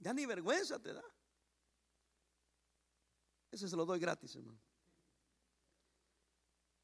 Ya 0.00 0.12
ni 0.12 0.26
vergüenza 0.26 0.78
te 0.78 0.92
da. 0.92 1.04
Ese 3.50 3.70
se 3.70 3.74
lo 3.74 3.86
doy 3.86 3.98
gratis, 3.98 4.36
hermano. 4.36 4.60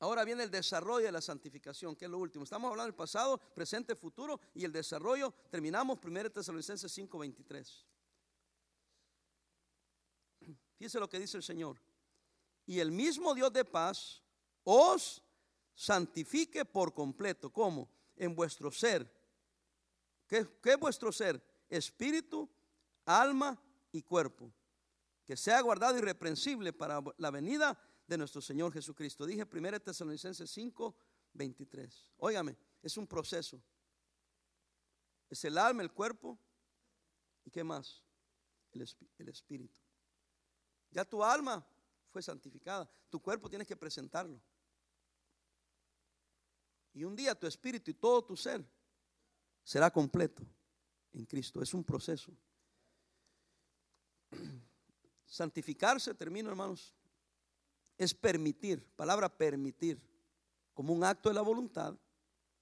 Ahora 0.07 0.25
viene 0.25 0.45
el 0.45 0.53
desarrollo 0.53 1.07
de 1.07 1.11
la 1.11 1.21
santificación, 1.21 1.97
que 1.97 2.05
es 2.05 2.11
lo 2.13 2.19
último. 2.19 2.45
Estamos 2.45 2.71
hablando 2.71 2.87
del 2.87 2.95
pasado, 2.95 3.39
presente, 3.39 3.97
futuro 3.97 4.39
y 4.55 4.65
el 4.65 4.71
desarrollo. 4.71 5.35
Terminamos 5.51 5.99
1 6.01 6.31
Tesalonicenses 6.31 6.97
5:23. 6.97 7.85
Fíjese 10.79 11.01
lo 11.01 11.09
que 11.09 11.19
dice 11.19 11.37
el 11.37 11.43
Señor. 11.43 11.81
Y 12.67 12.79
el 12.79 12.93
mismo 12.93 13.35
Dios 13.35 13.53
de 13.53 13.65
paz 13.65 14.23
os 14.63 15.25
santifique 15.75 16.65
por 16.65 16.95
completo. 16.95 17.53
¿Cómo? 17.53 17.91
En 18.15 18.37
vuestro 18.37 18.71
ser. 18.71 19.13
¿Qué, 20.29 20.47
es 20.63 20.79
vuestro 20.79 21.11
ser? 21.11 21.43
Espíritu, 21.69 22.49
alma 23.07 23.61
y 23.91 24.03
cuerpo. 24.03 24.53
Que 25.25 25.37
sea 25.37 25.61
guardado 25.63 25.99
irreprensible 25.99 26.73
para 26.73 27.03
la 27.19 27.33
venida 27.33 27.77
de 28.07 28.19
nuestro 28.19 28.41
Señor 28.41 28.73
Jesucristo. 28.73 29.27
Dije 29.27 29.47
1 29.51 29.81
Tesalonicenses 29.81 30.51
5, 30.51 30.97
23. 31.33 32.07
Óigame, 32.19 32.57
es 32.83 32.97
un 32.97 33.07
proceso. 33.07 33.63
Es 35.29 35.45
el 35.45 35.59
alma, 35.59 35.83
el 35.83 35.93
cuerpo 35.93 36.39
y 37.45 37.51
qué 37.51 37.65
más? 37.65 38.03
El, 38.73 38.89
el 39.19 39.29
espíritu. 39.29 39.81
Ya 40.91 41.05
tu 41.05 41.23
alma 41.23 41.67
fue 42.11 42.23
santificada, 42.23 42.89
tu 43.11 43.21
cuerpo 43.21 43.49
tienes 43.49 43.67
que 43.67 43.77
presentarlo. 43.77 44.41
Y 46.93 47.05
un 47.05 47.15
día 47.15 47.35
tu 47.35 47.47
espíritu 47.47 47.91
y 47.91 47.95
todo 47.95 48.25
tu 48.25 48.37
ser 48.37 48.65
será 49.63 49.91
completo 49.91 50.43
en 51.13 51.27
Cristo. 51.27 51.61
Es 51.61 51.75
un 51.75 51.85
proceso. 51.85 52.33
Santificarse, 55.27 56.15
termino 56.15 56.49
hermanos, 56.49 56.95
es 57.97 58.14
permitir, 58.14 58.84
palabra 58.97 59.28
permitir, 59.28 60.01
como 60.74 60.92
un 60.92 61.05
acto 61.05 61.28
de 61.28 61.34
la 61.34 61.42
voluntad, 61.42 61.97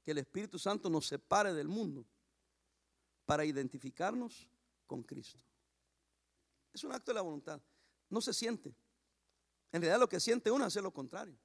que 0.03 0.13
el 0.13 0.19
Espíritu 0.19 0.59
Santo 0.59 0.89
nos 0.89 1.07
separe 1.07 1.53
del 1.53 1.69
mundo 1.69 2.07
para 3.25 3.45
identificarnos 3.45 4.49
con 4.87 5.03
Cristo. 5.03 5.43
Es 6.73 6.85
un 6.85 6.93
acto 6.93 7.11
de 7.11 7.17
la 7.17 7.23
voluntad. 7.23 7.61
No 8.11 8.21
se 8.21 8.35
siente. 8.35 8.75
En 9.73 9.81
realidad 9.81 9.99
lo 9.99 10.09
que 10.09 10.21
siente 10.21 10.51
uno 10.51 10.67
es 10.67 10.77
lo 10.77 10.93
contrario. 10.93 11.37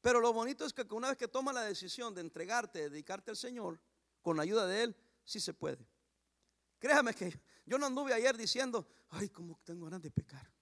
Pero 0.00 0.20
lo 0.20 0.32
bonito 0.32 0.64
es 0.64 0.72
que 0.72 0.82
una 0.90 1.08
vez 1.08 1.16
que 1.16 1.28
toma 1.28 1.52
la 1.52 1.62
decisión 1.62 2.14
de 2.14 2.22
entregarte, 2.22 2.80
de 2.80 2.90
dedicarte 2.90 3.30
al 3.30 3.36
Señor, 3.36 3.80
con 4.20 4.36
la 4.36 4.42
ayuda 4.42 4.66
de 4.66 4.82
Él, 4.82 4.96
sí 5.24 5.38
se 5.38 5.54
puede. 5.54 5.86
Créame 6.78 7.14
que 7.14 7.40
yo 7.64 7.78
no 7.78 7.86
anduve 7.86 8.12
ayer 8.12 8.36
diciendo, 8.36 8.86
ay, 9.10 9.28
como 9.28 9.60
tengo 9.64 9.84
ganas 9.84 10.02
de 10.02 10.10
pecar. 10.10 10.52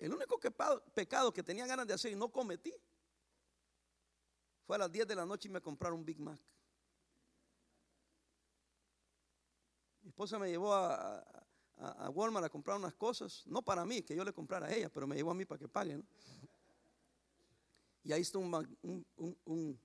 El 0.00 0.14
único 0.14 0.40
pecado 0.94 1.30
que 1.30 1.42
tenía 1.42 1.66
ganas 1.66 1.86
de 1.86 1.92
hacer 1.92 2.10
y 2.10 2.16
no 2.16 2.32
cometí 2.32 2.72
fue 4.66 4.76
a 4.76 4.78
las 4.78 4.90
10 4.90 5.06
de 5.06 5.14
la 5.14 5.26
noche 5.26 5.48
y 5.48 5.52
me 5.52 5.60
compraron 5.60 5.98
un 5.98 6.06
Big 6.06 6.18
Mac. 6.18 6.40
Mi 10.00 10.08
esposa 10.08 10.38
me 10.38 10.48
llevó 10.48 10.72
a, 10.72 11.22
Walmart 12.14 12.46
a 12.46 12.48
comprar 12.48 12.78
unas 12.78 12.94
cosas, 12.94 13.46
no 13.46 13.60
para 13.60 13.84
mí, 13.84 14.00
que 14.00 14.16
yo 14.16 14.24
le 14.24 14.32
comprara 14.32 14.68
a 14.68 14.74
ella, 14.74 14.88
pero 14.88 15.06
me 15.06 15.16
llevó 15.16 15.32
a 15.32 15.34
mí 15.34 15.44
para 15.44 15.58
que 15.58 15.68
pague. 15.68 16.02
Y 18.02 18.12
ahí 18.12 18.22
está 18.22 18.38
un, 18.38 19.06
un, 19.44 19.78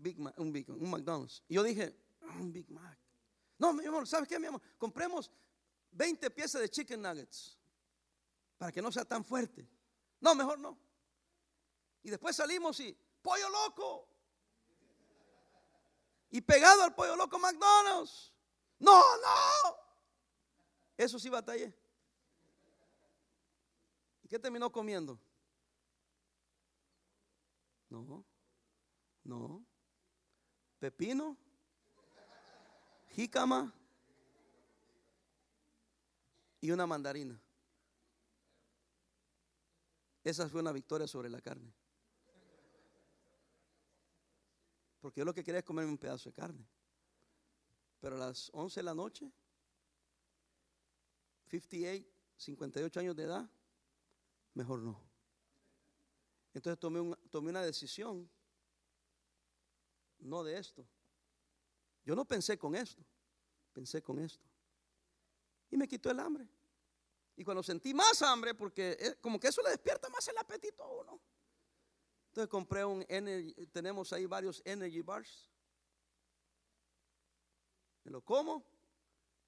Big 0.00 0.18
Mac, 0.18 0.38
un, 0.38 0.50
Big, 0.50 0.70
un 0.70 0.90
McDonald's. 0.90 1.42
Y 1.48 1.54
yo 1.54 1.62
dije, 1.62 1.94
ah, 2.22 2.38
un 2.40 2.50
Big 2.50 2.70
Mac. 2.70 2.98
No, 3.58 3.74
mi 3.74 3.84
amor, 3.84 4.06
¿sabes 4.08 4.26
qué, 4.26 4.38
mi 4.38 4.46
amor? 4.46 4.62
Compremos 4.78 5.30
20 5.92 6.30
piezas 6.30 6.62
de 6.62 6.70
chicken 6.70 7.02
nuggets 7.02 7.57
para 8.58 8.72
que 8.72 8.82
no 8.82 8.90
sea 8.90 9.04
tan 9.04 9.24
fuerte. 9.24 9.66
No, 10.20 10.34
mejor 10.34 10.58
no. 10.58 10.76
Y 12.02 12.10
después 12.10 12.36
salimos 12.36 12.78
y, 12.80 12.96
pollo 13.22 13.48
loco. 13.48 14.08
Y 16.30 16.40
pegado 16.40 16.82
al 16.82 16.94
pollo 16.94 17.16
loco 17.16 17.38
McDonald's. 17.38 18.34
No, 18.80 19.00
no. 19.00 19.76
Eso 20.96 21.18
sí 21.18 21.28
batallé. 21.28 21.72
¿Y 24.22 24.28
qué 24.28 24.38
terminó 24.38 24.70
comiendo? 24.70 25.18
No, 27.88 28.24
no. 29.24 29.64
Pepino, 30.80 31.36
jícama 33.10 33.72
y 36.60 36.70
una 36.70 36.86
mandarina. 36.86 37.40
Esa 40.24 40.48
fue 40.48 40.60
una 40.60 40.72
victoria 40.72 41.06
sobre 41.06 41.30
la 41.30 41.40
carne. 41.40 41.72
Porque 45.00 45.20
yo 45.20 45.24
lo 45.24 45.32
que 45.32 45.44
quería 45.44 45.60
es 45.60 45.64
comerme 45.64 45.92
un 45.92 45.98
pedazo 45.98 46.28
de 46.28 46.34
carne. 46.34 46.66
Pero 48.00 48.16
a 48.16 48.18
las 48.18 48.50
11 48.52 48.80
de 48.80 48.84
la 48.84 48.94
noche, 48.94 49.30
58, 51.50 52.06
58 52.36 53.00
años 53.00 53.16
de 53.16 53.22
edad, 53.24 53.50
mejor 54.54 54.80
no. 54.80 55.00
Entonces 56.52 56.78
tomé, 56.78 57.16
tomé 57.30 57.50
una 57.50 57.62
decisión, 57.62 58.28
no 60.18 60.42
de 60.42 60.58
esto. 60.58 60.86
Yo 62.04 62.14
no 62.14 62.24
pensé 62.24 62.58
con 62.58 62.74
esto, 62.74 63.04
pensé 63.72 64.02
con 64.02 64.18
esto. 64.18 64.44
Y 65.70 65.76
me 65.76 65.86
quitó 65.86 66.10
el 66.10 66.20
hambre. 66.20 66.48
Y 67.38 67.44
cuando 67.44 67.62
sentí 67.62 67.94
más 67.94 68.20
hambre, 68.22 68.52
porque 68.52 69.16
como 69.20 69.38
que 69.38 69.46
eso 69.46 69.62
le 69.62 69.70
despierta 69.70 70.08
más 70.08 70.26
el 70.26 70.36
apetito 70.38 70.82
a 70.82 70.88
uno. 70.88 71.22
Entonces 72.30 72.50
compré 72.50 72.84
un 72.84 73.06
energy, 73.08 73.54
tenemos 73.66 74.12
ahí 74.12 74.26
varios 74.26 74.60
energy 74.64 75.02
bars. 75.02 75.48
Me 78.02 78.10
lo 78.10 78.22
como, 78.22 78.66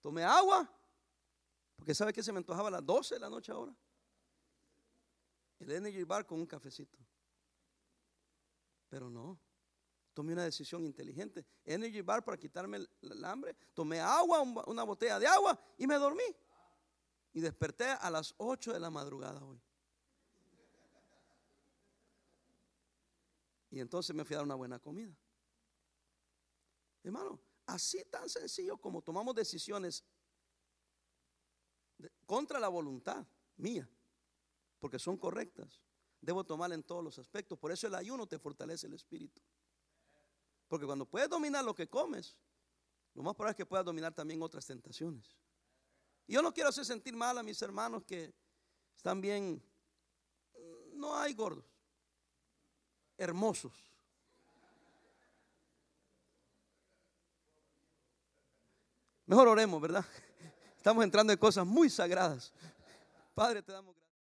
tomé 0.01 0.23
agua, 0.23 0.73
porque 1.75 1.93
sabe 1.93 2.13
que 2.13 2.23
se 2.23 2.31
me 2.31 2.39
antojaba 2.39 2.69
a 2.69 2.71
las 2.71 2.87
12 2.87 3.17
de 3.17 3.21
la 3.21 3.29
noche 3.29 3.51
ahora. 3.51 3.75
El 5.59 5.73
energy 5.73 6.05
bar 6.05 6.25
con 6.25 6.39
un 6.39 6.47
cafecito. 6.47 6.97
Pero 8.89 9.11
no, 9.11 9.37
tomé 10.15 10.33
una 10.33 10.45
decisión 10.45 10.85
inteligente. 10.85 11.45
Energy 11.65 12.03
bar 12.03 12.25
para 12.25 12.39
quitarme 12.39 12.87
el, 13.01 13.25
hambre. 13.25 13.57
Tomé 13.75 13.99
agua, 13.99 14.43
una 14.43 14.85
botella 14.85 15.19
de 15.19 15.27
agua 15.27 15.61
y 15.77 15.89
me 15.89 15.97
dormí. 15.97 16.23
Y 17.33 17.41
desperté 17.41 17.85
a 17.85 18.11
las 18.11 18.35
8 18.39 18.73
de 18.73 18.81
la 18.81 18.91
madrugada 18.91 19.43
hoy. 19.45 19.61
Y 23.71 23.79
entonces 23.79 24.15
me 24.15 24.25
fui 24.25 24.35
a 24.35 24.39
dar 24.39 24.45
una 24.45 24.57
buena 24.57 24.79
comida. 24.79 25.17
Hermano, 27.03 27.41
así 27.67 28.05
tan 28.11 28.29
sencillo 28.29 28.77
como 28.77 29.01
tomamos 29.01 29.35
decisiones 29.35 30.05
contra 32.27 32.59
la 32.59 32.69
voluntad 32.69 33.27
mía, 33.57 33.89
porque 34.79 34.99
son 34.99 35.17
correctas, 35.17 35.81
debo 36.21 36.45
tomar 36.45 36.73
en 36.73 36.83
todos 36.83 37.03
los 37.03 37.19
aspectos. 37.19 37.59
Por 37.59 37.73
eso 37.73 37.87
el 37.87 37.95
ayuno 37.95 38.27
te 38.27 38.39
fortalece 38.39 38.87
el 38.87 38.95
espíritu. 38.95 39.41
Porque 40.69 40.87
cuando 40.87 41.07
puedes 41.07 41.29
dominar 41.29 41.65
lo 41.65 41.75
que 41.75 41.89
comes, 41.89 42.37
lo 43.15 43.23
más 43.23 43.35
probable 43.35 43.53
es 43.53 43.57
que 43.57 43.67
puedas 43.67 43.85
dominar 43.85 44.15
también 44.15 44.43
otras 44.43 44.67
tentaciones. 44.67 45.37
Yo 46.31 46.43
no 46.43 46.55
quiero 46.55 46.69
hacer 46.69 46.85
sentir 46.85 47.17
mal 47.17 47.37
a 47.39 47.43
mis 47.43 47.61
hermanos 47.61 48.05
que 48.05 48.33
están 48.95 49.21
bien. 49.21 49.61
No 50.93 51.17
hay 51.17 51.35
gordos 51.35 51.65
hermosos. 53.19 53.73
Mejor 59.27 59.49
oremos, 59.49 59.81
¿verdad? 59.83 60.05
Estamos 60.77 61.03
entrando 61.03 61.33
en 61.33 61.39
cosas 61.39 61.67
muy 61.67 61.91
sagradas. 61.91 62.53
Padre, 63.35 63.61
te 63.61 63.73
damos 63.73 63.97